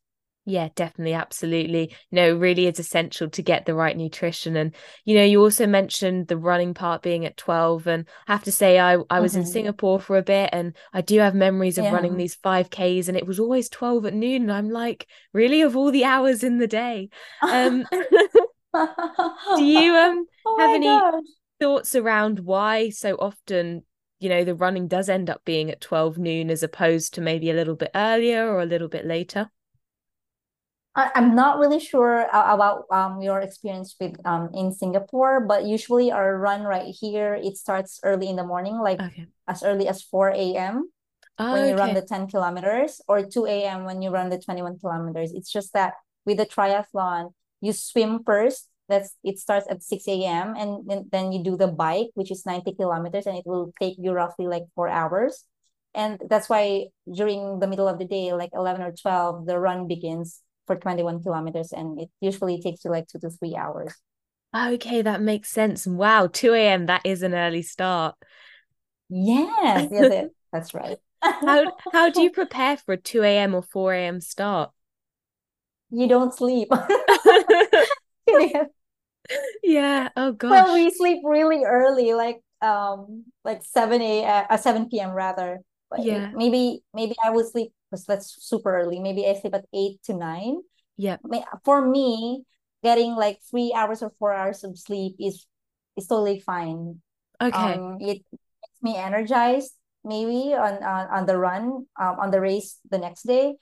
Yeah, 0.48 0.68
definitely, 0.76 1.14
absolutely. 1.14 1.96
Know, 2.12 2.36
really 2.36 2.68
is 2.68 2.78
essential 2.78 3.28
to 3.30 3.42
get 3.42 3.66
the 3.66 3.74
right 3.74 3.96
nutrition. 3.96 4.54
And 4.54 4.76
you 5.04 5.16
know, 5.16 5.24
you 5.24 5.40
also 5.42 5.66
mentioned 5.66 6.28
the 6.28 6.36
running 6.36 6.72
part 6.72 7.02
being 7.02 7.26
at 7.26 7.36
twelve, 7.36 7.88
and 7.88 8.06
I 8.28 8.32
have 8.32 8.44
to 8.44 8.52
say, 8.52 8.78
I 8.78 8.98
I 9.10 9.18
was 9.18 9.32
mm-hmm. 9.32 9.40
in 9.40 9.46
Singapore 9.46 9.98
for 9.98 10.16
a 10.16 10.22
bit, 10.22 10.50
and 10.52 10.76
I 10.92 11.00
do 11.00 11.18
have 11.18 11.34
memories 11.34 11.78
of 11.78 11.84
yeah. 11.84 11.92
running 11.92 12.16
these 12.16 12.36
five 12.36 12.70
Ks, 12.70 13.08
and 13.08 13.16
it 13.16 13.26
was 13.26 13.40
always 13.40 13.68
twelve 13.68 14.06
at 14.06 14.14
noon, 14.14 14.42
and 14.42 14.52
I'm 14.52 14.70
like, 14.70 15.08
really, 15.32 15.62
of 15.62 15.76
all 15.76 15.90
the 15.90 16.04
hours 16.04 16.44
in 16.44 16.58
the 16.58 16.68
day, 16.68 17.10
um. 17.42 17.84
Do 19.56 19.64
you 19.64 19.94
um 19.94 20.26
oh 20.44 20.56
have 20.58 20.74
any 20.74 20.86
gosh. 20.86 21.22
Thoughts 21.60 21.94
around 21.94 22.40
why 22.40 22.90
so 22.90 23.14
often, 23.16 23.84
you 24.18 24.28
know, 24.28 24.44
the 24.44 24.54
running 24.54 24.88
does 24.88 25.08
end 25.08 25.30
up 25.30 25.44
being 25.44 25.70
at 25.70 25.80
12 25.80 26.18
noon 26.18 26.50
as 26.50 26.62
opposed 26.62 27.14
to 27.14 27.20
maybe 27.20 27.50
a 27.50 27.54
little 27.54 27.76
bit 27.76 27.90
earlier 27.94 28.48
or 28.48 28.60
a 28.60 28.66
little 28.66 28.88
bit 28.88 29.04
later? 29.04 29.50
I'm 30.94 31.34
not 31.34 31.58
really 31.58 31.78
sure 31.78 32.24
about 32.32 32.84
um 32.90 33.20
your 33.20 33.40
experience 33.40 33.94
with 34.00 34.16
um 34.24 34.48
in 34.54 34.72
Singapore, 34.72 35.40
but 35.44 35.64
usually 35.64 36.10
our 36.10 36.38
run 36.38 36.62
right 36.62 36.88
here 36.88 37.34
it 37.34 37.56
starts 37.58 38.00
early 38.02 38.28
in 38.30 38.36
the 38.36 38.44
morning, 38.44 38.78
like 38.80 39.00
Okay. 39.00 39.26
as 39.46 39.62
early 39.62 39.88
as 39.88 40.00
4 40.02 40.56
a.m. 40.56 40.88
when 41.50 41.62
Oh, 41.62 41.68
you 41.68 41.74
run 41.76 41.92
the 41.92 42.00
10 42.00 42.28
kilometers 42.28 43.02
or 43.08 43.22
2 43.22 43.44
a.m. 43.66 43.84
when 43.84 44.00
you 44.00 44.08
run 44.10 44.30
the 44.30 44.38
21 44.40 44.78
kilometers. 44.78 45.32
It's 45.32 45.52
just 45.52 45.74
that 45.74 45.94
with 46.24 46.38
the 46.38 46.46
triathlon, 46.46 47.34
you 47.60 47.72
swim 47.74 48.24
first. 48.24 48.68
That's 48.88 49.14
it 49.24 49.38
starts 49.38 49.66
at 49.68 49.82
6 49.82 50.24
a.m. 50.24 50.54
and 50.56 50.88
then, 50.88 51.08
then 51.10 51.32
you 51.32 51.42
do 51.42 51.56
the 51.56 51.66
bike, 51.66 52.08
which 52.14 52.30
is 52.30 52.46
90 52.46 52.74
kilometers, 52.74 53.26
and 53.26 53.36
it 53.36 53.44
will 53.46 53.72
take 53.80 53.96
you 53.98 54.12
roughly 54.12 54.46
like 54.46 54.64
four 54.74 54.88
hours. 54.88 55.44
And 55.94 56.20
that's 56.28 56.48
why 56.48 56.88
during 57.10 57.58
the 57.58 57.66
middle 57.66 57.88
of 57.88 57.98
the 57.98 58.04
day, 58.04 58.32
like 58.32 58.50
11 58.52 58.82
or 58.82 58.92
12, 58.92 59.46
the 59.46 59.58
run 59.58 59.88
begins 59.88 60.42
for 60.66 60.76
21 60.76 61.22
kilometers, 61.22 61.72
and 61.72 62.00
it 62.00 62.10
usually 62.20 62.60
takes 62.60 62.84
you 62.84 62.90
like 62.90 63.08
two 63.08 63.18
to 63.20 63.30
three 63.30 63.56
hours. 63.56 63.94
Okay, 64.54 65.02
that 65.02 65.20
makes 65.20 65.50
sense. 65.50 65.86
Wow, 65.86 66.28
2 66.28 66.54
a.m. 66.54 66.86
That 66.86 67.02
is 67.04 67.22
an 67.22 67.34
early 67.34 67.62
start. 67.62 68.14
Yes, 69.08 69.88
yes, 69.92 70.12
it, 70.12 70.30
that's 70.52 70.74
right. 70.74 70.98
How 71.22 71.76
how 71.92 72.10
do 72.10 72.22
you 72.22 72.30
prepare 72.40 72.76
for 72.76 72.92
a 72.92 72.96
2 72.96 73.22
a.m. 73.22 73.54
or 73.54 73.62
4 73.62 73.94
a.m. 73.94 74.20
start? 74.20 74.70
you 75.90 76.08
don't 76.08 76.34
sleep. 76.34 76.68
Yeah. 79.62 80.08
Oh 80.16 80.32
gosh. 80.32 80.50
Well, 80.50 80.74
we 80.74 80.90
sleep 80.90 81.22
really 81.24 81.64
early, 81.64 82.14
like 82.14 82.40
um 82.62 83.24
like 83.44 83.62
7 83.64 84.00
a 84.00 84.24
uh, 84.48 84.56
7 84.56 84.88
p.m. 84.88 85.10
rather. 85.10 85.60
But 85.90 86.00
Yeah. 86.02 86.30
maybe 86.34 86.82
maybe 86.94 87.14
I 87.22 87.30
would 87.30 87.46
sleep 87.46 87.72
because 87.90 88.04
that's 88.04 88.36
super 88.40 88.74
early. 88.76 89.00
Maybe 89.00 89.26
I 89.26 89.34
sleep 89.34 89.54
at 89.54 89.66
8 89.74 90.02
to 90.04 90.14
9. 90.14 90.62
Yeah. 90.98 91.16
For 91.64 91.82
me, 91.86 92.44
getting 92.82 93.14
like 93.16 93.40
three 93.50 93.72
hours 93.74 94.02
or 94.02 94.10
four 94.18 94.32
hours 94.32 94.64
of 94.64 94.78
sleep 94.78 95.16
is 95.18 95.46
is 95.96 96.06
totally 96.06 96.40
fine. 96.40 97.00
Okay. 97.40 97.74
Um, 97.74 97.98
it 98.00 98.22
makes 98.32 98.82
me 98.82 98.96
energized 98.96 99.74
maybe 100.04 100.54
on 100.54 100.82
on, 100.82 101.08
on 101.10 101.26
the 101.26 101.36
run, 101.38 101.86
um, 101.98 102.16
on 102.20 102.30
the 102.30 102.40
race 102.40 102.78
the 102.90 102.98
next 102.98 103.22
day. 103.26 103.54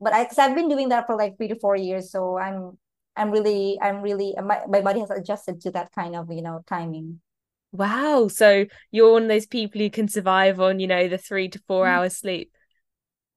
But 0.00 0.12
I, 0.12 0.24
cause 0.24 0.38
I've 0.38 0.54
been 0.54 0.68
doing 0.68 0.88
that 0.90 1.06
for 1.06 1.16
like 1.16 1.36
three 1.36 1.48
to 1.48 1.58
four 1.58 1.76
years, 1.76 2.10
so 2.10 2.36
I'm 2.38 2.78
I'm 3.16 3.30
really 3.30 3.78
I'm 3.80 4.02
really 4.02 4.34
my, 4.42 4.60
my 4.68 4.80
body 4.80 5.00
has 5.00 5.10
adjusted 5.10 5.60
to 5.62 5.70
that 5.72 5.92
kind 5.92 6.16
of 6.16 6.30
you 6.30 6.42
know 6.42 6.62
timing. 6.66 7.20
Wow. 7.72 8.28
So 8.28 8.66
you're 8.92 9.12
one 9.12 9.24
of 9.24 9.28
those 9.28 9.46
people 9.46 9.80
who 9.80 9.90
can 9.90 10.06
survive 10.06 10.60
on, 10.60 10.78
you 10.78 10.86
know, 10.86 11.08
the 11.08 11.18
three 11.18 11.48
to 11.48 11.58
four 11.66 11.86
mm. 11.86 11.88
hours 11.88 12.16
sleep. 12.16 12.52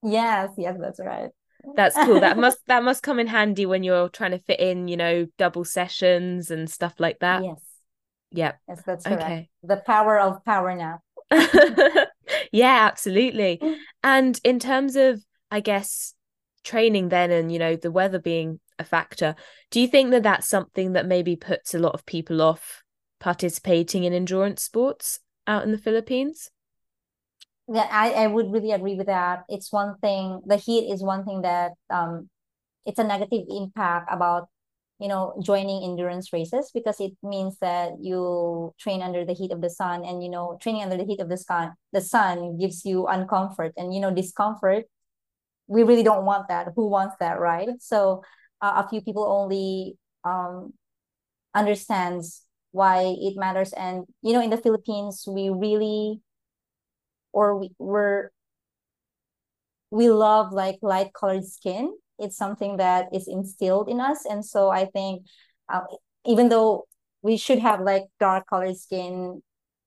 Yes, 0.04 0.50
yes, 0.56 0.76
that's 0.80 1.00
right. 1.00 1.30
That's 1.74 1.96
cool. 1.96 2.20
That 2.20 2.38
must 2.38 2.58
that 2.68 2.84
must 2.84 3.02
come 3.02 3.18
in 3.18 3.26
handy 3.26 3.66
when 3.66 3.82
you're 3.82 4.08
trying 4.08 4.30
to 4.30 4.38
fit 4.38 4.60
in, 4.60 4.86
you 4.86 4.96
know, 4.96 5.26
double 5.38 5.64
sessions 5.64 6.52
and 6.52 6.70
stuff 6.70 6.94
like 6.98 7.18
that. 7.18 7.42
Yes, 7.42 7.60
Yep. 8.30 8.58
yes, 8.68 8.82
that's 8.86 9.04
correct. 9.04 9.22
Okay. 9.22 9.48
The 9.64 9.78
power 9.78 10.18
of 10.20 10.44
power 10.44 10.74
nap. 10.74 11.00
Yeah, 12.52 12.86
absolutely. 12.90 13.60
And 14.02 14.40
in 14.44 14.58
terms 14.58 14.94
of, 14.94 15.22
I 15.50 15.60
guess, 15.60 16.14
training 16.62 17.08
then 17.08 17.30
and, 17.30 17.50
you 17.50 17.58
know, 17.58 17.74
the 17.74 17.90
weather 17.90 18.20
being 18.20 18.60
a 18.78 18.84
factor, 18.84 19.34
do 19.70 19.80
you 19.80 19.88
think 19.88 20.10
that 20.10 20.22
that's 20.22 20.48
something 20.48 20.92
that 20.92 21.06
maybe 21.06 21.36
puts 21.36 21.74
a 21.74 21.78
lot 21.78 21.94
of 21.94 22.06
people 22.06 22.40
off 22.42 22.82
participating 23.20 24.04
in 24.04 24.12
endurance 24.12 24.62
sports 24.62 25.20
out 25.46 25.64
in 25.64 25.72
the 25.72 25.78
Philippines? 25.78 26.50
Yeah, 27.70 27.86
I, 27.90 28.12
I 28.12 28.26
would 28.28 28.50
really 28.50 28.72
agree 28.72 28.94
with 28.94 29.08
that. 29.08 29.44
It's 29.48 29.72
one 29.72 29.98
thing, 29.98 30.40
the 30.46 30.56
heat 30.56 30.90
is 30.90 31.02
one 31.02 31.24
thing 31.24 31.42
that 31.42 31.72
um 31.90 32.28
it's 32.86 32.98
a 32.98 33.04
negative 33.04 33.44
impact 33.50 34.08
about, 34.10 34.48
you 34.98 35.08
know, 35.08 35.34
joining 35.42 35.84
endurance 35.84 36.32
races 36.32 36.70
because 36.72 37.00
it 37.00 37.12
means 37.22 37.58
that 37.60 37.92
you 38.00 38.72
train 38.78 39.02
under 39.02 39.24
the 39.24 39.34
heat 39.34 39.52
of 39.52 39.60
the 39.60 39.70
sun 39.70 40.04
and 40.04 40.22
you 40.22 40.30
know, 40.30 40.58
training 40.62 40.82
under 40.82 40.96
the 40.96 41.04
heat 41.04 41.20
of 41.20 41.28
the 41.28 41.36
sun, 41.36 41.72
the 41.92 42.00
sun 42.00 42.56
gives 42.58 42.84
you 42.86 43.06
uncomfort 43.10 43.72
and 43.76 43.94
you 43.94 44.00
know, 44.00 44.12
discomfort. 44.14 44.86
We 45.66 45.82
really 45.82 46.02
don't 46.02 46.24
want 46.24 46.48
that. 46.48 46.68
Who 46.76 46.88
wants 46.88 47.16
that, 47.20 47.38
right? 47.40 47.68
So 47.80 48.22
uh, 48.60 48.82
a 48.84 48.88
few 48.88 49.00
people 49.00 49.24
only 49.24 49.96
um 50.24 50.72
understands 51.54 52.44
why 52.72 53.14
it 53.18 53.36
matters. 53.36 53.72
And 53.72 54.04
you 54.22 54.32
know, 54.32 54.42
in 54.42 54.50
the 54.50 54.56
Philippines, 54.56 55.24
we 55.26 55.50
really 55.50 56.20
or 57.32 57.56
we, 57.58 57.70
we're 57.78 58.30
we 59.90 60.10
love 60.10 60.52
like 60.52 60.78
light 60.82 61.12
colored 61.12 61.46
skin. 61.46 61.94
It's 62.18 62.36
something 62.36 62.76
that 62.78 63.08
is 63.14 63.28
instilled 63.28 63.88
in 63.88 64.00
us. 64.00 64.24
And 64.28 64.44
so 64.44 64.70
i 64.70 64.84
think 64.86 65.24
uh, 65.68 65.82
even 66.26 66.48
though 66.48 66.86
we 67.22 67.36
should 67.36 67.58
have 67.58 67.80
like 67.80 68.04
dark 68.20 68.46
colored 68.48 68.76
skin 68.76 69.42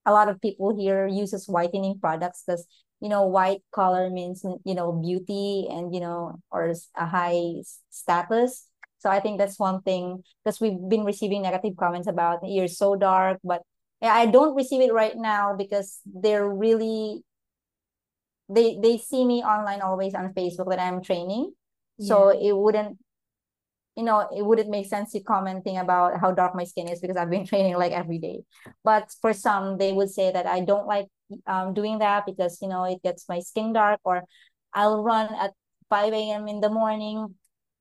a 0.05 0.11
lot 0.11 0.29
of 0.29 0.41
people 0.41 0.75
here 0.75 1.07
uses 1.07 1.47
whitening 1.47 1.99
products. 1.99 2.43
Because 2.45 2.65
you 3.01 3.09
know 3.09 3.25
white 3.25 3.61
color 3.73 4.09
means 4.09 4.45
you 4.63 4.75
know 4.75 4.91
beauty 4.91 5.67
and 5.69 5.93
you 5.93 5.99
know 5.99 6.39
or 6.51 6.73
a 6.95 7.05
high 7.05 7.61
status 7.89 8.67
so 8.99 9.09
i 9.09 9.19
think 9.19 9.37
that's 9.37 9.59
one 9.59 9.81
thing 9.81 10.23
because 10.43 10.61
we've 10.61 10.79
been 10.87 11.03
receiving 11.03 11.41
negative 11.41 11.75
comments 11.77 12.07
about 12.07 12.39
you're 12.43 12.67
so 12.67 12.95
dark 12.95 13.39
but 13.43 13.61
yeah, 14.01 14.13
i 14.13 14.25
don't 14.25 14.55
receive 14.55 14.81
it 14.81 14.93
right 14.93 15.17
now 15.17 15.55
because 15.57 15.99
they're 16.05 16.47
really 16.47 17.23
they 18.51 18.77
they 18.81 18.97
see 18.97 19.25
me 19.25 19.43
online 19.43 19.81
always 19.81 20.13
on 20.13 20.33
Facebook 20.33 20.69
that 20.69 20.79
I'm 20.79 21.01
training. 21.01 21.53
So 21.99 22.29
it 22.29 22.57
wouldn't, 22.57 22.97
you 23.95 24.03
know, 24.03 24.27
it 24.35 24.43
wouldn't 24.43 24.69
make 24.69 24.87
sense 24.87 25.13
you 25.13 25.21
commenting 25.23 25.77
about 25.77 26.19
how 26.19 26.31
dark 26.31 26.55
my 26.55 26.63
skin 26.63 26.87
is 26.87 26.99
because 26.99 27.15
I've 27.15 27.29
been 27.29 27.45
training 27.51 27.77
like 27.77 27.91
every 27.91 28.17
day. 28.17 28.41
But 28.83 29.13
for 29.21 29.33
some, 29.33 29.77
they 29.77 29.93
would 29.93 30.09
say 30.09 30.31
that 30.31 30.47
I 30.47 30.61
don't 30.61 30.87
like 30.87 31.07
um 31.47 31.73
doing 31.73 31.99
that 31.99 32.25
because 32.25 32.59
you 32.61 32.67
know 32.67 32.83
it 32.85 33.01
gets 33.03 33.27
my 33.29 33.39
skin 33.39 33.73
dark, 33.73 33.99
or 34.03 34.23
I'll 34.73 35.03
run 35.03 35.33
at 35.35 35.51
5 35.89 36.31
a.m. 36.31 36.47
in 36.47 36.61
the 36.61 36.69
morning 36.69 37.35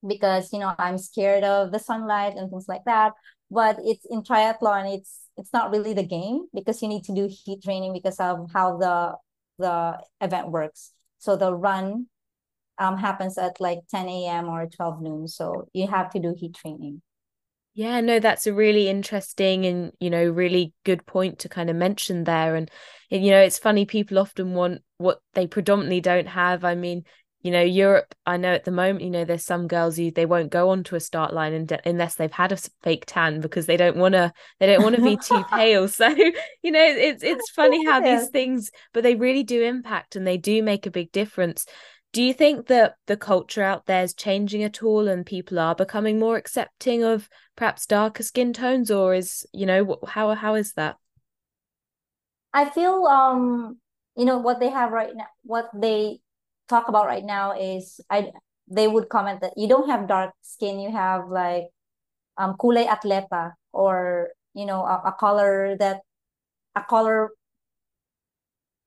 because 0.07 0.53
you 0.53 0.59
know 0.59 0.75
I'm 0.79 0.99
scared 0.99 1.45
of 1.45 1.73
the 1.73 1.79
sunlight 1.79 2.35
and 2.37 2.51
things 2.51 2.67
like 2.69 2.85
that. 2.87 3.13
But 3.51 3.79
it's 3.83 4.05
in 4.09 4.23
triathlon, 4.23 4.95
it's 4.97 5.21
it's 5.37 5.53
not 5.53 5.71
really 5.71 5.95
the 5.95 6.05
game 6.07 6.47
because 6.55 6.83
you 6.83 6.89
need 6.89 7.05
to 7.05 7.15
do 7.15 7.29
heat 7.29 7.63
training 7.63 7.93
because 7.93 8.19
of 8.21 8.51
how 8.53 8.79
the 8.79 9.17
the 9.59 9.99
event 10.21 10.51
works. 10.51 10.93
So 11.19 11.37
the 11.37 11.55
run 11.55 12.07
um 12.79 12.97
happens 12.99 13.39
at 13.39 13.61
like 13.61 13.81
10 13.91 14.27
a.m. 14.27 14.49
or 14.49 14.67
12 14.67 15.03
noon. 15.03 15.29
So 15.29 15.69
you 15.73 15.87
have 15.89 16.11
to 16.13 16.21
do 16.21 16.35
heat 16.37 16.55
training. 16.55 17.03
Yeah, 17.73 18.01
no, 18.01 18.19
that's 18.19 18.47
a 18.47 18.53
really 18.53 18.89
interesting 18.89 19.65
and, 19.65 19.93
you 20.01 20.11
know, 20.11 20.25
really 20.29 20.73
good 20.85 21.07
point 21.07 21.39
to 21.41 21.49
kind 21.49 21.71
of 21.71 21.77
mention 21.77 22.25
there. 22.25 22.57
And, 22.57 22.71
and, 23.11 23.25
you 23.25 23.31
know, 23.31 23.41
it's 23.41 23.59
funny, 23.59 23.87
people 23.87 24.19
often 24.19 24.55
want 24.55 24.83
what 24.99 25.21
they 25.35 25.47
predominantly 25.47 26.01
don't 26.01 26.27
have. 26.27 26.65
I 26.65 26.75
mean, 26.75 27.05
you 27.43 27.53
know, 27.53 27.63
Europe, 27.63 28.15
I 28.27 28.37
know 28.37 28.53
at 28.53 28.65
the 28.65 28.73
moment, 28.73 29.05
you 29.05 29.11
know, 29.11 29.25
there's 29.25 29.45
some 29.45 29.69
girls 29.69 29.97
who 29.97 30.11
they 30.11 30.27
won't 30.27 30.51
go 30.51 30.71
onto 30.71 30.97
a 30.97 31.01
start 31.01 31.33
line 31.33 31.55
and, 31.55 31.81
unless 31.87 32.17
they've 32.17 32.31
had 32.31 32.53
a 32.53 32.59
fake 32.83 33.05
tan 33.07 33.41
because 33.41 33.67
they 33.67 33.77
don't 33.77 33.97
want 33.97 34.15
to, 34.15 34.33
they 34.59 34.67
don't 34.67 34.83
want 34.83 34.97
to 34.97 35.03
be 35.03 35.17
too 35.17 35.43
pale. 35.51 35.87
So, 35.87 36.09
you 36.63 36.73
know, 36.73 36.85
it's 36.85 37.23
it's 37.23 37.51
funny 37.51 37.85
how 37.87 38.01
these 38.01 38.27
things, 38.29 38.71
but 38.93 39.05
they 39.05 39.15
really 39.15 39.45
do 39.45 39.63
impact 39.63 40.17
and 40.17 40.27
they 40.27 40.37
do 40.37 40.63
make 40.63 40.87
a 40.87 40.91
big 40.91 41.13
difference. 41.13 41.67
Do 42.13 42.23
you 42.23 42.35
think 42.35 42.67
that 42.67 42.97
the 43.07 43.17
culture 43.17 43.63
out 43.63 43.87
there 43.87 44.03
is 44.03 44.15
changing 44.15 44.65
at 44.65 44.83
all 44.83 45.07
and 45.07 45.25
people 45.25 45.61
are 45.61 45.77
becoming 45.77 46.19
more 46.19 46.37
accepting 46.37 47.05
of 47.05 47.29
perhaps 47.55 47.87
darker 47.87 48.25
skin 48.25 48.53
tones 48.53 48.91
or 48.91 49.15
is, 49.15 49.47
you 49.53 49.65
know, 49.65 49.99
how 50.09 50.35
how 50.35 50.57
is 50.57 50.73
that? 50.73 50.97
I 52.53 52.69
feel 52.69 53.07
um 53.07 53.79
you 54.17 54.25
know 54.25 54.39
what 54.39 54.59
they 54.59 54.71
have 54.71 54.91
right 54.91 55.15
now 55.15 55.29
what 55.45 55.71
they 55.73 56.19
talk 56.69 56.89
about 56.89 57.07
right 57.07 57.25
now 57.25 57.53
is 57.53 58.01
I 58.11 58.33
they 58.67 58.89
would 58.89 59.09
comment 59.09 59.41
that 59.43 59.55
you 59.57 59.69
don't 59.69 59.89
have 59.89 60.09
dark 60.09 60.35
skin 60.43 60.81
you 60.81 60.91
have 60.91 61.29
like 61.29 61.71
um 62.37 62.57
kulay 62.59 62.87
atleta 62.87 63.53
or 63.73 64.31
you 64.55 64.67
know 64.67 64.85
a, 64.85 65.03
a 65.07 65.13
color 65.13 65.77
that 65.79 66.01
a 66.75 66.83
color 66.83 67.31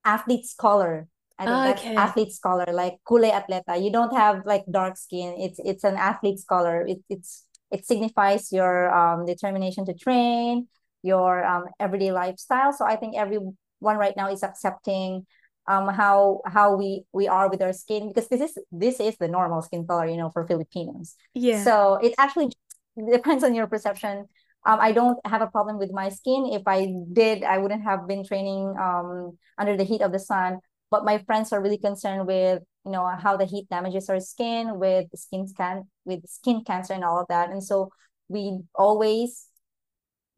athlete's 0.04 0.54
color 0.54 1.08
I 1.38 1.46
think 1.46 1.64
that's 1.64 1.82
Okay. 1.82 1.96
athlete's 1.96 2.38
color 2.38 2.66
like 2.72 2.98
kulay 3.08 3.32
atleta 3.32 3.82
you 3.82 3.90
don't 3.90 4.14
have 4.14 4.46
like 4.46 4.64
dark 4.70 4.96
skin 4.96 5.34
it's 5.38 5.58
it's 5.64 5.84
an 5.84 5.96
athlete's 5.96 6.44
color 6.44 6.86
it, 6.86 6.98
it's 7.10 7.44
it 7.70 7.84
signifies 7.86 8.52
your 8.52 8.92
um 8.94 9.26
determination 9.26 9.84
to 9.86 9.94
train 9.94 10.68
your 11.02 11.44
um 11.44 11.64
everyday 11.80 12.12
lifestyle 12.12 12.72
so 12.72 12.84
I 12.84 12.96
think 12.96 13.16
everyone 13.16 13.56
right 13.82 14.16
now 14.16 14.30
is 14.30 14.42
accepting 14.42 15.26
um 15.66 15.88
how 15.88 16.40
how 16.46 16.76
we 16.76 17.04
we 17.12 17.26
are 17.28 17.50
with 17.50 17.62
our 17.62 17.72
skin 17.72 18.08
because 18.08 18.28
this 18.28 18.40
is 18.40 18.58
this 18.70 19.00
is 19.00 19.16
the 19.18 19.28
normal 19.28 19.62
skin 19.62 19.86
color 19.86 20.06
you 20.06 20.16
know 20.16 20.30
for 20.30 20.46
Filipinos 20.46 21.16
Yeah. 21.34 21.64
so 21.64 21.96
it 22.02 22.14
actually 22.18 22.52
depends 23.12 23.42
on 23.44 23.54
your 23.54 23.66
perception 23.66 24.26
um, 24.66 24.78
I 24.80 24.92
don't 24.92 25.18
have 25.26 25.42
a 25.42 25.46
problem 25.46 25.78
with 25.78 25.92
my 25.92 26.08
skin. 26.08 26.48
If 26.52 26.62
I 26.66 26.88
did, 27.12 27.44
I 27.44 27.58
wouldn't 27.58 27.82
have 27.82 28.08
been 28.08 28.24
training 28.24 28.74
um, 28.80 29.36
under 29.58 29.76
the 29.76 29.84
heat 29.84 30.00
of 30.00 30.10
the 30.10 30.18
sun. 30.18 30.60
But 30.94 31.04
my 31.04 31.18
friends 31.18 31.52
are 31.52 31.60
really 31.60 31.78
concerned 31.78 32.28
with 32.28 32.62
you 32.84 32.92
know 32.92 33.04
how 33.20 33.36
the 33.36 33.46
heat 33.46 33.68
damages 33.68 34.08
our 34.08 34.20
skin 34.20 34.78
with 34.78 35.06
skin 35.16 35.48
can 35.56 35.88
with 36.04 36.24
skin 36.28 36.62
cancer 36.64 36.92
and 36.92 37.02
all 37.02 37.18
of 37.18 37.26
that. 37.28 37.50
And 37.50 37.62
so 37.62 37.90
we 38.28 38.60
always 38.76 39.48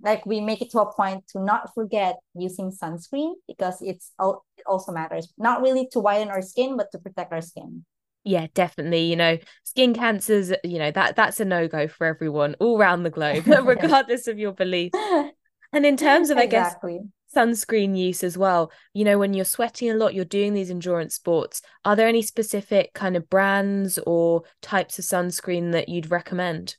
like 0.00 0.24
we 0.24 0.40
make 0.40 0.62
it 0.62 0.70
to 0.70 0.80
a 0.80 0.90
point 0.90 1.28
to 1.28 1.44
not 1.44 1.74
forget 1.74 2.16
using 2.34 2.70
sunscreen 2.70 3.34
because 3.46 3.82
it's 3.82 4.12
all 4.18 4.46
it 4.56 4.64
also 4.66 4.92
matters 4.92 5.30
not 5.36 5.60
really 5.60 5.88
to 5.92 6.00
whiten 6.00 6.28
our 6.28 6.40
skin 6.40 6.78
but 6.78 6.90
to 6.92 6.98
protect 6.98 7.32
our 7.32 7.42
skin 7.42 7.84
yeah 8.24 8.46
definitely 8.54 9.04
you 9.04 9.16
know 9.16 9.38
skin 9.64 9.94
cancers 9.94 10.52
you 10.64 10.78
know 10.78 10.90
that 10.90 11.16
that's 11.16 11.40
a 11.40 11.44
no-go 11.44 11.88
for 11.88 12.06
everyone 12.06 12.54
all 12.60 12.78
around 12.78 13.02
the 13.02 13.10
globe 13.10 13.46
regardless 13.64 14.26
of 14.26 14.38
your 14.38 14.52
belief 14.52 14.92
and 15.72 15.86
in 15.86 15.96
terms 15.96 16.30
of 16.30 16.38
exactly. 16.38 16.94
i 16.94 16.98
guess 16.98 17.06
sunscreen 17.36 17.96
use 17.96 18.24
as 18.24 18.38
well. 18.38 18.72
You 18.94 19.04
know 19.04 19.18
when 19.18 19.34
you're 19.34 19.44
sweating 19.44 19.90
a 19.90 19.94
lot 19.94 20.14
you're 20.14 20.24
doing 20.24 20.54
these 20.54 20.70
endurance 20.70 21.14
sports 21.14 21.60
are 21.84 21.94
there 21.96 22.08
any 22.08 22.22
specific 22.22 22.94
kind 22.94 23.16
of 23.16 23.28
brands 23.28 23.98
or 24.06 24.42
types 24.62 24.98
of 24.98 25.04
sunscreen 25.04 25.72
that 25.72 25.88
you'd 25.88 26.10
recommend? 26.10 26.76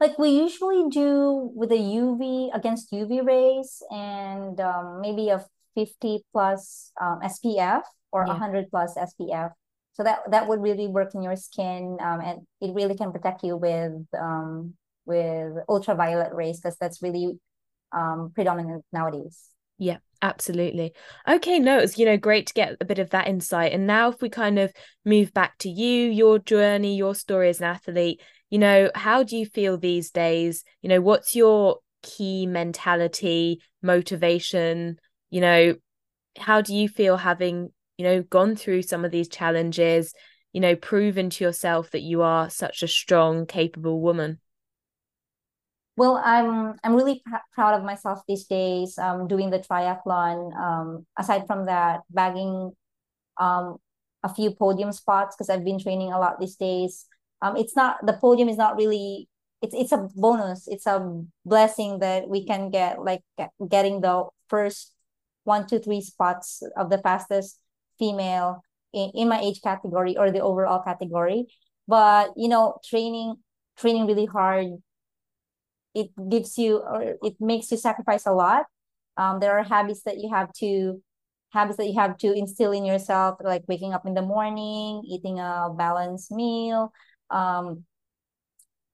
Like 0.00 0.18
we 0.18 0.30
usually 0.30 0.90
do 0.90 1.52
with 1.54 1.70
a 1.70 1.76
uv 1.76 2.50
against 2.52 2.92
uv 2.92 3.24
rays 3.24 3.82
and 3.90 4.58
um, 4.60 5.00
maybe 5.00 5.28
a 5.28 5.44
50 5.76 6.24
plus 6.32 6.90
um, 7.00 7.20
spf 7.22 7.82
or 8.10 8.24
yeah. 8.26 8.32
100 8.32 8.68
plus 8.68 8.96
spf 8.96 9.52
so 9.94 10.02
that 10.02 10.18
that 10.30 10.48
would 10.48 10.60
really 10.60 10.88
work 10.88 11.14
in 11.14 11.22
your 11.22 11.36
skin 11.36 11.98
um, 12.00 12.20
and 12.20 12.40
it 12.60 12.74
really 12.74 12.96
can 12.96 13.12
protect 13.12 13.44
you 13.44 13.56
with 13.56 13.92
um, 14.18 14.74
with 15.06 15.52
ultraviolet 15.68 16.34
rays 16.34 16.60
because 16.60 16.76
that's 16.78 17.02
really 17.02 17.38
um, 17.92 18.32
predominant 18.34 18.84
nowadays. 18.92 19.38
Yeah 19.78 19.98
absolutely. 20.22 20.94
Okay 21.28 21.58
no 21.58 21.78
it's 21.78 21.98
you 21.98 22.06
know 22.06 22.16
great 22.16 22.46
to 22.46 22.54
get 22.54 22.76
a 22.80 22.84
bit 22.84 22.98
of 22.98 23.10
that 23.10 23.26
insight. 23.26 23.72
And 23.72 23.86
now 23.86 24.08
if 24.10 24.22
we 24.22 24.30
kind 24.30 24.58
of 24.58 24.72
move 25.04 25.34
back 25.34 25.58
to 25.58 25.68
you 25.68 26.08
your 26.10 26.38
journey 26.38 26.96
your 26.96 27.14
story 27.14 27.48
as 27.48 27.58
an 27.60 27.66
athlete 27.66 28.22
you 28.48 28.58
know 28.58 28.90
how 28.94 29.22
do 29.22 29.36
you 29.36 29.46
feel 29.46 29.76
these 29.76 30.10
days? 30.10 30.64
You 30.80 30.88
know 30.88 31.00
what's 31.00 31.34
your 31.34 31.78
key 32.02 32.46
mentality 32.46 33.60
motivation? 33.82 34.98
You 35.30 35.40
know 35.40 35.74
how 36.38 36.60
do 36.60 36.74
you 36.74 36.88
feel 36.88 37.16
having 37.16 37.70
you 37.98 38.04
know 38.04 38.22
gone 38.22 38.56
through 38.56 38.82
some 38.82 39.04
of 39.04 39.10
these 39.10 39.28
challenges 39.28 40.14
you 40.52 40.60
know 40.60 40.76
proven 40.76 41.30
to 41.30 41.44
yourself 41.44 41.90
that 41.90 42.02
you 42.02 42.22
are 42.22 42.48
such 42.48 42.82
a 42.82 42.88
strong 42.88 43.46
capable 43.46 44.00
woman 44.00 44.38
well 45.96 46.20
i'm 46.24 46.74
i'm 46.84 46.94
really 46.94 47.22
pr- 47.24 47.46
proud 47.52 47.74
of 47.74 47.84
myself 47.84 48.20
these 48.26 48.44
days 48.44 48.98
um 48.98 49.28
doing 49.28 49.50
the 49.50 49.58
triathlon. 49.58 50.54
Um 50.56 51.06
aside 51.18 51.46
from 51.46 51.66
that 51.66 52.00
bagging 52.10 52.72
um 53.38 53.76
a 54.22 54.32
few 54.32 54.50
podium 54.54 54.92
spots 54.92 55.36
because 55.36 55.50
i've 55.50 55.64
been 55.64 55.78
training 55.78 56.12
a 56.12 56.18
lot 56.18 56.40
these 56.40 56.56
days. 56.56 57.06
Um 57.42 57.56
it's 57.56 57.76
not 57.76 58.04
the 58.06 58.14
podium 58.14 58.48
is 58.48 58.56
not 58.56 58.76
really 58.76 59.28
it's 59.62 59.74
it's 59.74 59.92
a 59.92 60.08
bonus. 60.16 60.66
It's 60.66 60.86
a 60.86 61.24
blessing 61.44 62.00
that 62.00 62.28
we 62.28 62.44
can 62.44 62.70
get 62.70 63.02
like 63.02 63.22
getting 63.68 64.00
the 64.00 64.26
first 64.48 64.92
one 65.44 65.66
two 65.66 65.78
three 65.78 66.00
spots 66.00 66.62
of 66.76 66.90
the 66.90 66.98
fastest 66.98 67.58
female 67.98 68.62
in, 68.92 69.10
in 69.14 69.28
my 69.28 69.40
age 69.40 69.60
category 69.62 70.16
or 70.16 70.30
the 70.30 70.40
overall 70.40 70.82
category. 70.82 71.46
But 71.86 72.32
you 72.36 72.48
know 72.48 72.78
training 72.84 73.36
training 73.78 74.06
really 74.06 74.26
hard 74.26 74.66
it 75.94 76.10
gives 76.28 76.58
you 76.58 76.78
or 76.78 77.16
it 77.22 77.34
makes 77.40 77.70
you 77.70 77.76
sacrifice 77.76 78.26
a 78.26 78.32
lot. 78.32 78.64
Um, 79.16 79.40
there 79.40 79.58
are 79.58 79.62
habits 79.62 80.02
that 80.04 80.18
you 80.18 80.30
have 80.32 80.52
to 80.54 81.02
habits 81.50 81.76
that 81.76 81.86
you 81.86 81.98
have 81.98 82.16
to 82.16 82.32
instill 82.32 82.72
in 82.72 82.84
yourself 82.84 83.36
like 83.44 83.62
waking 83.68 83.92
up 83.92 84.06
in 84.06 84.14
the 84.14 84.22
morning 84.22 85.02
eating 85.06 85.38
a 85.38 85.68
balanced 85.76 86.32
meal 86.32 86.90
um, 87.28 87.84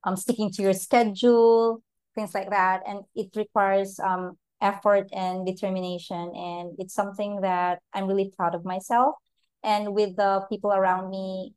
um 0.03 0.17
sticking 0.17 0.51
to 0.51 0.63
your 0.63 0.73
schedule 0.73 1.83
things 2.19 2.35
like 2.35 2.51
that. 2.51 2.83
And 2.87 3.01
it 3.15 3.29
requires 3.37 4.01
um 4.01 4.37
effort 4.61 5.09
and 5.13 5.47
determination. 5.47 6.33
And 6.35 6.75
it's 6.79 6.95
something 6.95 7.41
that 7.43 7.79
i'm 7.95 8.07
really 8.07 8.33
proud 8.37 8.55
of 8.55 8.65
myself. 8.65 9.15
And 9.63 9.95
with 9.95 10.17
the 10.17 10.45
people 10.51 10.73
around 10.73 11.11
me 11.11 11.55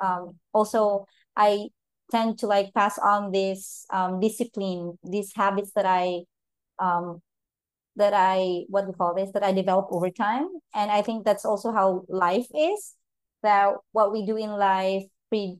um, 0.00 0.36
also 0.52 1.06
i 1.36 1.68
tend 2.10 2.38
to 2.38 2.46
like 2.46 2.72
pass 2.74 2.98
on 2.98 3.32
this 3.32 3.86
um, 3.90 4.20
discipline 4.20 4.98
these 5.04 5.32
habits 5.34 5.72
that 5.74 5.86
i 5.86 6.20
um, 6.78 7.20
that 7.96 8.12
i 8.14 8.62
what 8.68 8.86
we 8.86 8.92
call 8.92 9.14
this 9.14 9.30
that 9.32 9.42
i 9.42 9.52
develop 9.52 9.86
over 9.90 10.10
time 10.10 10.48
and 10.74 10.90
i 10.90 11.02
think 11.02 11.24
that's 11.24 11.44
also 11.44 11.72
how 11.72 12.04
life 12.08 12.46
is 12.54 12.94
that 13.42 13.74
what 13.92 14.12
we 14.12 14.24
do 14.26 14.36
in 14.36 14.50
life 14.50 15.04
pre 15.28 15.58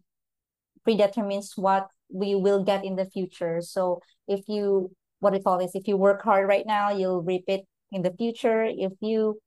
predetermines 0.85 1.55
what 1.57 1.89
we 2.09 2.35
will 2.35 2.63
get 2.63 2.85
in 2.85 2.95
the 2.95 3.07
future 3.07 3.61
so 3.61 4.01
if 4.29 4.49
you 4.49 4.91
what 5.21 5.35
you 5.35 5.43
call 5.43 5.59
this? 5.59 5.75
If 5.75 5.89
you 5.89 5.97
work 5.97 6.23
hard 6.23 6.49
right 6.49 6.67
now, 6.67 6.91
you'll 6.91 7.23
reap 7.23 7.45
it 7.49 7.67
in 7.93 8.03
the 8.03 8.13
future. 8.13 8.65
If 8.65 8.93
you 9.01 9.41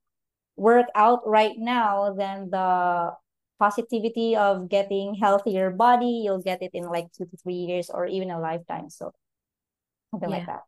work 0.55 0.87
out 0.95 1.21
right 1.25 1.55
now, 1.57 2.13
then 2.17 2.49
the 2.49 3.11
positivity 3.59 4.35
of 4.35 4.69
getting 4.69 5.15
healthier 5.15 5.69
body, 5.69 6.21
you'll 6.23 6.41
get 6.41 6.61
it 6.61 6.71
in 6.73 6.85
like 6.85 7.11
two 7.11 7.25
to 7.25 7.37
three 7.37 7.55
years 7.55 7.89
or 7.89 8.05
even 8.05 8.31
a 8.31 8.39
lifetime. 8.39 8.89
So 8.89 9.11
something 10.11 10.29
yeah. 10.29 10.37
like 10.37 10.45
that. 10.47 10.61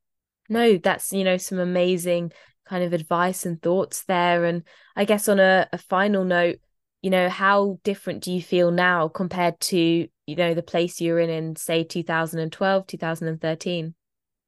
No, 0.50 0.78
that's 0.78 1.14
you 1.14 1.24
know 1.24 1.38
some 1.38 1.60
amazing 1.60 2.34
kind 2.66 2.84
of 2.84 2.94
advice 2.94 3.46
and 3.46 3.62
thoughts 3.62 4.04
there. 4.04 4.46
And 4.46 4.64
I 4.96 5.06
guess 5.06 5.28
on 5.28 5.40
a, 5.40 5.68
a 5.72 5.78
final 5.78 6.24
note, 6.24 6.58
you 7.02 7.10
know, 7.10 7.30
how 7.30 7.80
different 7.84 8.24
do 8.24 8.32
you 8.32 8.42
feel 8.42 8.72
now 8.72 9.08
compared 9.08 9.60
to, 9.62 10.08
you 10.26 10.36
know, 10.36 10.54
the 10.54 10.62
place 10.62 11.02
you 11.02 11.14
were 11.14 11.20
in 11.20 11.30
in 11.30 11.56
say 11.56 11.84
2012, 11.84 12.88
2013? 12.88 13.96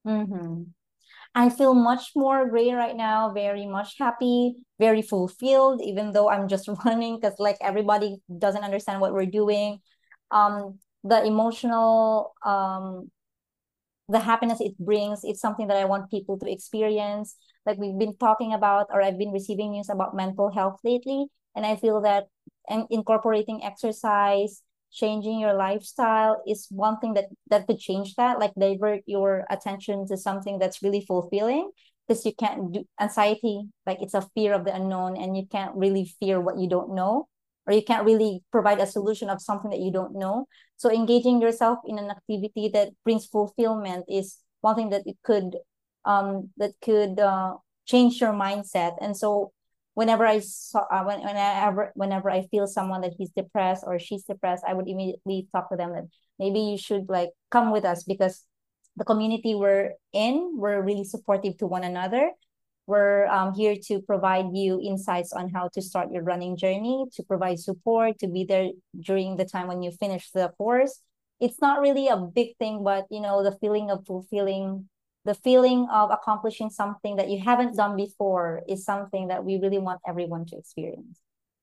Mm-hmm. 0.05 0.63
I 1.35 1.49
feel 1.49 1.73
much 1.73 2.11
more 2.15 2.47
great 2.47 2.73
right 2.73 2.95
now, 2.95 3.31
very 3.33 3.65
much 3.65 3.97
happy, 3.97 4.55
very 4.79 5.01
fulfilled, 5.01 5.81
even 5.83 6.11
though 6.11 6.29
I'm 6.29 6.47
just 6.47 6.67
running 6.85 7.19
because 7.19 7.35
like 7.39 7.57
everybody 7.61 8.17
doesn't 8.37 8.63
understand 8.63 9.01
what 9.01 9.13
we're 9.13 9.25
doing. 9.25 9.79
Um, 10.31 10.79
the 11.03 11.23
emotional 11.25 12.33
um 12.45 13.09
the 14.09 14.19
happiness 14.19 14.59
it 14.59 14.77
brings, 14.77 15.23
it's 15.23 15.39
something 15.41 15.67
that 15.67 15.77
I 15.77 15.85
want 15.85 16.11
people 16.11 16.37
to 16.39 16.51
experience. 16.51 17.35
Like 17.65 17.77
we've 17.77 17.97
been 17.97 18.15
talking 18.17 18.53
about, 18.53 18.87
or 18.91 19.01
I've 19.01 19.17
been 19.17 19.31
receiving 19.31 19.71
news 19.71 19.89
about 19.89 20.15
mental 20.15 20.51
health 20.51 20.79
lately. 20.83 21.27
And 21.55 21.65
I 21.65 21.75
feel 21.77 22.01
that 22.01 22.25
and 22.69 22.85
incorporating 22.89 23.63
exercise, 23.63 24.61
changing 24.93 25.39
your 25.39 25.53
lifestyle 25.53 26.41
is 26.47 26.67
one 26.69 26.99
thing 26.99 27.13
that 27.15 27.25
that 27.49 27.67
could 27.67 27.79
change 27.79 28.15
that 28.15 28.39
like 28.39 28.53
divert 28.57 29.01
your 29.05 29.45
attention 29.49 30.07
to 30.07 30.17
something 30.17 30.59
that's 30.59 30.83
really 30.83 31.01
fulfilling 31.01 31.71
because 32.07 32.25
you 32.25 32.33
can't 32.37 32.71
do 32.73 32.83
anxiety 32.99 33.63
like 33.85 33.97
it's 34.01 34.13
a 34.13 34.27
fear 34.35 34.53
of 34.53 34.65
the 34.65 34.75
unknown 34.75 35.17
and 35.17 35.35
you 35.35 35.45
can't 35.51 35.75
really 35.75 36.05
fear 36.19 36.39
what 36.39 36.59
you 36.59 36.69
don't 36.69 36.93
know 36.93 37.27
or 37.65 37.73
you 37.73 37.83
can't 37.83 38.05
really 38.05 38.43
provide 38.51 38.79
a 38.79 38.87
solution 38.87 39.29
of 39.29 39.41
something 39.41 39.71
that 39.71 39.79
you 39.79 39.91
don't 39.91 40.15
know. 40.15 40.47
So 40.77 40.91
engaging 40.91 41.41
yourself 41.41 41.79
in 41.85 41.97
an 41.97 42.09
activity 42.09 42.69
that 42.73 42.89
brings 43.03 43.25
fulfillment 43.25 44.05
is 44.09 44.37
one 44.61 44.75
thing 44.75 44.89
that 44.89 45.03
it 45.05 45.15
could 45.23 45.55
um 46.05 46.49
that 46.57 46.71
could 46.81 47.19
uh, 47.19 47.55
change 47.85 48.19
your 48.19 48.33
mindset. 48.33 48.97
And 49.01 49.15
so 49.15 49.52
whenever 49.93 50.25
I 50.25 50.39
saw 50.39 50.85
uh, 50.91 51.03
when 51.03 51.21
whenever 51.21 51.91
whenever 51.95 52.29
I 52.29 52.47
feel 52.47 52.67
someone 52.67 53.01
that 53.01 53.13
he's 53.17 53.31
depressed 53.31 53.83
or 53.85 53.99
she's 53.99 54.23
depressed, 54.23 54.63
I 54.67 54.73
would 54.73 54.87
immediately 54.87 55.47
talk 55.51 55.69
to 55.69 55.77
them 55.77 55.93
that 55.93 56.05
maybe 56.39 56.59
you 56.59 56.77
should 56.77 57.09
like 57.09 57.29
come 57.51 57.71
with 57.71 57.85
us 57.85 58.03
because 58.03 58.45
the 58.95 59.05
community 59.05 59.55
we're 59.55 59.93
in, 60.13 60.53
we're 60.55 60.81
really 60.81 61.03
supportive 61.03 61.57
to 61.57 61.67
one 61.67 61.83
another. 61.83 62.31
We're 62.85 63.27
um, 63.27 63.53
here 63.53 63.75
to 63.87 64.01
provide 64.01 64.47
you 64.53 64.79
insights 64.83 65.31
on 65.31 65.49
how 65.49 65.69
to 65.73 65.81
start 65.81 66.11
your 66.11 66.23
running 66.23 66.57
journey, 66.57 67.05
to 67.15 67.23
provide 67.23 67.59
support, 67.59 68.19
to 68.19 68.27
be 68.27 68.43
there 68.43 68.69
during 68.99 69.37
the 69.37 69.45
time 69.45 69.67
when 69.67 69.81
you 69.81 69.91
finish 69.91 70.31
the 70.31 70.49
course. 70.57 70.99
It's 71.39 71.61
not 71.61 71.79
really 71.79 72.07
a 72.07 72.17
big 72.17 72.57
thing, 72.57 72.83
but 72.83 73.05
you 73.09 73.21
know, 73.21 73.41
the 73.41 73.57
feeling 73.59 73.89
of 73.89 74.05
fulfilling 74.05 74.89
the 75.25 75.33
feeling 75.33 75.87
of 75.91 76.11
accomplishing 76.11 76.69
something 76.69 77.15
that 77.15 77.29
you 77.29 77.41
haven't 77.41 77.75
done 77.75 77.95
before 77.95 78.61
is 78.67 78.83
something 78.83 79.29
that 79.29 79.43
we 79.43 79.57
really 79.57 79.77
want 79.77 80.01
everyone 80.07 80.45
to 80.47 80.57
experience. 80.57 81.19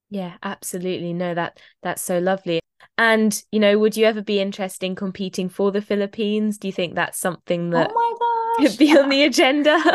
Yeah 0.09 0.37
absolutely. 0.43 1.13
No 1.13 1.35
that 1.35 1.61
that's 1.83 2.03
so 2.03 2.19
lovely. 2.19 2.61
And 2.97 3.43
you 3.53 3.61
know 3.61 3.79
would 3.79 3.97
you 3.97 4.07
ever 4.07 4.23
be 4.23 4.41
interested 4.41 4.87
in 4.87 4.95
competing 4.95 5.49
for 5.49 5.71
the 5.71 5.83
philippines? 5.83 6.59
Do 6.59 6.69
you 6.69 6.73
think 6.73 6.95
that's 6.95 7.19
something 7.19 7.71
that 7.71 7.91
oh 7.95 8.57
could 8.59 8.79
be 8.79 8.97
on 8.97 9.09
the 9.09 9.25
agenda? 9.25 9.79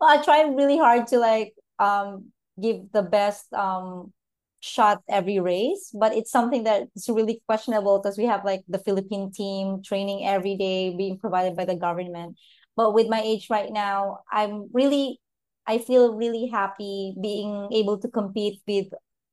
Well 0.00 0.16
i 0.16 0.22
try 0.22 0.42
really 0.42 0.78
hard 0.78 1.08
to 1.08 1.18
like 1.18 1.54
um 1.78 2.26
give 2.60 2.92
the 2.92 3.02
best 3.02 3.52
um 3.52 4.12
shot 4.60 5.02
every 5.08 5.38
race, 5.38 5.90
but 5.98 6.14
it's 6.14 6.30
something 6.30 6.64
that's 6.64 7.08
really 7.08 7.40
questionable 7.46 8.00
because 8.00 8.18
we 8.18 8.26
have 8.26 8.44
like 8.44 8.62
the 8.68 8.78
Philippine 8.78 9.32
team 9.32 9.82
training 9.82 10.26
every 10.26 10.56
day 10.56 10.96
being 10.96 11.18
provided 11.18 11.56
by 11.56 11.64
the 11.64 11.76
government. 11.76 12.36
But 12.76 12.94
with 12.94 13.08
my 13.08 13.20
age 13.20 13.48
right 13.50 13.70
now, 13.72 14.20
I'm 14.30 14.68
really 14.72 15.20
I 15.66 15.78
feel 15.78 16.14
really 16.14 16.48
happy 16.48 17.14
being 17.20 17.68
able 17.72 17.98
to 17.98 18.08
compete 18.08 18.60
with 18.66 18.86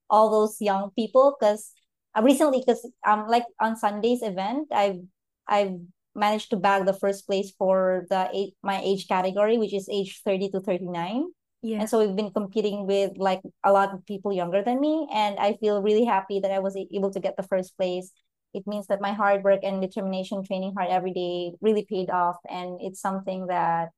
all 0.09 0.29
those 0.29 0.57
young 0.59 0.91
people 0.91 1.35
because 1.39 1.71
uh, 2.15 2.21
recently 2.21 2.59
because 2.59 2.85
I'm 3.03 3.19
um 3.21 3.27
like 3.27 3.45
on 3.59 3.77
Sunday's 3.77 4.21
event 4.21 4.67
I've 4.71 4.99
I've 5.47 5.79
managed 6.13 6.49
to 6.51 6.57
bag 6.57 6.85
the 6.85 6.93
first 6.93 7.25
place 7.25 7.51
for 7.57 8.05
the 8.09 8.29
eight 8.33 8.53
my 8.61 8.81
age 8.83 9.07
category 9.07 9.57
which 9.57 9.73
is 9.73 9.89
age 9.89 10.21
30 10.23 10.49
to 10.51 10.59
39 10.61 11.31
yeah. 11.65 11.79
And 11.79 11.89
so 11.89 12.05
we've 12.05 12.15
been 12.15 12.29
competing 12.29 12.85
with 12.85 13.13
like 13.17 13.41
a 13.63 13.71
lot 13.71 13.91
of 13.91 14.05
people 14.05 14.31
younger 14.31 14.63
than 14.63 14.79
me. 14.79 15.07
And 15.11 15.39
I 15.39 15.57
feel 15.59 15.81
really 15.81 16.05
happy 16.05 16.39
that 16.39 16.51
I 16.51 16.59
was 16.59 16.77
able 16.77 17.09
to 17.11 17.19
get 17.19 17.37
the 17.37 17.43
first 17.43 17.75
place. 17.75 18.11
It 18.53 18.67
means 18.67 18.85
that 18.87 19.01
my 19.01 19.13
hard 19.13 19.43
work 19.43 19.61
and 19.63 19.81
determination, 19.81 20.43
training 20.43 20.75
hard 20.77 20.91
every 20.91 21.11
day 21.11 21.53
really 21.61 21.83
paid 21.89 22.11
off. 22.11 22.37
And 22.47 22.77
it's 22.81 23.01
something 23.01 23.47
that 23.47 23.89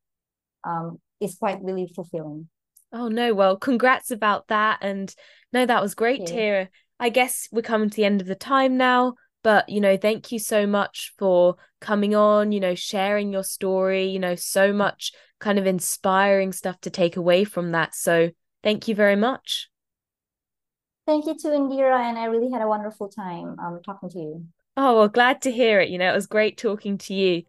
um, 0.63 1.01
is 1.20 1.36
quite 1.36 1.61
really 1.61 1.91
fulfilling. 1.93 2.47
Oh, 2.93 3.09
no. 3.09 3.34
Well, 3.34 3.57
congrats 3.57 4.11
about 4.11 4.47
that. 4.47 4.80
And 4.82 5.13
no, 5.51 5.65
that 5.65 5.82
was 5.82 5.93
great 5.93 6.26
to 6.28 6.34
hear. 6.34 6.70
I 7.01 7.09
guess 7.09 7.49
we're 7.51 7.63
coming 7.63 7.89
to 7.89 7.95
the 7.97 8.05
end 8.05 8.22
of 8.22 8.28
the 8.28 8.36
time 8.36 8.78
now. 8.78 9.15
But, 9.48 9.70
you 9.70 9.80
know, 9.80 9.95
thank 9.95 10.34
you 10.34 10.39
so 10.39 10.68
much 10.68 11.14
for 11.18 11.56
coming 11.80 12.14
on, 12.14 12.52
you 12.52 12.60
know, 12.60 12.76
sharing 12.76 13.32
your 13.32 13.45
story, 13.45 14.08
you 14.08 14.20
know, 14.20 14.36
so 14.36 14.74
much 14.74 15.14
kind 15.39 15.58
of 15.58 15.66
inspiring 15.66 16.52
stuff 16.52 16.82
to 16.82 16.89
take 16.89 17.16
away 17.16 17.45
from 17.45 17.72
that. 17.72 17.95
So 17.95 18.32
thank 18.62 18.89
you 18.89 18.93
very 18.93 19.16
much. 19.16 19.70
Thank 21.06 21.28
you 21.28 21.38
to 21.38 21.48
Indira, 21.48 21.98
and 21.98 22.18
I 22.18 22.26
really 22.26 22.52
had 22.52 22.62
a 22.62 22.68
wonderful 22.68 23.08
time 23.08 23.56
um, 23.58 23.80
talking 23.86 24.10
to 24.10 24.20
you. 24.20 24.45
Oh, 24.76 24.98
well, 24.98 25.08
glad 25.08 25.41
to 25.43 25.50
hear 25.50 25.80
it. 25.80 25.88
You 25.88 25.98
know, 25.98 26.12
it 26.12 26.16
was 26.16 26.28
great 26.28 26.58
talking 26.58 26.98
to 26.98 27.14
you. 27.14 27.43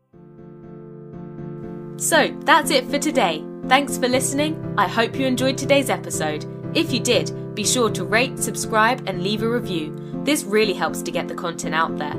So 1.97 2.33
that's 2.45 2.71
it 2.71 2.87
for 2.87 3.01
today. 3.01 3.45
Thanks 3.67 3.99
for 3.99 4.07
listening. 4.07 4.73
I 4.79 4.87
hope 4.87 5.17
you 5.17 5.27
enjoyed 5.27 5.59
today's 5.59 5.91
episode. 5.91 6.47
If 6.77 6.93
you 6.93 7.01
did, 7.01 7.57
be 7.57 7.65
sure 7.65 7.91
to 7.91 8.05
rate, 8.05 8.39
subscribe, 8.39 9.03
and 9.09 9.25
leave 9.25 9.43
a 9.43 9.51
review. 9.51 10.08
This 10.25 10.45
really 10.45 10.75
helps 10.75 11.03
to 11.03 11.11
get 11.11 11.29
the 11.29 11.35
content 11.35 11.75
out 11.75 11.97
there. 11.99 12.17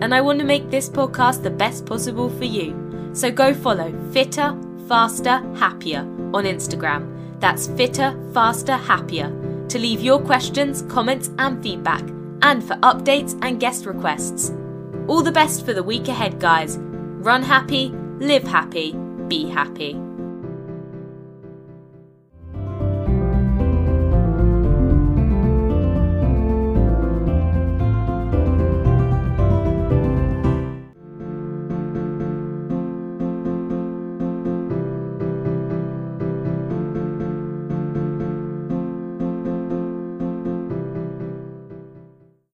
And 0.00 0.14
I 0.14 0.20
want 0.20 0.38
to 0.38 0.44
make 0.44 0.70
this 0.70 0.88
podcast 0.88 1.42
the 1.42 1.50
best 1.50 1.86
possible 1.86 2.28
for 2.30 2.44
you. 2.44 3.10
So 3.12 3.30
go 3.30 3.54
follow 3.54 3.92
Fitter, 4.12 4.56
Faster, 4.88 5.42
Happier 5.56 6.00
on 6.34 6.44
Instagram. 6.44 7.40
That's 7.40 7.66
Fitter, 7.68 8.18
Faster, 8.32 8.76
Happier 8.76 9.32
to 9.68 9.78
leave 9.78 10.00
your 10.00 10.20
questions, 10.20 10.82
comments, 10.82 11.30
and 11.38 11.62
feedback, 11.62 12.02
and 12.42 12.64
for 12.64 12.74
updates 12.76 13.38
and 13.42 13.60
guest 13.60 13.86
requests. 13.86 14.52
All 15.06 15.22
the 15.22 15.32
best 15.32 15.64
for 15.64 15.72
the 15.72 15.82
week 15.82 16.08
ahead, 16.08 16.40
guys. 16.40 16.78
Run 16.78 17.42
happy, 17.42 17.90
live 18.18 18.44
happy, 18.44 18.92
be 19.28 19.48
happy. 19.48 20.07